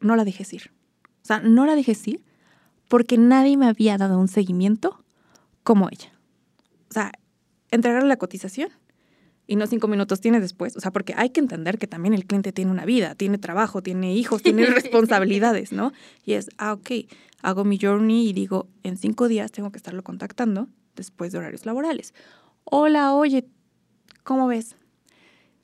no 0.00 0.16
la 0.16 0.24
dejes 0.24 0.52
ir. 0.52 0.70
O 1.22 1.26
sea, 1.26 1.40
no 1.40 1.64
la 1.64 1.76
dejes 1.76 2.06
ir 2.08 2.22
porque 2.88 3.16
nadie 3.16 3.56
me 3.56 3.68
había 3.68 3.96
dado 3.96 4.18
un 4.18 4.28
seguimiento 4.28 5.02
como 5.62 5.88
ella. 5.90 6.12
O 6.90 6.92
sea, 6.92 7.12
entregarle 7.70 8.08
la 8.08 8.16
cotización 8.16 8.70
y 9.46 9.56
no 9.56 9.66
cinco 9.66 9.88
minutos 9.88 10.20
tiene 10.20 10.38
después. 10.40 10.76
O 10.76 10.80
sea, 10.80 10.92
porque 10.92 11.12
hay 11.16 11.30
que 11.30 11.40
entender 11.40 11.78
que 11.78 11.88
también 11.88 12.14
el 12.14 12.24
cliente 12.24 12.52
tiene 12.52 12.70
una 12.70 12.84
vida, 12.84 13.16
tiene 13.16 13.36
trabajo, 13.36 13.82
tiene 13.82 14.14
hijos, 14.14 14.42
tiene 14.42 14.64
responsabilidades, 14.66 15.72
¿no? 15.72 15.92
Y 16.24 16.34
es, 16.34 16.50
ah, 16.56 16.74
ok, 16.74 16.90
hago 17.42 17.64
mi 17.64 17.76
journey 17.76 18.28
y 18.28 18.32
digo, 18.32 18.68
en 18.84 18.96
cinco 18.96 19.26
días 19.26 19.50
tengo 19.50 19.72
que 19.72 19.78
estarlo 19.78 20.04
contactando 20.04 20.68
después 20.94 21.32
de 21.32 21.38
horarios 21.38 21.66
laborales. 21.66 22.14
Hola, 22.64 23.14
oye, 23.14 23.46
¿cómo 24.22 24.46
ves? 24.46 24.76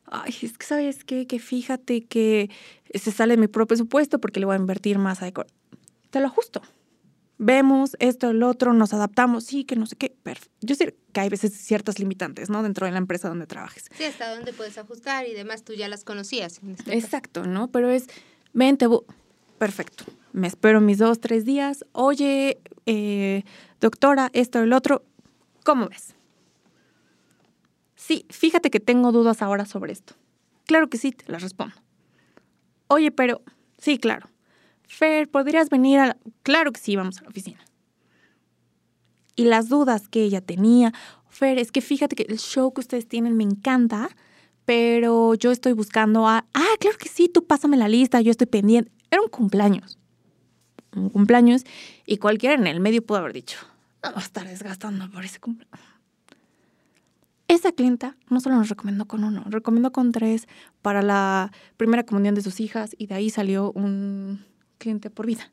Ay, 0.06 0.34
es 0.42 0.56
que 0.58 0.66
sabes 0.66 1.04
qué, 1.04 1.26
que 1.26 1.38
fíjate 1.38 2.04
que 2.04 2.50
se 2.94 3.10
sale 3.10 3.34
de 3.34 3.40
mi 3.40 3.48
propio 3.48 3.68
presupuesto 3.68 4.20
porque 4.20 4.40
le 4.40 4.46
voy 4.46 4.54
a 4.54 4.58
invertir 4.58 4.98
más 4.98 5.22
a. 5.22 5.30
Te 5.30 6.20
lo 6.20 6.26
ajusto. 6.26 6.62
Vemos 7.38 7.96
esto, 8.00 8.30
el 8.30 8.42
otro, 8.42 8.72
nos 8.72 8.94
adaptamos, 8.94 9.44
sí, 9.44 9.64
que 9.64 9.76
no 9.76 9.84
sé 9.86 9.96
qué. 9.96 10.16
Perf- 10.24 10.48
Yo 10.62 10.74
sé 10.74 10.96
que 11.12 11.20
hay 11.20 11.28
veces 11.28 11.52
ciertas 11.52 11.98
limitantes, 11.98 12.48
¿no? 12.48 12.62
Dentro 12.62 12.86
de 12.86 12.92
la 12.92 12.98
empresa 12.98 13.28
donde 13.28 13.46
trabajes. 13.46 13.84
Sí, 13.94 14.04
hasta 14.04 14.34
dónde 14.34 14.52
puedes 14.54 14.78
ajustar 14.78 15.26
y 15.26 15.34
demás, 15.34 15.62
tú 15.62 15.74
ya 15.74 15.88
las 15.88 16.02
conocías. 16.04 16.60
este 16.66 16.84
caso. 16.84 16.90
Exacto, 16.92 17.44
¿no? 17.46 17.68
Pero 17.68 17.90
es, 17.90 18.06
vente, 18.54 18.86
perfecto. 19.58 20.04
Me 20.32 20.46
espero 20.46 20.80
mis 20.80 20.96
dos, 20.98 21.20
tres 21.20 21.44
días. 21.44 21.84
Oye, 21.92 22.58
eh, 22.86 23.42
doctora, 23.80 24.30
esto, 24.32 24.60
el 24.60 24.72
otro, 24.72 25.04
¿cómo 25.64 25.88
ves? 25.88 26.14
Sí, 27.96 28.24
fíjate 28.30 28.70
que 28.70 28.80
tengo 28.80 29.12
dudas 29.12 29.42
ahora 29.42 29.64
sobre 29.66 29.92
esto. 29.92 30.14
Claro 30.64 30.88
que 30.88 30.96
sí, 30.98 31.12
te 31.12 31.30
las 31.30 31.42
respondo. 31.42 31.74
Oye, 32.88 33.10
pero, 33.10 33.42
sí, 33.78 33.98
claro. 33.98 34.28
Fer, 34.86 35.28
¿podrías 35.28 35.68
venir 35.68 35.98
a 35.98 36.06
la... 36.08 36.16
Claro 36.42 36.72
que 36.72 36.80
sí, 36.80 36.96
vamos 36.96 37.18
a 37.18 37.22
la 37.22 37.28
oficina. 37.28 37.58
Y 39.34 39.44
las 39.44 39.68
dudas 39.68 40.08
que 40.08 40.22
ella 40.22 40.40
tenía, 40.40 40.92
Fer, 41.28 41.58
es 41.58 41.70
que 41.70 41.80
fíjate 41.80 42.16
que 42.16 42.24
el 42.28 42.38
show 42.38 42.72
que 42.72 42.80
ustedes 42.80 43.06
tienen 43.06 43.36
me 43.36 43.44
encanta, 43.44 44.08
pero 44.64 45.34
yo 45.34 45.50
estoy 45.50 45.72
buscando 45.72 46.26
a... 46.26 46.46
Ah, 46.54 46.76
claro 46.80 46.96
que 46.98 47.08
sí, 47.08 47.28
tú 47.28 47.44
pásame 47.44 47.76
la 47.76 47.88
lista, 47.88 48.20
yo 48.20 48.30
estoy 48.30 48.46
pendiente. 48.46 48.90
Era 49.10 49.22
un 49.22 49.28
cumpleaños. 49.28 49.98
Un 50.94 51.10
cumpleaños 51.10 51.64
y 52.06 52.16
cualquiera 52.16 52.54
en 52.54 52.66
el 52.66 52.80
medio 52.80 53.04
pudo 53.04 53.18
haber 53.18 53.34
dicho, 53.34 53.58
no 54.02 54.12
va 54.12 54.18
a 54.18 54.22
estar 54.22 54.48
desgastando 54.48 55.10
por 55.10 55.24
ese 55.24 55.38
cumpleaños. 55.38 55.86
Esa 57.48 57.70
clienta 57.70 58.16
no 58.28 58.40
solo 58.40 58.56
nos 58.56 58.68
recomendó 58.68 59.04
con 59.06 59.22
uno, 59.22 59.44
recomendó 59.46 59.92
con 59.92 60.10
tres 60.10 60.48
para 60.82 61.02
la 61.02 61.52
primera 61.76 62.04
comunión 62.04 62.34
de 62.34 62.42
sus 62.42 62.60
hijas 62.60 62.96
y 62.98 63.06
de 63.06 63.14
ahí 63.14 63.30
salió 63.30 63.72
un 63.72 64.44
cliente 64.78 65.10
por 65.10 65.26
vida. 65.26 65.50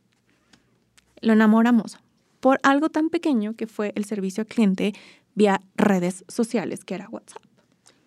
Lo 1.22 1.34
enamoramos 1.34 1.98
por 2.40 2.60
algo 2.64 2.90
tan 2.90 3.10
pequeño 3.10 3.56
que 3.56 3.68
fue 3.68 3.94
el 3.96 4.06
servicio 4.06 4.42
al 4.42 4.48
cliente 4.48 4.94
vía 5.36 5.62
redes 5.76 6.26
sociales, 6.28 6.84
que 6.84 6.96
era 6.96 7.08
WhatsApp. 7.10 7.42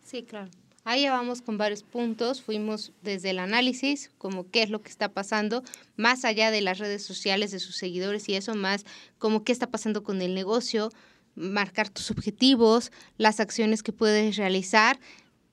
Sí, 0.04 0.22
claro. 0.22 0.50
Ahí 0.84 1.02
ya 1.02 1.12
vamos 1.12 1.42
con 1.42 1.58
varios 1.58 1.82
puntos. 1.82 2.42
Fuimos 2.42 2.92
desde 3.02 3.30
el 3.30 3.40
análisis, 3.40 4.12
como 4.18 4.48
qué 4.50 4.62
es 4.62 4.70
lo 4.70 4.82
que 4.82 4.90
está 4.90 5.08
pasando, 5.08 5.64
más 5.96 6.24
allá 6.24 6.50
de 6.50 6.60
las 6.60 6.78
redes 6.78 7.02
sociales, 7.02 7.50
de 7.50 7.58
sus 7.58 7.76
seguidores 7.76 8.28
y 8.28 8.34
eso, 8.34 8.54
más 8.54 8.84
como 9.18 9.42
qué 9.42 9.50
está 9.50 9.66
pasando 9.68 10.04
con 10.04 10.22
el 10.22 10.34
negocio, 10.34 10.90
marcar 11.34 11.88
tus 11.88 12.10
objetivos, 12.10 12.92
las 13.18 13.40
acciones 13.40 13.82
que 13.82 13.92
puedes 13.92 14.36
realizar 14.36 15.00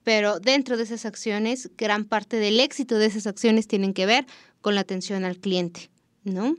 pero 0.04 0.38
dentro 0.38 0.76
de 0.76 0.84
esas 0.84 1.06
acciones, 1.06 1.70
gran 1.76 2.04
parte 2.04 2.36
del 2.36 2.60
éxito 2.60 2.98
de 2.98 3.06
esas 3.06 3.26
acciones 3.26 3.66
tienen 3.66 3.94
que 3.94 4.06
ver 4.06 4.26
con 4.64 4.74
la 4.74 4.80
atención 4.80 5.26
al 5.26 5.36
cliente, 5.36 5.90
¿no? 6.24 6.56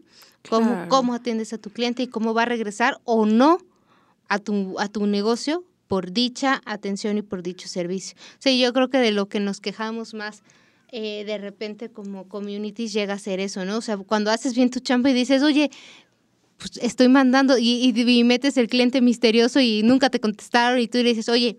Cómo, 0.48 0.86
cómo 0.90 1.16
atiendes 1.16 1.54
a 1.54 1.58
tu 1.58 1.72
cliente 1.72 2.04
y 2.04 2.08
cómo 2.08 2.36
va 2.36 2.44
a 2.44 2.46
regresar 2.46 3.00
o 3.04 3.26
no 3.26 3.58
a 4.28 4.38
tu, 4.38 4.80
a 4.80 4.90
tu 4.90 5.08
negocio 5.08 5.64
por 5.88 6.12
dicha 6.12 6.62
atención 6.66 7.18
y 7.18 7.24
por 7.24 7.42
dicho 7.42 7.68
servicio. 7.68 8.16
O 8.34 8.38
sea, 8.38 8.54
yo 8.54 8.72
creo 8.74 8.92
que 8.92 9.00
de 9.00 9.10
lo 9.10 9.28
que 9.28 9.40
nos 9.40 9.60
quejamos 9.60 10.14
más 10.14 10.44
eh, 10.92 11.24
de 11.26 11.40
repente 11.40 11.90
como 11.90 12.30
communities 12.30 12.94
llega 12.94 13.16
a 13.16 13.18
ser 13.18 13.40
eso, 13.40 13.66
¿no? 13.66 13.78
O 13.78 13.82
sea, 13.82 13.98
cuando 13.98 14.30
haces 14.30 14.54
bien 14.54 14.70
tu 14.70 14.82
chamba 14.82 15.10
y 15.10 15.14
dices, 15.14 15.42
oye, 15.42 15.72
pues 16.58 16.78
estoy 16.84 17.08
mandando 17.08 17.58
y, 17.58 17.92
y, 17.96 18.24
metes 18.24 18.56
el 18.58 18.68
cliente 18.68 19.02
misterioso 19.02 19.62
y 19.62 19.82
nunca 19.82 20.12
te 20.12 20.20
contestaron 20.20 20.80
y 20.80 20.88
tú 20.88 21.00
le 21.00 21.06
dices, 21.06 21.28
oye, 21.28 21.58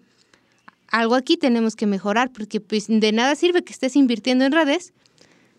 algo 0.92 1.16
aquí 1.16 1.36
tenemos 1.36 1.74
que 1.74 1.86
mejorar 1.86 2.30
porque 2.30 2.60
pues 2.60 2.86
de 2.86 3.10
nada 3.10 3.34
sirve 3.34 3.64
que 3.64 3.72
estés 3.72 3.96
invirtiendo 3.96 4.44
en 4.44 4.52
redes 4.52 4.94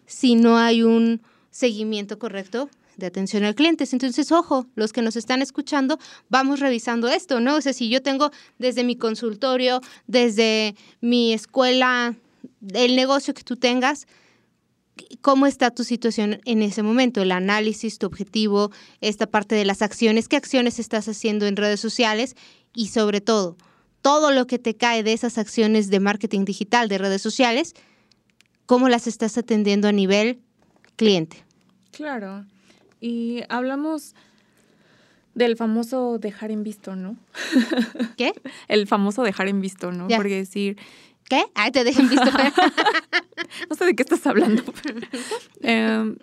si 0.07 0.33
no 0.33 0.57
hay 0.57 0.81
un 0.81 1.21
seguimiento 1.51 2.17
correcto 2.17 2.69
de 2.97 3.05
atención 3.05 3.43
al 3.43 3.53
cliente. 3.53 3.87
Entonces, 3.91 4.31
ojo, 4.31 4.65
los 4.75 4.91
que 4.91 5.03
nos 5.03 5.15
están 5.15 5.43
escuchando, 5.43 5.99
vamos 6.29 6.59
revisando 6.59 7.07
esto, 7.07 7.39
¿no? 7.39 7.55
O 7.55 7.61
sea, 7.61 7.73
si 7.73 7.89
yo 7.89 8.01
tengo 8.01 8.31
desde 8.57 8.83
mi 8.83 8.95
consultorio, 8.95 9.81
desde 10.07 10.75
mi 10.99 11.33
escuela, 11.33 12.15
el 12.73 12.95
negocio 12.95 13.35
que 13.35 13.43
tú 13.43 13.55
tengas, 13.55 14.07
cómo 15.21 15.45
está 15.45 15.69
tu 15.69 15.83
situación 15.83 16.41
en 16.45 16.63
ese 16.63 16.81
momento, 16.81 17.21
el 17.21 17.31
análisis, 17.31 17.99
tu 17.99 18.07
objetivo, 18.07 18.71
esta 18.99 19.27
parte 19.27 19.53
de 19.53 19.65
las 19.65 19.83
acciones, 19.83 20.27
qué 20.27 20.37
acciones 20.37 20.79
estás 20.79 21.07
haciendo 21.07 21.45
en 21.45 21.55
redes 21.55 21.79
sociales 21.79 22.35
y 22.73 22.87
sobre 22.87 23.21
todo, 23.21 23.57
todo 24.01 24.31
lo 24.31 24.47
que 24.47 24.57
te 24.57 24.75
cae 24.75 25.03
de 25.03 25.13
esas 25.13 25.37
acciones 25.37 25.89
de 25.89 25.99
marketing 25.99 26.45
digital, 26.45 26.87
de 26.87 26.97
redes 26.97 27.21
sociales, 27.21 27.75
cómo 28.67 28.89
las 28.89 29.07
estás 29.07 29.37
atendiendo 29.39 29.87
a 29.87 29.91
nivel 29.91 30.39
cliente. 30.95 31.43
Claro. 31.91 32.45
Y 33.01 33.41
hablamos 33.49 34.13
del 35.33 35.55
famoso 35.55 36.19
dejar 36.19 36.51
en 36.51 36.63
visto, 36.63 36.95
¿no? 36.95 37.15
¿Qué? 38.17 38.33
El 38.67 38.87
famoso 38.87 39.23
dejar 39.23 39.47
en 39.47 39.61
visto, 39.61 39.91
¿no? 39.91 40.07
Porque 40.07 40.35
decir... 40.35 40.77
¿Qué? 41.29 41.43
Ay, 41.55 41.71
te 41.71 41.83
dejen 41.83 42.09
visto. 42.09 42.25
no 43.69 43.75
sé 43.75 43.85
de 43.85 43.95
qué 43.95 44.03
estás 44.03 44.25
hablando. 44.25 44.63
Em, 45.61 46.15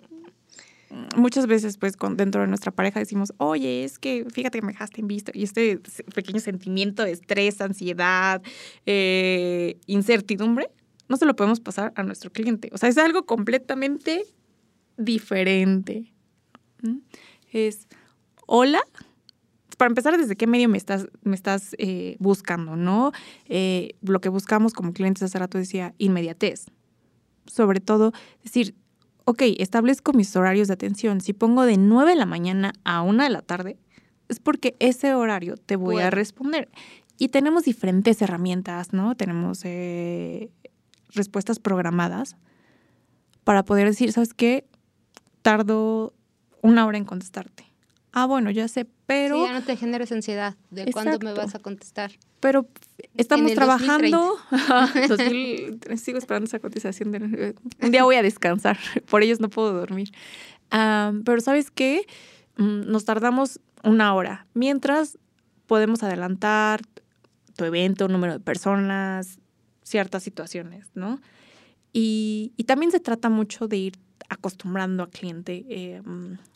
muchas 1.15 1.45
veces, 1.45 1.77
pues, 1.77 1.93
dentro 2.15 2.41
de 2.41 2.47
nuestra 2.47 2.71
pareja 2.71 2.99
decimos, 2.99 3.31
oye, 3.37 3.83
es 3.83 3.99
que 3.99 4.25
fíjate 4.33 4.59
que 4.59 4.65
me 4.65 4.71
dejaste 4.71 5.01
en 5.01 5.07
visto. 5.07 5.31
Y 5.33 5.43
este 5.43 5.79
pequeño 6.13 6.39
sentimiento 6.39 7.03
de 7.03 7.11
estrés, 7.11 7.61
ansiedad, 7.61 8.41
eh, 8.87 9.77
incertidumbre, 9.85 10.69
no 11.07 11.17
se 11.17 11.25
lo 11.25 11.35
podemos 11.35 11.59
pasar 11.59 11.93
a 11.95 12.03
nuestro 12.03 12.31
cliente. 12.31 12.69
O 12.73 12.77
sea, 12.77 12.89
es 12.89 12.97
algo 12.97 13.25
completamente 13.25 14.25
diferente. 14.97 16.13
Es, 17.51 17.87
hola, 18.47 18.81
para 19.77 19.89
empezar, 19.89 20.17
¿desde 20.17 20.35
qué 20.35 20.47
medio 20.47 20.69
me 20.69 20.77
estás, 20.77 21.07
me 21.23 21.35
estás 21.35 21.75
eh, 21.77 22.15
buscando? 22.19 22.75
¿no? 22.75 23.11
Eh, 23.47 23.95
lo 24.01 24.21
que 24.21 24.29
buscamos 24.29 24.73
como 24.73 24.93
clientes 24.93 25.23
hace 25.23 25.39
rato 25.39 25.57
decía 25.57 25.93
inmediatez. 25.97 26.65
Sobre 27.45 27.79
todo, 27.79 28.11
decir, 28.43 28.75
ok, 29.25 29.43
establezco 29.59 30.13
mis 30.13 30.35
horarios 30.35 30.67
de 30.67 30.73
atención. 30.73 31.21
Si 31.21 31.33
pongo 31.33 31.63
de 31.63 31.77
9 31.77 32.11
de 32.11 32.15
la 32.15 32.25
mañana 32.25 32.73
a 32.83 33.01
1 33.01 33.23
de 33.23 33.29
la 33.29 33.41
tarde, 33.41 33.77
es 34.29 34.39
porque 34.39 34.75
ese 34.79 35.13
horario 35.13 35.55
te 35.57 35.75
voy 35.75 36.01
a 36.01 36.09
responder. 36.09 36.69
Y 37.17 37.29
tenemos 37.29 37.63
diferentes 37.63 38.21
herramientas, 38.21 38.91
¿no? 38.91 39.15
Tenemos 39.15 39.61
eh, 39.63 40.49
respuestas 41.13 41.59
programadas 41.59 42.35
para 43.43 43.63
poder 43.63 43.87
decir, 43.87 44.11
¿sabes 44.11 44.33
qué? 44.33 44.65
Tardo 45.41 46.13
una 46.61 46.85
hora 46.85 46.97
en 46.97 47.05
contestarte. 47.05 47.65
Ah, 48.11 48.25
bueno, 48.25 48.49
ya 48.49 48.67
sé, 48.67 48.87
pero... 49.05 49.35
Sí, 49.35 49.51
ya 49.51 49.53
no 49.59 49.61
te 49.61 49.75
generes 49.75 50.11
ansiedad 50.11 50.55
de 50.71 50.91
cuándo 50.91 51.19
me 51.19 51.33
vas 51.33 51.53
a 51.53 51.59
contestar. 51.59 52.11
Pero 52.39 52.65
estamos 53.15 53.53
trabajando... 53.53 54.37
sigo 55.97 56.17
esperando 56.17 56.45
esa 56.47 56.59
cotización. 56.59 57.11
De, 57.11 57.55
un 57.81 57.91
día 57.91 58.03
voy 58.03 58.15
a 58.15 58.23
descansar, 58.23 58.77
por 59.09 59.21
ellos 59.21 59.41
no 59.41 59.49
puedo 59.49 59.73
dormir. 59.73 60.11
pero 60.69 61.41
¿sabes 61.41 61.71
qué? 61.71 62.05
Mm, 62.57 62.89
nos 62.89 63.03
tardamos 63.03 63.59
una 63.83 64.13
hora, 64.13 64.47
mientras 64.53 65.19
podemos 65.67 66.01
adelantar 66.01 66.81
tu 67.55 67.65
evento, 67.65 68.07
número 68.07 68.33
de 68.33 68.39
personas, 68.39 69.39
ciertas 69.85 70.23
situaciones, 70.23 70.87
¿no? 70.95 71.21
Y, 71.93 72.51
y 72.57 72.65
también 72.65 72.91
se 72.91 72.99
trata 72.99 73.29
mucho 73.29 73.69
de 73.69 73.77
ir 73.77 73.93
acostumbrando 74.27 75.03
al 75.03 75.09
cliente. 75.09 75.65
Eh, 75.69 76.01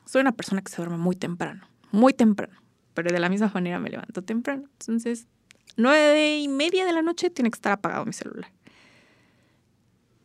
soy 0.05 0.21
una 0.21 0.34
persona 0.34 0.61
que 0.61 0.71
se 0.71 0.77
duerme 0.77 0.97
muy 0.97 1.15
temprano, 1.15 1.65
muy 1.91 2.13
temprano, 2.13 2.59
pero 2.93 3.11
de 3.11 3.19
la 3.19 3.30
misma 3.30 3.51
manera 3.53 3.80
me 3.80 3.89
levanto 3.89 4.21
temprano. 4.21 4.63
Entonces, 4.80 5.27
nueve 5.77 6.39
y 6.39 6.47
media 6.47 6.86
de 6.86 6.93
la 6.93 7.01
noche 7.01 7.30
tiene 7.30 7.49
que 7.51 7.55
estar 7.55 7.71
apagado 7.71 8.05
mi 8.05 8.13
celular. 8.13 8.51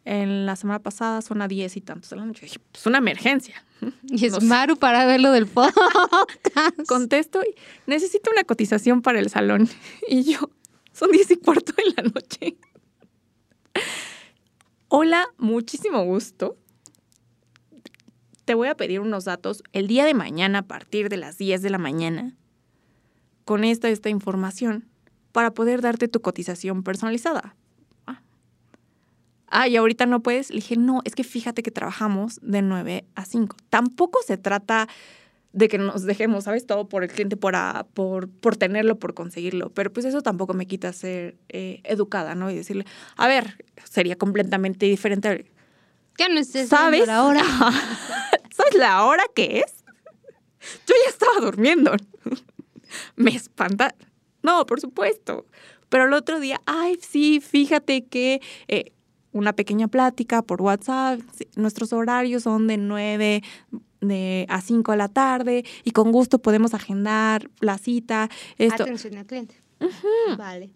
En 0.07 0.45
la 0.45 0.55
semana 0.55 0.81
pasada 0.81 1.23
son 1.23 1.41
a 1.41 1.49
diez 1.49 1.77
y 1.77 1.81
tantos 1.81 2.11
de 2.11 2.17
la 2.17 2.27
noche. 2.27 2.43
Dije, 2.43 2.61
pues 2.73 2.85
una 2.87 2.99
emergencia. 2.99 3.65
Y 4.09 4.27
es 4.27 4.43
Maru 4.43 4.77
para 4.77 5.05
verlo 5.07 5.31
del 5.33 5.47
podcast. 5.47 5.77
Contesto 6.89 7.43
y 7.43 7.55
necesito 7.87 8.31
una 8.31 8.45
cotización 8.45 9.03
para 9.03 9.19
el 9.19 9.31
salón. 9.31 9.69
Y 10.09 10.25
yo, 10.25 10.51
son 10.93 11.11
diez 11.11 11.31
y 11.31 11.37
cuarto 11.37 11.73
de 11.73 11.85
la 11.97 12.03
noche. 12.03 12.57
Hola, 14.97 15.27
muchísimo 15.39 16.05
gusto 16.05 16.57
te 18.45 18.55
voy 18.55 18.69
a 18.69 18.77
pedir 18.77 19.01
unos 19.01 19.25
datos 19.25 19.65
el 19.73 19.89
día 19.89 20.05
de 20.05 20.15
mañana 20.15 20.61
a 20.61 20.69
partir 20.69 21.09
de 21.09 21.17
las 21.17 21.37
10 21.37 21.63
de 21.63 21.71
la 21.71 21.79
mañana 21.79 22.37
con 23.45 23.65
esta, 23.65 23.89
esta 23.89 24.09
información 24.09 24.89
para 25.33 25.51
poder 25.51 25.81
darte 25.81 26.07
tu 26.07 26.21
cotización 26.21 26.85
personalizada. 26.85 27.57
Ah. 28.07 28.23
ah, 29.49 29.67
y 29.67 29.75
ahorita 29.75 30.07
no 30.07 30.21
puedes. 30.21 30.51
Le 30.51 30.59
dije, 30.59 30.77
no, 30.77 31.01
es 31.05 31.17
que 31.17 31.25
fíjate 31.25 31.65
que 31.65 31.73
trabajamos 31.73 32.39
de 32.41 32.63
9 32.63 33.05
a 33.17 33.25
5. 33.25 33.57
Tampoco 33.71 34.21
se 34.25 34.37
trata 34.37 34.89
de 35.55 35.69
que 35.69 35.79
nos 35.79 36.03
dejemos, 36.03 36.45
¿sabes? 36.45 36.67
Todo 36.67 36.89
por 36.89 37.05
el 37.05 37.11
cliente, 37.11 37.37
por, 37.37 37.55
por, 37.95 38.29
por 38.29 38.57
tenerlo, 38.57 38.99
por 38.99 39.15
conseguirlo. 39.15 39.71
Pero 39.71 39.93
pues 39.93 40.05
eso 40.05 40.21
tampoco 40.21 40.53
me 40.53 40.67
quita 40.67 40.93
ser 40.93 41.37
eh, 41.49 41.81
educada, 41.85 42.35
¿no? 42.35 42.51
Y 42.51 42.57
decirle, 42.57 42.85
a 43.17 43.29
ver, 43.29 43.65
sería 43.85 44.17
completamente 44.17 44.87
diferente. 44.87 45.53
¿Qué 46.17 46.29
no 46.29 46.41
estés 46.41 46.69
¿Sabes? 46.69 47.09
ahora? 47.09 47.43
¿Sabes 48.51 48.75
la 48.77 49.05
hora 49.05 49.23
que 49.35 49.61
es? 49.61 49.85
Yo 50.89 50.95
ya 51.05 51.11
estaba 51.11 51.41
durmiendo. 51.41 51.93
Me 53.17 53.31
espanta. 53.31 53.95
No, 54.43 54.67
por 54.67 54.81
supuesto. 54.81 55.47
Pero 55.89 56.07
el 56.07 56.15
otro 56.15 56.41
día, 56.41 56.61
ay, 56.67 56.99
sí, 57.01 57.41
fíjate 57.41 58.07
que 58.07 58.41
eh, 58.67 58.91
una 59.31 59.53
pequeña 59.53 59.87
plática 59.87 60.43
por 60.43 60.63
WhatsApp, 60.63 61.21
nuestros 61.55 61.93
horarios 61.93 62.43
son 62.43 62.67
de 62.67 62.77
9 62.77 63.43
de, 64.09 64.47
a 64.49 64.61
5 64.61 64.93
de 64.93 64.99
la 64.99 65.09
tarde 65.09 65.65
y 65.85 65.91
con 65.93 66.13
gusto 66.13 66.39
podemos 66.39 66.75
agendar 66.75 67.51
la 67.61 67.79
cita. 67.79 68.29
Esto. 68.59 68.85
Atención 68.85 69.17
al 69.17 69.27
cliente. 69.27 69.57
Vale. 70.37 70.71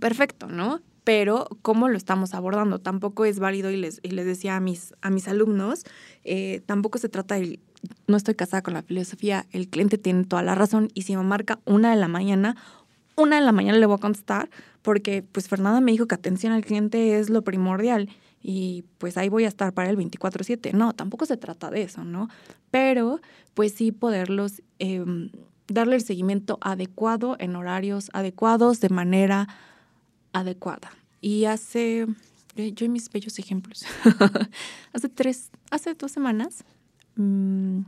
Perfecto, 0.00 0.46
¿no? 0.46 0.80
pero 1.04 1.46
cómo 1.60 1.88
lo 1.88 1.96
estamos 1.96 2.34
abordando. 2.34 2.80
Tampoco 2.80 3.26
es 3.26 3.38
válido, 3.38 3.70
y 3.70 3.76
les, 3.76 4.00
y 4.02 4.08
les 4.08 4.26
decía 4.26 4.56
a 4.56 4.60
mis, 4.60 4.94
a 5.02 5.10
mis 5.10 5.28
alumnos, 5.28 5.84
eh, 6.24 6.62
tampoco 6.66 6.98
se 6.98 7.10
trata 7.10 7.36
de, 7.36 7.60
no 8.06 8.16
estoy 8.16 8.34
casada 8.34 8.62
con 8.62 8.74
la 8.74 8.82
filosofía, 8.82 9.46
el 9.52 9.68
cliente 9.68 9.98
tiene 9.98 10.24
toda 10.24 10.42
la 10.42 10.54
razón 10.54 10.88
y 10.94 11.02
si 11.02 11.14
me 11.14 11.22
marca 11.22 11.60
una 11.66 11.90
de 11.90 11.96
la 11.96 12.08
mañana, 12.08 12.56
una 13.16 13.36
de 13.36 13.42
la 13.42 13.52
mañana 13.52 13.78
le 13.78 13.86
voy 13.86 13.96
a 13.96 14.00
contestar 14.00 14.48
porque 14.82 15.22
pues 15.22 15.48
Fernanda 15.48 15.80
me 15.80 15.92
dijo 15.92 16.06
que 16.06 16.14
atención 16.14 16.52
al 16.52 16.64
cliente 16.64 17.18
es 17.18 17.30
lo 17.30 17.42
primordial 17.42 18.08
y 18.46 18.84
pues 18.98 19.16
ahí 19.16 19.30
voy 19.30 19.44
a 19.44 19.48
estar 19.48 19.72
para 19.72 19.88
el 19.88 19.96
24/7. 19.96 20.74
No, 20.74 20.92
tampoco 20.92 21.24
se 21.24 21.38
trata 21.38 21.70
de 21.70 21.82
eso, 21.82 22.04
¿no? 22.04 22.28
Pero 22.70 23.20
pues 23.54 23.72
sí 23.72 23.90
poderlos... 23.90 24.62
Em, 24.78 25.30
darle 25.68 25.96
el 25.96 26.02
seguimiento 26.02 26.58
adecuado 26.60 27.36
en 27.38 27.56
horarios 27.56 28.10
adecuados 28.12 28.80
de 28.80 28.90
manera 28.90 29.48
adecuada. 30.32 30.90
Y 31.20 31.46
hace, 31.46 32.06
eh, 32.56 32.72
yo 32.72 32.84
y 32.86 32.88
mis 32.88 33.10
bellos 33.10 33.38
ejemplos, 33.38 33.84
hace 34.92 35.08
tres, 35.08 35.50
hace 35.70 35.94
dos 35.94 36.12
semanas, 36.12 36.64
mm, 37.16 37.80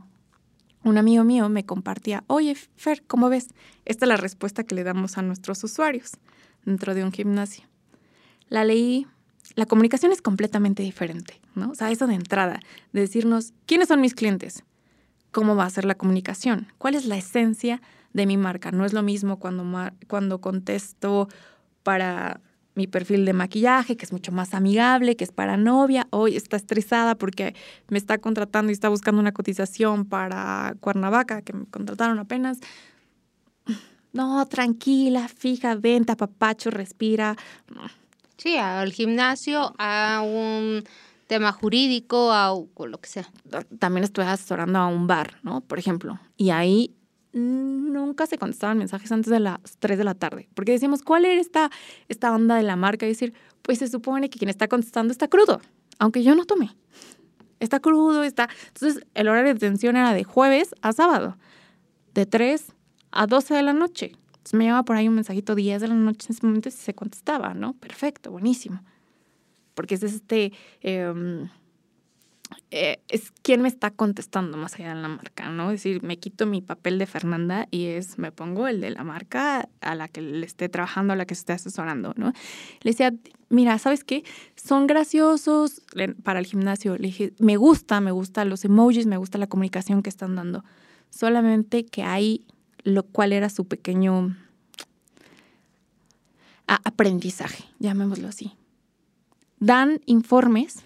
un 0.83 0.97
amigo 0.97 1.23
mío 1.23 1.49
me 1.49 1.65
compartía, 1.65 2.23
oye, 2.27 2.55
Fer, 2.55 3.03
¿cómo 3.05 3.29
ves? 3.29 3.49
Esta 3.85 4.05
es 4.05 4.09
la 4.09 4.17
respuesta 4.17 4.63
que 4.63 4.75
le 4.75 4.83
damos 4.83 5.17
a 5.17 5.21
nuestros 5.21 5.63
usuarios 5.63 6.13
dentro 6.65 6.95
de 6.95 7.03
un 7.03 7.11
gimnasio. 7.11 7.65
La 8.49 8.63
leí, 8.63 9.05
la 9.55 9.65
comunicación 9.65 10.11
es 10.11 10.21
completamente 10.21 10.83
diferente, 10.83 11.39
¿no? 11.55 11.71
O 11.71 11.75
sea, 11.75 11.91
eso 11.91 12.07
de 12.07 12.15
entrada, 12.15 12.59
de 12.93 13.01
decirnos, 13.01 13.53
¿quiénes 13.65 13.87
son 13.87 14.01
mis 14.01 14.15
clientes? 14.15 14.63
¿Cómo 15.31 15.55
va 15.55 15.65
a 15.65 15.69
ser 15.69 15.85
la 15.85 15.95
comunicación? 15.95 16.67
¿Cuál 16.77 16.95
es 16.95 17.05
la 17.05 17.17
esencia 17.17 17.81
de 18.13 18.25
mi 18.25 18.37
marca? 18.37 18.71
No 18.71 18.85
es 18.85 18.93
lo 18.93 19.03
mismo 19.03 19.39
cuando, 19.39 19.65
cuando 20.07 20.41
contesto 20.41 21.27
para 21.83 22.41
mi 22.75 22.85
perfil 22.85 23.25
de 23.25 23.33
maquillaje, 23.33 23.97
que 23.97 24.05
es 24.05 24.11
mucho 24.11 24.31
más 24.31 24.53
amigable, 24.53 25.15
que 25.15 25.23
es 25.23 25.31
para 25.31 25.57
novia. 25.57 26.07
Hoy 26.11 26.35
está 26.35 26.57
estresada 26.57 27.15
porque 27.15 27.55
me 27.89 27.97
está 27.97 28.19
contratando 28.19 28.71
y 28.71 28.73
está 28.73 28.87
buscando 28.87 29.19
una 29.19 29.31
cotización 29.31 30.05
para 30.05 30.75
Cuernavaca, 30.79 31.41
que 31.41 31.53
me 31.53 31.65
contrataron 31.65 32.19
apenas. 32.19 32.59
No, 34.13 34.45
tranquila, 34.45 35.27
fija, 35.27 35.75
venta, 35.75 36.15
papacho, 36.15 36.69
respira. 36.69 37.35
Sí, 38.37 38.57
al 38.57 38.91
gimnasio, 38.91 39.73
a 39.77 40.21
un 40.23 40.83
tema 41.27 41.51
jurídico, 41.51 42.31
a 42.31 42.53
lo 42.53 42.97
que 42.99 43.09
sea. 43.09 43.29
También 43.79 44.03
estoy 44.03 44.25
asesorando 44.25 44.79
a 44.79 44.87
un 44.87 45.07
bar, 45.07 45.39
¿no? 45.43 45.61
Por 45.61 45.79
ejemplo. 45.79 46.19
Y 46.37 46.51
ahí 46.51 46.93
nunca 47.33 48.25
se 48.25 48.37
contestaban 48.37 48.77
mensajes 48.77 49.11
antes 49.11 49.29
de 49.29 49.39
las 49.39 49.59
3 49.79 49.97
de 49.97 50.03
la 50.03 50.15
tarde, 50.15 50.49
porque 50.55 50.71
decíamos, 50.71 51.01
¿cuál 51.03 51.25
era 51.25 51.39
esta, 51.39 51.69
esta 52.07 52.33
onda 52.33 52.55
de 52.55 52.63
la 52.63 52.75
marca? 52.75 53.05
Y 53.05 53.09
decir, 53.09 53.33
pues 53.61 53.79
se 53.79 53.87
supone 53.87 54.29
que 54.29 54.39
quien 54.39 54.49
está 54.49 54.67
contestando 54.67 55.11
está 55.11 55.27
crudo, 55.27 55.61
aunque 55.99 56.23
yo 56.23 56.35
no 56.35 56.45
tomé. 56.45 56.75
Está 57.59 57.79
crudo, 57.79 58.23
está... 58.23 58.49
Entonces, 58.67 59.03
el 59.13 59.27
horario 59.27 59.53
de 59.53 59.57
atención 59.57 59.97
era 59.97 60.13
de 60.13 60.23
jueves 60.23 60.75
a 60.81 60.93
sábado, 60.93 61.37
de 62.13 62.25
3 62.25 62.73
a 63.11 63.27
12 63.27 63.53
de 63.53 63.63
la 63.63 63.73
noche. 63.73 64.15
Entonces 64.47 64.59
me 64.59 64.63
llevaba 64.63 64.83
por 64.83 64.95
ahí 64.95 65.09
un 65.09 65.15
mensajito 65.15 65.55
10 65.55 65.81
de 65.81 65.87
la 65.89 65.93
noche 65.93 66.27
en 66.29 66.35
ese 66.37 66.45
momento 66.45 66.69
y 66.69 66.71
se 66.71 66.93
contestaba, 66.93 67.53
¿no? 67.53 67.73
Perfecto, 67.73 68.31
buenísimo. 68.31 68.81
Porque 69.73 69.95
es 69.95 70.03
este... 70.03 70.53
Em, 70.79 71.49
eh, 72.71 73.01
es 73.09 73.33
quién 73.41 73.61
me 73.61 73.67
está 73.67 73.91
contestando 73.91 74.55
más 74.55 74.75
allá 74.75 74.95
de 74.95 75.01
la 75.01 75.09
marca, 75.09 75.49
¿no? 75.49 75.71
Es 75.71 75.83
decir, 75.83 76.01
me 76.01 76.17
quito 76.17 76.45
mi 76.45 76.61
papel 76.61 76.97
de 76.97 77.05
Fernanda 77.05 77.67
y 77.71 77.87
es, 77.87 78.17
me 78.17 78.31
pongo 78.31 78.69
el 78.69 78.79
de 78.79 78.91
la 78.91 79.03
marca 79.03 79.67
a 79.81 79.95
la 79.95 80.07
que 80.07 80.21
le 80.21 80.45
esté 80.45 80.69
trabajando, 80.69 81.11
a 81.11 81.17
la 81.17 81.25
que 81.25 81.33
esté 81.33 81.51
asesorando, 81.51 82.13
¿no? 82.15 82.31
Le 82.83 82.91
decía, 82.91 83.13
mira, 83.49 83.77
¿sabes 83.79 84.05
qué? 84.05 84.23
Son 84.55 84.87
graciosos 84.87 85.81
para 86.23 86.39
el 86.39 86.45
gimnasio. 86.45 86.95
Le 86.95 87.07
dije, 87.07 87.33
me 87.39 87.57
gusta, 87.57 87.99
me 87.99 88.11
gusta 88.11 88.45
los 88.45 88.63
emojis, 88.63 89.07
me 89.07 89.17
gusta 89.17 89.37
la 89.37 89.47
comunicación 89.47 90.03
que 90.03 90.09
están 90.09 90.37
dando. 90.37 90.63
Solamente 91.09 91.85
que 91.85 92.03
hay 92.03 92.45
lo 92.87 93.03
cual 93.03 93.33
era 93.33 93.49
su 93.49 93.67
pequeño 93.67 94.33
aprendizaje, 96.67 97.65
llamémoslo 97.79 98.29
así. 98.29 98.53
Dan 99.59 99.99
informes 100.05 100.85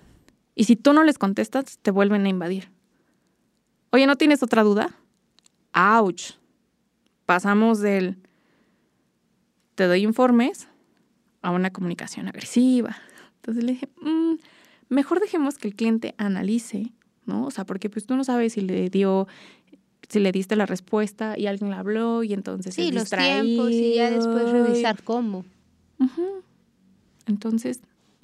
y 0.56 0.64
si 0.64 0.76
tú 0.76 0.94
no 0.94 1.04
les 1.04 1.20
contestas, 1.20 1.78
te 1.80 1.92
vuelven 1.92 2.26
a 2.26 2.30
invadir. 2.30 2.72
Oye, 3.92 4.08
¿no 4.08 4.16
tienes 4.16 4.42
otra 4.42 4.64
duda? 4.64 4.96
¡Auch! 5.74 6.34
Pasamos 7.28 7.80
del 7.82 8.18
te 9.76 9.86
doy 9.86 10.02
informes 10.02 10.68
a 11.44 11.52
una 11.52 11.70
comunicación 11.70 12.28
agresiva. 12.28 12.98
Entonces 13.36 13.64
le 13.64 13.74
dije, 13.74 13.90
mm, 14.02 14.34
mejor 14.90 15.20
dejemos 15.20 15.60
que 15.60 15.68
el 15.68 15.76
cliente 15.76 16.16
analice, 16.18 16.94
¿no? 17.28 17.46
O 17.46 17.52
sea, 17.52 17.64
porque 17.64 17.92
pues 17.92 18.08
tú 18.08 18.16
no 18.16 18.24
sabes 18.24 18.54
si 18.54 18.62
le 18.62 18.90
dio, 18.90 19.28
si 20.12 20.20
le 20.20 20.32
diste 20.32 20.56
la 20.56 20.66
respuesta 20.66 21.38
y 21.38 21.48
alguien 21.48 21.72
la 21.72 21.80
habló 21.80 22.24
y 22.24 22.34
entonces 22.34 22.76
sí, 22.76 22.92
los 22.92 23.10
tiempos 23.10 23.72
y 23.72 23.96
ya 23.96 24.12
después 24.12 24.52
revisar 24.52 25.02
cómo. 25.04 25.46
Entonces, 27.28 27.80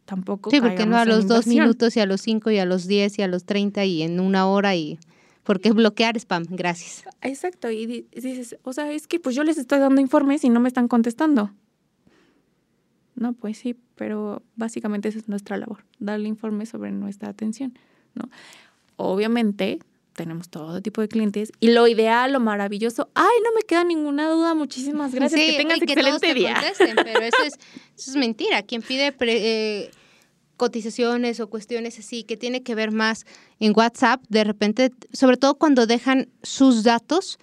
tampoco. 0.05 0.49
Sí, 0.49 0.59
porque 0.59 0.85
no 0.85 0.97
a 0.97 1.05
los 1.05 1.27
dos 1.27 1.47
minutos 1.47 1.95
y 1.95 2.01
a 2.01 2.05
los 2.05 2.21
cinco 2.21 2.51
y 2.51 2.57
a 2.57 2.65
los 2.65 2.88
diez 2.88 3.17
y 3.19 3.21
a 3.21 3.27
los 3.27 3.45
treinta 3.45 3.85
y 3.85 4.01
en 4.01 4.19
una 4.19 4.47
hora 4.47 4.75
y... 4.75 4.99
Porque 5.43 5.71
bloquear 5.71 6.17
spam, 6.17 6.43
gracias. 6.49 7.05
Exacto, 7.21 7.71
y 7.71 7.85
dices, 7.85 8.57
o 8.63 8.73
sea, 8.73 8.91
es 8.91 9.07
que 9.07 9.17
pues 9.17 9.33
yo 9.33 9.45
les 9.45 9.57
estoy 9.57 9.79
dando 9.79 10.01
informes 10.01 10.43
y 10.43 10.49
no 10.49 10.59
me 10.59 10.67
están 10.67 10.89
contestando. 10.89 11.51
No, 13.15 13.31
pues 13.31 13.57
sí, 13.57 13.77
pero 13.95 14.43
básicamente 14.57 15.07
esa 15.07 15.19
es 15.19 15.29
nuestra 15.29 15.55
labor, 15.55 15.85
darle 15.99 16.27
informes 16.27 16.67
sobre 16.67 16.91
nuestra 16.91 17.29
atención, 17.29 17.79
¿no? 18.13 18.29
Obviamente 18.97 19.79
tenemos 20.18 20.49
todo 20.49 20.82
tipo 20.82 20.99
de 20.99 21.07
clientes 21.07 21.51
y 21.59 21.70
lo 21.70 21.88
ideal, 21.88 22.34
lo 22.34 22.39
maravilloso, 22.39 23.09
ay, 23.13 23.38
no 23.43 23.51
me 23.55 23.61
queda 23.61 23.84
ninguna 23.84 24.28
duda, 24.30 24.55
muchísimas 24.55 25.13
gracias, 25.13 25.39
que 25.39 25.53
tengas 25.53 25.80
excelente 25.82 26.34
día. 26.34 26.59
pero 26.78 27.22
eso 27.22 27.43
es, 27.45 27.53
eso 27.97 28.11
es 28.11 28.15
mentira, 28.15 28.63
quien 28.63 28.82
pide 28.82 29.15
eh, 29.22 29.91
cotizaciones 30.57 31.39
o 31.39 31.49
cuestiones 31.49 31.99
así 31.99 32.24
que 32.24 32.36
tiene 32.36 32.63
que 32.63 32.74
ver 32.74 32.91
más 32.91 33.26
en 33.59 33.74
WhatsApp, 33.76 34.22
de 34.28 34.43
repente, 34.43 34.91
sobre 35.13 35.38
todo 35.38 35.55
cuando 35.55 35.86
dejan 35.86 36.30
sus 36.41 36.84
datos, 36.84 37.38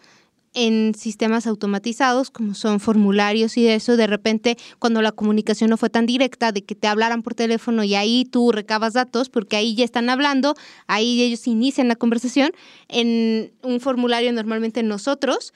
en 0.55 0.94
sistemas 0.94 1.46
automatizados, 1.46 2.30
como 2.30 2.55
son 2.55 2.80
formularios 2.80 3.57
y 3.57 3.66
eso, 3.66 3.96
de 3.96 4.07
repente 4.07 4.57
cuando 4.78 5.02
la 5.02 5.12
comunicación 5.12 5.70
no 5.70 5.76
fue 5.76 5.90
tan 5.90 6.07
directa 6.07 6.52
de 6.52 6.62
que 6.62 6.74
te 6.74 6.86
hablaran 6.86 7.22
por 7.22 7.34
teléfono 7.34 7.84
y 7.84 7.94
ahí 7.96 8.24
tú 8.24 8.52
recabas 8.52 8.94
datos, 8.94 9.28
porque 9.28 9.57
ahí 9.57 9.74
ya 9.74 9.84
están 9.84 10.09
hablando, 10.09 10.55
ahí 10.86 11.22
ellos 11.22 11.46
inician 11.46 11.88
la 11.88 11.96
conversación, 11.96 12.52
en 12.88 13.52
un 13.62 13.80
formulario 13.80 14.32
normalmente 14.32 14.82
nosotros 14.82 15.52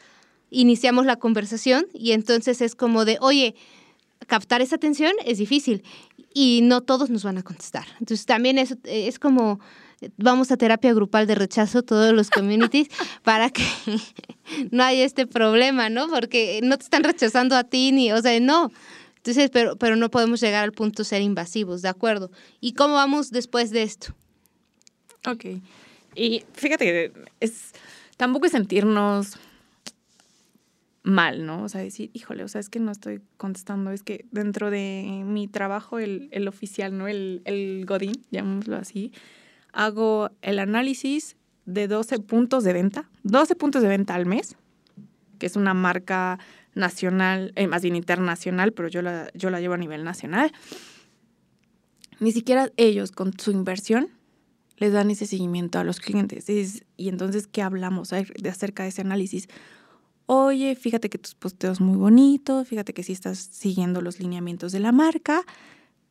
iniciamos 0.51 1.07
la 1.07 1.17
conversación 1.17 1.87
y 1.95 2.13
entonces 2.13 2.61
es 2.61 2.75
como 2.75 3.05
de, 3.05 3.19
oye, 3.21 3.55
captar 4.27 4.61
esa 4.61 4.77
atención 4.77 5.13
es 5.25 5.39
difícil 5.39 5.83
y 6.35 6.61
no 6.63 6.83
todos 6.83 7.11
nos 7.11 7.25
van 7.25 7.39
a 7.39 7.43
contestar. 7.43 7.87
Entonces 8.01 8.27
también 8.27 8.59
eso 8.59 8.77
es 8.85 9.19
como 9.19 9.61
vamos 10.17 10.51
a 10.51 10.57
terapia 10.57 10.93
grupal 10.95 11.27
de 11.27 11.35
rechazo 11.35 11.83
todos 11.83 12.13
los 12.13 12.31
communities 12.31 12.89
para 13.23 13.51
que 13.51 13.65
no 14.71 14.83
haya 14.83 15.05
este 15.05 15.27
problema, 15.27 15.89
¿no? 15.91 16.09
Porque 16.09 16.61
no 16.63 16.77
te 16.79 16.85
están 16.85 17.05
rechazando 17.05 17.57
a 17.57 17.65
ti 17.65 17.93
ni, 17.93 18.13
o 18.13 18.21
sea, 18.21 18.39
no. 18.41 18.71
Entonces, 19.17 19.51
pero, 19.51 19.77
pero 19.77 19.97
no 19.97 20.11
podemos 20.11 20.41
llegar 20.41 20.65
al 20.65 20.73
punto 20.73 21.03
de 21.03 21.09
ser 21.09 21.23
invasivos, 21.23 21.83
¿de 21.83 21.89
acuerdo? 21.89 22.31
¿Y 22.61 22.73
cómo 22.73 22.95
vamos 22.95 23.31
después 23.31 23.71
de 23.71 23.83
esto? 23.83 24.15
Ok. 25.27 25.47
Y 26.15 26.45
fíjate 26.55 26.85
que 26.85 27.13
es, 27.41 27.73
tampoco 28.17 28.47
es 28.47 28.53
sentirnos 28.53 29.37
mal, 31.03 31.47
¿no? 31.47 31.65
O 31.65 31.69
sea, 31.69 31.81
decir, 31.81 32.11
híjole, 32.13 32.45
o 32.45 32.49
sea, 32.49 32.61
es 32.61 32.69
que 32.69 32.81
no 32.81 32.93
estoy 32.93 33.21
contestando, 33.37 33.91
es 33.91 34.03
que 34.03 34.27
dentro 34.31 34.71
de 34.71 35.23
mi 35.25 35.49
trabajo, 35.49 35.99
el, 35.99 36.29
el 36.33 36.49
oficial, 36.49 36.97
¿no? 36.97 37.09
El, 37.09 37.43
el 37.45 37.85
Godín, 37.87 38.25
llamémoslo 38.31 38.77
así, 38.77 39.13
hago 39.73 40.31
el 40.43 40.59
análisis 40.59 41.37
de 41.67 41.89
12 41.89 42.21
puntos 42.21 42.65
de 42.65 42.73
venta, 42.73 43.09
12 43.25 43.55
puntos 43.55 43.83
de 43.83 43.89
venta 43.89 44.15
al 44.15 44.27
mes, 44.27 44.57
que 45.39 45.47
es 45.47 45.57
una 45.57 45.75
marca 45.75 46.39
nacional, 46.75 47.53
eh, 47.57 47.67
más 47.67 47.83
bien 47.83 47.97
internacional, 47.97 48.73
pero 48.73 48.89
yo 48.89 49.03
la, 49.03 49.31
yo 49.35 49.51
la 49.51 49.61
llevo 49.61 49.75
a 49.75 49.79
nivel 49.79 50.05
nacional. 50.05 50.53
Ni 52.21 52.33
siquiera 52.33 52.71
ellos 52.77 53.13
con 53.13 53.39
su 53.39 53.51
inversión 53.51 54.09
les 54.77 54.93
dan 54.93 55.11
ese 55.11 55.27
seguimiento 55.27 55.79
a 55.79 55.85
los 55.85 56.01
clientes. 56.01 56.49
y 56.49 57.09
entonces, 57.09 57.47
¿qué 57.49 57.63
hablamos 57.63 58.11
de 58.11 58.49
acerca 58.49 58.85
de 58.85 58.91
ese 58.91 59.03
análisis? 59.03 59.49
Oye, 60.27 60.75
fíjate 60.77 61.09
que 61.09 61.19
tus 61.19 61.35
posteos 61.35 61.81
muy 61.81 61.97
bonitos, 61.97 62.69
fíjate 62.69 62.93
que 62.93 63.03
sí 63.03 63.13
estás 63.13 63.39
siguiendo 63.39 64.01
los 64.01 64.21
lineamientos 64.21 64.73
de 64.73 64.81
la 64.81 64.93
marca, 64.93 65.43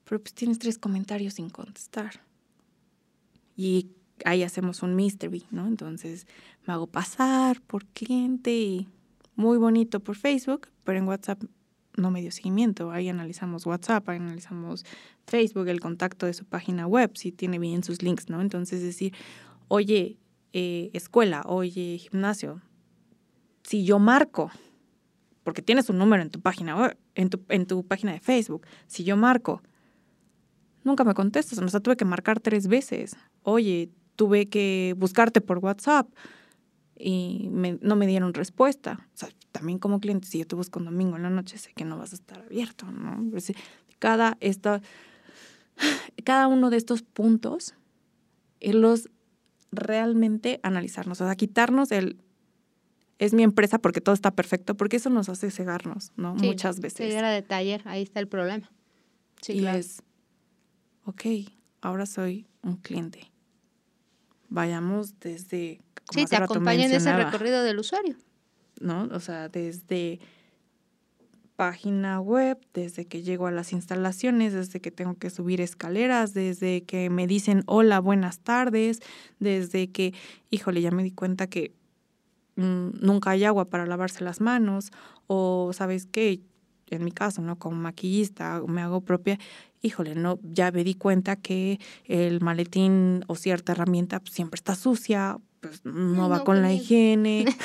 pero 0.04 0.22
pues 0.22 0.34
tienes 0.34 0.60
tres 0.60 0.78
comentarios 0.78 1.36
sin 1.36 1.50
contestar 1.50 2.28
y 3.58 3.90
ahí 4.24 4.44
hacemos 4.44 4.84
un 4.84 4.96
mystery, 4.96 5.46
¿no? 5.52 5.68
Entonces 5.68 6.28
me 6.66 6.74
hago 6.74 6.88
pasar 6.88 7.60
por 7.62 7.86
cliente 7.88 8.88
muy 9.36 9.58
bonito 9.58 10.00
por 10.00 10.16
Facebook, 10.16 10.70
pero 10.84 11.00
en 11.00 11.08
WhatsApp 11.08 11.44
no 11.96 12.12
me 12.12 12.22
dio 12.22 12.32
seguimiento. 12.32 12.92
Ahí 12.92 13.10
analizamos 13.10 13.66
WhatsApp, 13.66 14.08
ahí 14.08 14.18
analizamos 14.18 14.86
Facebook, 15.26 15.68
el 15.68 15.80
contacto 15.80 16.26
de 16.26 16.34
su 16.34 16.46
página 16.46 16.88
web, 16.88 17.12
si 17.16 17.32
tiene 17.32 17.60
bien 17.60 17.84
sus 17.84 18.02
links, 18.02 18.30
¿no? 18.30 18.42
Entonces 18.42 18.82
decir, 18.82 19.14
oye, 19.68 20.18
eh, 20.54 20.92
escuela, 20.94 21.42
oye, 21.46 21.98
gimnasio, 21.98 22.62
si 23.64 23.84
yo 23.84 24.00
marco, 24.00 24.52
porque 25.44 25.62
tienes 25.62 25.90
un 25.90 25.98
número 25.98 26.22
en 26.22 26.30
tu 26.30 26.42
página 26.42 26.76
web, 26.76 26.98
en 27.16 27.30
tu, 27.30 27.42
en 27.50 27.66
tu 27.66 27.86
página 27.86 28.14
de 28.14 28.20
Facebook, 28.20 28.66
si 28.86 29.04
yo 29.04 29.18
marco, 29.18 29.62
nunca 30.84 31.04
me 31.04 31.14
contestas, 31.14 31.60
o 31.60 31.68
sea, 31.68 31.80
tuve 31.80 31.98
que 31.98 32.06
marcar 32.06 32.40
tres 32.40 32.68
veces 32.68 33.18
oye, 33.50 33.90
tuve 34.18 34.50
que 34.50 34.94
buscarte 34.98 35.40
por 35.40 35.60
WhatsApp 35.60 36.10
y 37.00 37.50
no 37.50 37.96
me 37.96 38.08
dieron 38.08 38.34
respuesta. 38.34 39.08
O 39.14 39.18
sea, 39.18 39.30
también 39.54 39.80
como 39.80 40.02
cliente, 40.02 40.28
si 40.28 40.40
yo 40.40 40.46
te 40.46 40.56
busco 40.56 40.80
un 40.80 40.86
domingo 40.86 41.16
en 41.16 41.24
la 41.24 41.30
noche, 41.30 41.58
sé 41.58 41.72
que 41.74 41.86
no 41.86 41.98
vas 41.98 42.12
a 42.12 42.16
estar 42.16 42.40
abierto, 42.40 42.92
¿no? 42.92 43.32
Cada, 44.00 44.38
esta, 44.42 44.82
cada 46.26 46.48
uno 46.48 46.70
de 46.70 46.76
estos 46.76 47.04
puntos, 47.04 47.74
los 48.60 49.10
realmente 49.72 50.60
analizarnos, 50.64 51.22
o 51.22 51.26
sea, 51.26 51.36
quitarnos 51.36 51.92
el 51.92 52.20
es 53.18 53.34
mi 53.34 53.44
empresa 53.44 53.80
porque 53.80 54.02
todo 54.02 54.14
está 54.14 54.32
perfecto, 54.32 54.76
porque 54.76 54.98
eso 54.98 55.10
nos 55.10 55.30
hace 55.30 55.50
cegarnos, 55.52 56.12
¿no? 56.18 56.36
Muchas 56.36 56.82
veces. 56.82 57.08
Cegar 57.08 57.34
de 57.34 57.42
taller, 57.42 57.82
ahí 57.86 58.04
está 58.04 58.20
el 58.20 58.28
problema. 58.28 58.70
Sí, 59.42 59.54
y 59.54 59.66
es, 59.66 60.04
ok, 61.06 61.24
ahora 61.82 62.06
soy 62.06 62.46
un 62.62 62.76
cliente 62.76 63.32
vayamos 64.50 65.20
desde... 65.20 65.82
sí, 66.12 66.26
te 66.26 66.36
acompaña 66.36 66.86
en 66.86 66.94
ese 66.94 67.16
recorrido 67.16 67.64
del 67.64 67.80
usuario. 67.80 68.16
¿No? 68.80 69.10
O 69.12 69.20
sea, 69.20 69.50
desde 69.50 70.20
página 71.58 72.22
web, 72.22 72.60
desde 72.74 73.06
que 73.06 73.24
llego 73.24 73.48
a 73.48 73.52
las 73.52 73.74
instalaciones, 73.74 74.54
desde 74.54 74.80
que 74.80 74.92
tengo 74.92 75.16
que 75.16 75.32
subir 75.32 75.60
escaleras, 75.60 76.34
desde 76.34 76.84
que 76.84 77.10
me 77.10 77.26
dicen 77.26 77.64
hola, 77.66 78.00
buenas 78.00 78.40
tardes, 78.40 79.02
desde 79.40 79.92
que, 79.92 80.14
híjole, 80.52 80.82
ya 80.82 80.92
me 80.92 81.04
di 81.04 81.12
cuenta 81.12 81.48
que 81.48 81.74
mm, 82.56 83.00
nunca 83.02 83.32
hay 83.32 83.44
agua 83.44 83.66
para 83.66 83.88
lavarse 83.88 84.24
las 84.24 84.40
manos, 84.40 84.92
o 85.26 85.72
sabes 85.74 86.06
qué, 86.06 86.42
en 86.90 87.04
mi 87.04 87.12
caso, 87.12 87.42
¿no? 87.42 87.58
Como 87.58 87.76
maquillista, 87.76 88.62
me 88.68 88.82
hago 88.82 89.02
propia, 89.02 89.40
híjole, 89.82 90.16
no, 90.16 90.40
ya 90.44 90.72
me 90.72 90.84
di 90.84 90.96
cuenta 90.96 91.36
que 91.36 91.80
el 92.06 92.42
maletín 92.42 93.24
o 93.28 93.36
cierta 93.36 93.74
herramienta 93.74 94.20
pues, 94.20 94.34
siempre 94.34 94.58
está 94.58 94.76
sucia, 94.76 95.38
pues 95.62 95.84
no, 95.86 96.30
va 96.30 96.44
con 96.44 96.62
la 96.62 96.74
higiene. 96.74 97.46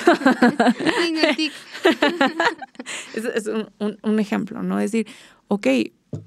es, 3.14 3.46
un, 3.46 4.18
ejemplo, 4.18 4.62
¿no? 4.62 4.80
Es 4.80 4.92
decir, 4.92 5.06
ok, 5.48 5.66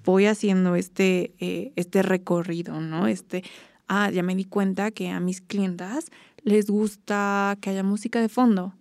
voy 0.03 0.25
haciendo 0.25 0.75
este, 0.75 1.33
eh, 1.39 1.71
este 1.75 2.01
recorrido, 2.01 2.79
¿no? 2.81 3.07
Este, 3.07 3.43
ah, 3.87 4.09
ya 4.11 4.23
me 4.23 4.35
di 4.35 4.45
cuenta 4.45 4.91
que 4.91 5.09
a 5.09 5.19
mis 5.19 5.41
clientas 5.41 6.11
les 6.43 6.69
gusta 6.69 7.57
que 7.61 7.71
haya 7.71 7.83
música 7.83 8.21
de 8.21 8.29
fondo. 8.29 8.73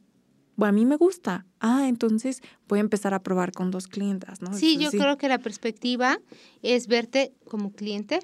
Bueno, 0.57 0.71
a 0.71 0.73
mí 0.73 0.85
me 0.85 0.97
gusta. 0.97 1.47
Ah, 1.61 1.87
entonces 1.89 2.41
voy 2.69 2.79
a 2.79 2.81
empezar 2.81 3.15
a 3.15 3.23
probar 3.23 3.53
con 3.53 3.71
dos 3.71 3.89
clientas, 3.89 4.41
¿no? 4.41 4.53
Sí, 4.55 4.77
yo 4.79 4.91
creo 4.91 5.17
que 5.17 5.29
la 5.29 5.39
perspectiva 5.39 6.19
es 6.63 6.87
verte 6.87 7.33
como 7.45 7.73
cliente 7.73 8.21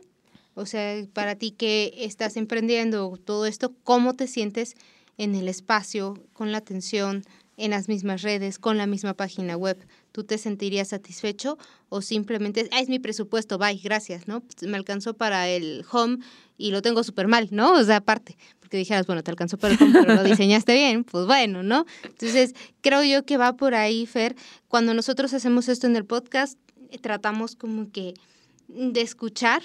o 0.54 0.66
sea, 0.66 1.06
para 1.12 1.36
ti 1.36 1.52
que 1.52 1.94
estás 1.96 2.36
emprendiendo 2.36 3.16
todo 3.24 3.46
esto, 3.46 3.74
¿cómo 3.84 4.14
te 4.14 4.26
sientes 4.26 4.74
en 5.16 5.34
el 5.34 5.48
espacio, 5.48 6.14
con 6.32 6.52
la 6.52 6.58
atención, 6.58 7.24
en 7.56 7.70
las 7.70 7.88
mismas 7.88 8.22
redes, 8.22 8.58
con 8.58 8.76
la 8.76 8.86
misma 8.86 9.14
página 9.14 9.56
web? 9.56 9.78
¿Tú 10.12 10.24
te 10.24 10.38
sentirías 10.38 10.88
satisfecho 10.88 11.56
o 11.88 12.02
simplemente, 12.02 12.68
ah, 12.72 12.80
es 12.80 12.88
mi 12.88 12.98
presupuesto, 12.98 13.58
bye, 13.58 13.76
gracias, 13.76 14.26
¿no? 14.28 14.42
Me 14.62 14.76
alcanzó 14.76 15.14
para 15.14 15.48
el 15.48 15.84
home 15.90 16.18
y 16.58 16.72
lo 16.72 16.82
tengo 16.82 17.04
súper 17.04 17.28
mal, 17.28 17.48
¿no? 17.52 17.74
O 17.74 17.84
sea, 17.84 17.96
aparte, 17.96 18.36
porque 18.70 18.78
dijeras, 18.78 19.04
bueno, 19.08 19.24
te 19.24 19.32
alcanzó 19.32 19.58
pero 19.58 19.74
lo 20.04 20.22
diseñaste 20.22 20.74
bien, 20.74 21.02
pues 21.02 21.26
bueno, 21.26 21.64
¿no? 21.64 21.86
Entonces, 22.04 22.54
creo 22.80 23.02
yo 23.02 23.24
que 23.24 23.36
va 23.36 23.56
por 23.56 23.74
ahí, 23.74 24.06
Fer. 24.06 24.36
Cuando 24.68 24.94
nosotros 24.94 25.34
hacemos 25.34 25.68
esto 25.68 25.88
en 25.88 25.96
el 25.96 26.04
podcast, 26.04 26.56
tratamos 27.00 27.56
como 27.56 27.90
que 27.90 28.14
de 28.68 29.00
escuchar 29.00 29.60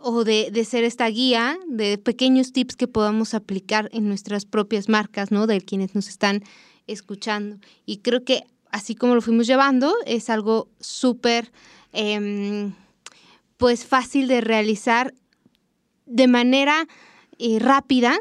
o 0.00 0.24
de, 0.24 0.50
de, 0.50 0.64
ser 0.64 0.82
esta 0.82 1.06
guía 1.06 1.56
de 1.68 1.98
pequeños 1.98 2.52
tips 2.52 2.74
que 2.74 2.88
podamos 2.88 3.32
aplicar 3.32 3.88
en 3.92 4.08
nuestras 4.08 4.44
propias 4.44 4.88
marcas, 4.88 5.30
¿no? 5.30 5.46
De 5.46 5.60
quienes 5.60 5.94
nos 5.94 6.08
están 6.08 6.42
escuchando. 6.88 7.58
Y 7.86 7.98
creo 7.98 8.24
que 8.24 8.42
así 8.72 8.96
como 8.96 9.14
lo 9.14 9.22
fuimos 9.22 9.46
llevando, 9.46 9.94
es 10.04 10.30
algo 10.30 10.68
súper, 10.80 11.52
em, 11.92 12.74
pues 13.56 13.86
fácil 13.86 14.26
de 14.26 14.40
realizar 14.40 15.14
de 16.06 16.26
manera 16.26 16.88
eh, 17.38 17.58
rápida, 17.58 18.18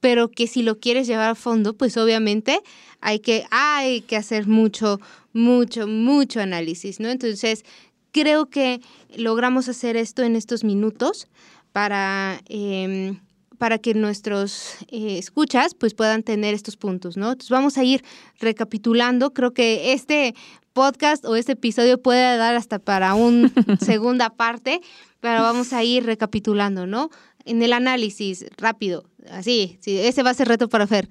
pero 0.00 0.30
que 0.30 0.46
si 0.46 0.62
lo 0.62 0.78
quieres 0.78 1.06
llevar 1.06 1.30
a 1.30 1.34
fondo, 1.34 1.74
pues 1.74 1.96
obviamente 1.96 2.60
hay 3.00 3.20
que, 3.20 3.44
hay 3.50 4.02
que 4.02 4.16
hacer 4.16 4.46
mucho, 4.46 5.00
mucho, 5.32 5.86
mucho 5.86 6.40
análisis, 6.40 7.00
¿no? 7.00 7.08
Entonces, 7.08 7.64
creo 8.12 8.46
que 8.46 8.80
logramos 9.16 9.68
hacer 9.68 9.96
esto 9.96 10.22
en 10.22 10.36
estos 10.36 10.62
minutos 10.62 11.28
para, 11.72 12.40
em, 12.48 13.18
para 13.58 13.78
que 13.78 13.94
nuestros 13.94 14.76
eh, 14.88 15.18
escuchas 15.18 15.74
pues 15.74 15.94
puedan 15.94 16.22
tener 16.22 16.54
estos 16.54 16.76
puntos, 16.76 17.16
¿no? 17.16 17.32
Entonces 17.32 17.50
vamos 17.50 17.76
a 17.76 17.84
ir 17.84 18.04
recapitulando. 18.38 19.32
Creo 19.32 19.52
que 19.52 19.92
este 19.92 20.34
podcast 20.72 21.24
o 21.24 21.34
este 21.34 21.52
episodio 21.52 22.00
puede 22.00 22.36
dar 22.36 22.54
hasta 22.54 22.78
para 22.78 23.14
una 23.14 23.50
segunda 23.80 24.30
parte, 24.30 24.80
pero 25.20 25.42
vamos 25.42 25.72
a 25.72 25.82
ir 25.82 26.04
recapitulando, 26.04 26.86
¿no? 26.86 27.10
En 27.44 27.62
el 27.62 27.72
análisis, 27.72 28.46
rápido, 28.56 29.04
así, 29.30 29.78
sí, 29.80 29.98
ese 29.98 30.22
va 30.22 30.30
a 30.30 30.34
ser 30.34 30.48
reto 30.48 30.68
para 30.68 30.86
Fer 30.86 31.08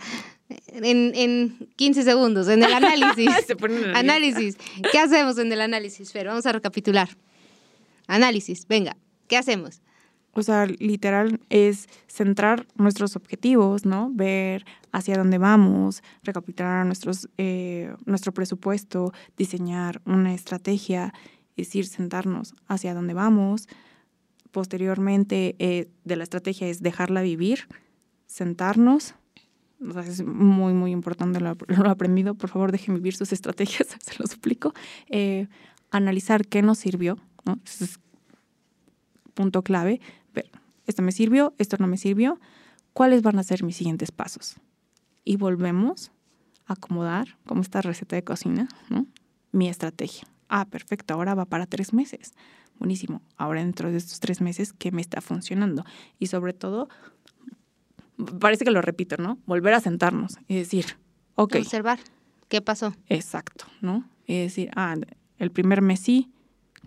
en, 0.68 1.12
en 1.16 1.70
15 1.76 2.04
segundos, 2.04 2.48
en 2.48 2.64
el 2.64 2.74
análisis. 2.74 3.30
análisis. 3.94 4.58
¿Qué 4.92 5.00
hacemos 5.00 5.38
en 5.38 5.52
el 5.52 5.62
análisis, 5.62 6.12
Fer? 6.12 6.28
Vamos 6.28 6.46
a 6.46 6.52
recapitular. 6.52 7.10
Análisis, 8.08 8.68
venga, 8.68 8.98
¿qué 9.28 9.38
hacemos? 9.38 9.82
O 10.36 10.42
sea, 10.42 10.66
literal 10.66 11.40
es 11.50 11.88
centrar 12.08 12.66
nuestros 12.76 13.16
objetivos, 13.16 13.86
¿no? 13.86 14.10
Ver 14.12 14.66
hacia 14.92 15.16
dónde 15.16 15.38
vamos, 15.38 16.02
recapitular 16.24 16.86
nuestros, 16.86 17.30
eh, 17.38 17.94
nuestro 18.06 18.34
presupuesto, 18.34 19.14
diseñar 19.38 20.02
una 20.06 20.34
estrategia, 20.34 21.14
es 21.56 21.68
decir, 21.68 21.86
sentarnos 21.86 22.56
hacia 22.68 22.96
dónde 22.96 23.14
vamos. 23.14 23.68
Posteriormente, 24.54 25.56
eh, 25.58 25.90
de 26.04 26.16
la 26.16 26.22
estrategia 26.22 26.68
es 26.68 26.84
dejarla 26.84 27.24
vivir, 27.24 27.68
sentarnos, 28.28 29.16
es 30.06 30.24
muy, 30.24 30.74
muy 30.74 30.92
importante 30.92 31.40
lo, 31.40 31.58
lo, 31.68 31.90
aprendido. 31.90 32.36
Por 32.36 32.52
favor, 32.52 32.72
dejen 32.72 32.94
vivir 32.94 33.16
sus 33.16 33.34
estrategias, 33.34 33.88
se 34.00 34.14
lo 34.20 34.28
suplico. 34.28 34.72
Eh, 35.08 35.48
analizar 35.90 36.46
qué 36.46 36.62
nos 36.62 36.78
sirvió, 36.78 37.18
¿no? 37.46 37.60
es 37.66 38.00
punto 39.34 39.64
clave. 39.64 40.00
Ver, 40.36 40.52
esto 40.86 41.02
me 41.02 41.12
sirvió, 41.12 41.56
esto 41.58 41.78
no 41.80 41.88
me 41.88 41.98
sirvió. 41.98 42.40
¿Cuáles 42.94 43.24
van 43.24 43.40
a 43.40 43.44
ser 43.44 43.64
mis 43.64 43.76
siguientes 43.76 44.12
pasos? 44.12 44.58
Y 45.26 45.38
volvemos 45.38 46.12
a 46.68 46.74
acomodar, 46.74 47.40
como 47.48 47.62
esta 47.62 47.82
receta 47.82 48.16
de 48.16 48.24
cocina. 48.24 48.68
Mi 49.52 49.68
estrategia. 49.68 50.28
Ah, 50.48 50.66
perfecto, 50.66 51.16
ahora 51.16 51.34
va 51.34 51.46
para 51.46 51.66
tres 51.66 51.92
meses. 51.92 52.34
Buenísimo. 52.80 53.22
Ahora 53.38 53.62
dentro 53.62 53.92
de 53.92 53.98
estos 53.98 54.20
tres 54.20 54.42
meses, 54.42 54.74
¿qué 54.74 54.92
me 54.92 55.02
está 55.02 55.22
funcionando? 55.22 55.86
Y 56.20 56.28
sobre 56.28 56.54
todo, 56.54 56.90
parece 58.40 58.66
que 58.66 58.72
lo 58.72 58.82
repito, 58.82 59.18
¿no? 59.18 59.38
Volver 59.46 59.74
a 59.74 59.80
sentarnos 59.80 60.38
y 60.48 60.56
decir, 60.56 60.98
ok. 61.36 61.56
Observar 61.60 62.00
qué 62.50 62.62
pasó. 62.62 62.94
Exacto, 63.10 63.66
¿no? 63.82 64.10
Y 64.26 64.40
decir, 64.40 64.70
ah, 64.76 64.96
el 65.38 65.52
primer 65.52 65.82
mes 65.82 66.00
sí, 66.00 66.32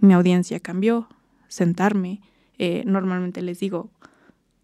mi 0.01 0.15
audiencia 0.15 0.61
cambió, 0.61 1.09
sentarme. 1.49 2.21
Eh, 2.59 2.83
normalmente 2.87 3.43
les 3.43 3.61
digo 3.61 3.91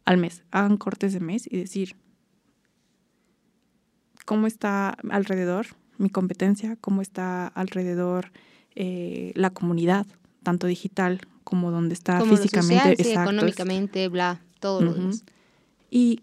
al 0.05 0.17
mes, 0.17 0.45
hagan 0.51 0.77
cortes 0.77 1.13
de 1.13 1.21
mes 1.21 1.47
y 1.51 1.59
decir, 1.59 1.97
¿cómo 4.25 4.47
está 4.47 4.97
alrededor 5.11 5.67
mi 5.99 6.11
competencia? 6.11 6.77
¿Cómo 6.77 7.03
está 7.03 7.47
alrededor 7.47 8.33
eh, 8.75 9.33
la 9.35 9.51
comunidad, 9.51 10.07
tanto 10.43 10.67
digital 10.67 11.21
como 11.45 11.71
donde 11.71 11.95
está 11.95 12.21
físicamente? 12.25 13.13
económicamente, 13.13 14.09
bla, 14.09 14.41
todo 14.61 14.81
lo 14.81 14.95
demás. 14.95 15.25
Y 15.91 16.21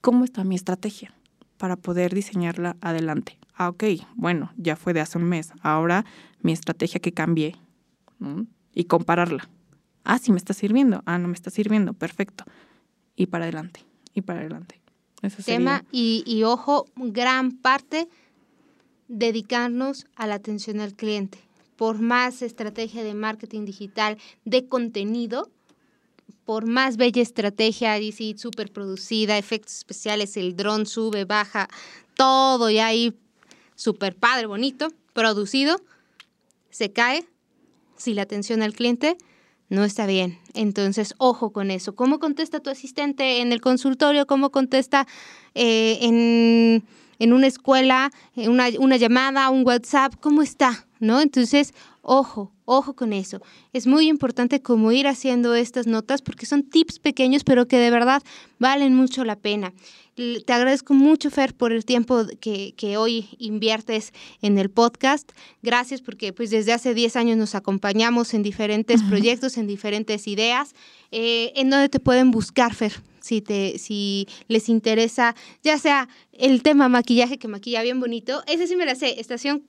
¿cómo 0.00 0.24
está 0.24 0.44
mi 0.44 0.54
estrategia 0.54 1.14
para 1.58 1.76
poder 1.76 2.14
diseñarla 2.14 2.76
adelante? 2.80 3.38
Ah, 3.54 3.68
ok, 3.68 3.84
bueno, 4.14 4.52
ya 4.56 4.76
fue 4.76 4.92
de 4.92 5.00
hace 5.00 5.18
un 5.18 5.24
mes. 5.24 5.52
Ahora 5.62 6.04
mi 6.40 6.52
estrategia 6.52 7.00
que 7.00 7.12
cambié 7.12 7.56
y 8.72 8.84
compararla. 8.84 9.48
Ah, 10.04 10.18
sí 10.18 10.32
me 10.32 10.38
está 10.38 10.54
sirviendo. 10.54 11.02
Ah, 11.06 11.18
no 11.18 11.28
me 11.28 11.34
está 11.34 11.50
sirviendo. 11.50 11.92
Perfecto. 11.92 12.44
Y 13.14 13.26
para 13.26 13.44
adelante. 13.44 13.84
Y 14.14 14.22
para 14.22 14.40
adelante. 14.40 14.80
Tema 15.44 15.84
y, 15.92 16.24
y 16.26 16.42
ojo, 16.42 16.86
gran 16.96 17.52
parte 17.52 18.08
dedicarnos 19.06 20.06
a 20.16 20.26
la 20.26 20.34
atención 20.34 20.80
al 20.80 20.94
cliente. 20.94 21.38
Por 21.82 21.98
más 21.98 22.42
estrategia 22.42 23.02
de 23.02 23.12
marketing 23.12 23.64
digital, 23.64 24.16
de 24.44 24.68
contenido, 24.68 25.50
por 26.44 26.64
más 26.64 26.96
bella 26.96 27.20
estrategia, 27.20 27.98
DC 27.98 28.34
súper 28.38 28.70
producida, 28.70 29.36
efectos 29.36 29.78
especiales, 29.78 30.36
el 30.36 30.54
dron 30.54 30.86
sube, 30.86 31.24
baja, 31.24 31.68
todo 32.14 32.70
ya 32.70 32.86
ahí 32.86 33.16
súper 33.74 34.14
padre, 34.14 34.46
bonito, 34.46 34.92
producido, 35.12 35.80
se 36.70 36.92
cae 36.92 37.26
si 37.96 38.14
la 38.14 38.22
atención 38.22 38.62
al 38.62 38.74
cliente 38.74 39.16
no 39.68 39.82
está 39.82 40.06
bien. 40.06 40.38
Entonces, 40.54 41.16
ojo 41.18 41.50
con 41.50 41.72
eso. 41.72 41.96
¿Cómo 41.96 42.20
contesta 42.20 42.60
tu 42.60 42.70
asistente 42.70 43.40
en 43.40 43.50
el 43.50 43.60
consultorio? 43.60 44.28
¿Cómo 44.28 44.50
contesta 44.50 45.08
eh, 45.56 45.98
en, 46.00 46.84
en, 47.22 47.32
una 47.32 47.46
escuela, 47.46 48.10
una, 48.36 48.66
una 48.78 48.96
llamada, 48.96 49.50
un 49.50 49.66
WhatsApp? 49.66 50.14
¿Cómo 50.20 50.42
está? 50.42 50.86
¿No? 51.00 51.20
Entonces, 51.20 51.74
ojo, 52.02 52.52
Ojo 52.74 52.94
con 52.94 53.12
eso. 53.12 53.42
Es 53.72 53.86
muy 53.86 54.08
importante 54.08 54.62
como 54.62 54.92
ir 54.92 55.06
haciendo 55.06 55.54
estas 55.54 55.86
notas 55.86 56.22
porque 56.22 56.46
son 56.46 56.62
tips 56.62 57.00
pequeños 57.00 57.44
pero 57.44 57.66
que 57.66 57.76
de 57.76 57.90
verdad 57.90 58.22
valen 58.58 58.94
mucho 58.94 59.24
la 59.24 59.36
pena. 59.36 59.74
Te 60.14 60.52
agradezco 60.52 60.94
mucho, 60.94 61.30
Fer, 61.30 61.54
por 61.54 61.72
el 61.72 61.84
tiempo 61.84 62.24
que, 62.40 62.96
hoy 62.96 63.28
inviertes 63.38 64.12
en 64.42 64.58
el 64.58 64.70
podcast. 64.70 65.32
Gracias 65.62 66.00
porque 66.02 66.32
pues 66.32 66.50
desde 66.50 66.72
hace 66.72 66.94
10 66.94 67.16
años 67.16 67.36
nos 67.36 67.54
acompañamos 67.54 68.32
en 68.32 68.42
diferentes 68.42 69.02
proyectos, 69.02 69.58
en 69.58 69.66
diferentes 69.66 70.26
ideas. 70.28 70.74
Eh, 71.10 71.52
¿En 71.56 71.68
dónde 71.68 71.88
te 71.88 71.98
pueden 71.98 72.30
buscar, 72.30 72.74
Fer? 72.74 72.92
Si, 73.20 73.40
te, 73.40 73.78
si 73.78 74.26
les 74.48 74.68
interesa, 74.68 75.34
ya 75.62 75.78
sea 75.78 76.08
el 76.32 76.62
tema 76.62 76.88
maquillaje, 76.88 77.38
que 77.38 77.48
maquilla 77.48 77.82
bien 77.82 78.00
bonito. 78.00 78.42
Ese 78.46 78.66
sí 78.66 78.76
me 78.76 78.84
la 78.84 78.94
sé, 78.94 79.20
estación 79.20 79.64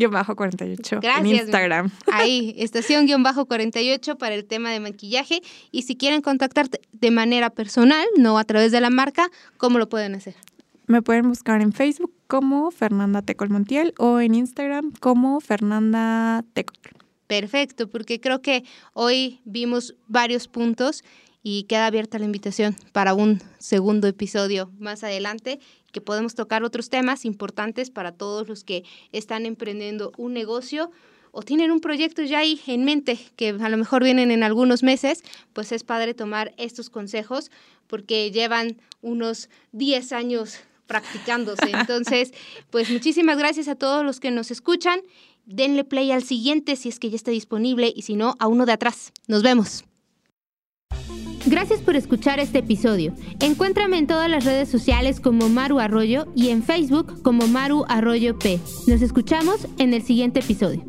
Guión 0.00 0.12
bajo 0.12 0.34
48 0.34 1.00
Gracias, 1.02 1.20
en 1.20 1.26
Instagram. 1.26 1.90
Ahí, 2.10 2.54
estación 2.56 3.04
guion 3.04 3.22
bajo 3.22 3.44
48 3.44 4.16
para 4.16 4.34
el 4.34 4.46
tema 4.46 4.70
de 4.70 4.80
maquillaje. 4.80 5.42
Y 5.72 5.82
si 5.82 5.94
quieren 5.94 6.22
contactarte 6.22 6.80
de 6.92 7.10
manera 7.10 7.50
personal, 7.50 8.06
no 8.16 8.38
a 8.38 8.44
través 8.44 8.72
de 8.72 8.80
la 8.80 8.88
marca, 8.88 9.28
¿cómo 9.58 9.78
lo 9.78 9.90
pueden 9.90 10.14
hacer? 10.14 10.36
Me 10.86 11.02
pueden 11.02 11.28
buscar 11.28 11.60
en 11.60 11.74
Facebook 11.74 12.14
como 12.28 12.70
Fernanda 12.70 13.20
Tecol 13.20 13.50
Montiel 13.50 13.92
o 13.98 14.20
en 14.20 14.34
Instagram 14.34 14.90
como 15.00 15.38
Fernanda 15.40 16.46
Tecol. 16.54 16.78
Perfecto, 17.26 17.86
porque 17.90 18.20
creo 18.20 18.40
que 18.40 18.64
hoy 18.94 19.40
vimos 19.44 19.94
varios 20.08 20.48
puntos 20.48 21.04
y 21.42 21.64
queda 21.64 21.86
abierta 21.86 22.18
la 22.18 22.24
invitación 22.26 22.76
para 22.92 23.14
un 23.14 23.40
segundo 23.58 24.06
episodio 24.08 24.70
más 24.78 25.04
adelante 25.04 25.58
que 25.92 26.00
podemos 26.00 26.34
tocar 26.34 26.62
otros 26.62 26.90
temas 26.90 27.24
importantes 27.24 27.90
para 27.90 28.12
todos 28.12 28.48
los 28.48 28.64
que 28.64 28.84
están 29.12 29.46
emprendiendo 29.46 30.12
un 30.16 30.32
negocio 30.32 30.90
o 31.32 31.42
tienen 31.42 31.70
un 31.70 31.80
proyecto 31.80 32.22
ya 32.22 32.40
ahí 32.40 32.60
en 32.66 32.84
mente 32.84 33.18
que 33.36 33.50
a 33.50 33.68
lo 33.68 33.76
mejor 33.76 34.02
vienen 34.02 34.30
en 34.30 34.42
algunos 34.42 34.82
meses, 34.82 35.22
pues 35.52 35.72
es 35.72 35.84
padre 35.84 36.14
tomar 36.14 36.52
estos 36.56 36.90
consejos 36.90 37.50
porque 37.86 38.30
llevan 38.30 38.80
unos 39.00 39.48
10 39.72 40.12
años 40.12 40.58
practicándose. 40.86 41.70
Entonces, 41.72 42.32
pues 42.70 42.90
muchísimas 42.90 43.38
gracias 43.38 43.68
a 43.68 43.76
todos 43.76 44.04
los 44.04 44.20
que 44.20 44.30
nos 44.30 44.50
escuchan. 44.50 45.00
Denle 45.46 45.84
play 45.84 46.12
al 46.12 46.22
siguiente 46.22 46.76
si 46.76 46.88
es 46.88 46.98
que 46.98 47.10
ya 47.10 47.16
está 47.16 47.30
disponible 47.30 47.92
y 47.94 48.02
si 48.02 48.16
no, 48.16 48.34
a 48.38 48.46
uno 48.46 48.66
de 48.66 48.72
atrás. 48.72 49.12
Nos 49.26 49.42
vemos. 49.42 49.84
Gracias 51.50 51.80
por 51.80 51.96
escuchar 51.96 52.38
este 52.38 52.58
episodio. 52.58 53.12
Encuéntrame 53.40 53.98
en 53.98 54.06
todas 54.06 54.30
las 54.30 54.44
redes 54.44 54.68
sociales 54.68 55.18
como 55.18 55.48
Maru 55.48 55.80
Arroyo 55.80 56.28
y 56.36 56.50
en 56.50 56.62
Facebook 56.62 57.22
como 57.22 57.48
Maru 57.48 57.84
Arroyo 57.88 58.38
P. 58.38 58.60
Nos 58.86 59.02
escuchamos 59.02 59.66
en 59.78 59.92
el 59.92 60.02
siguiente 60.02 60.38
episodio. 60.38 60.84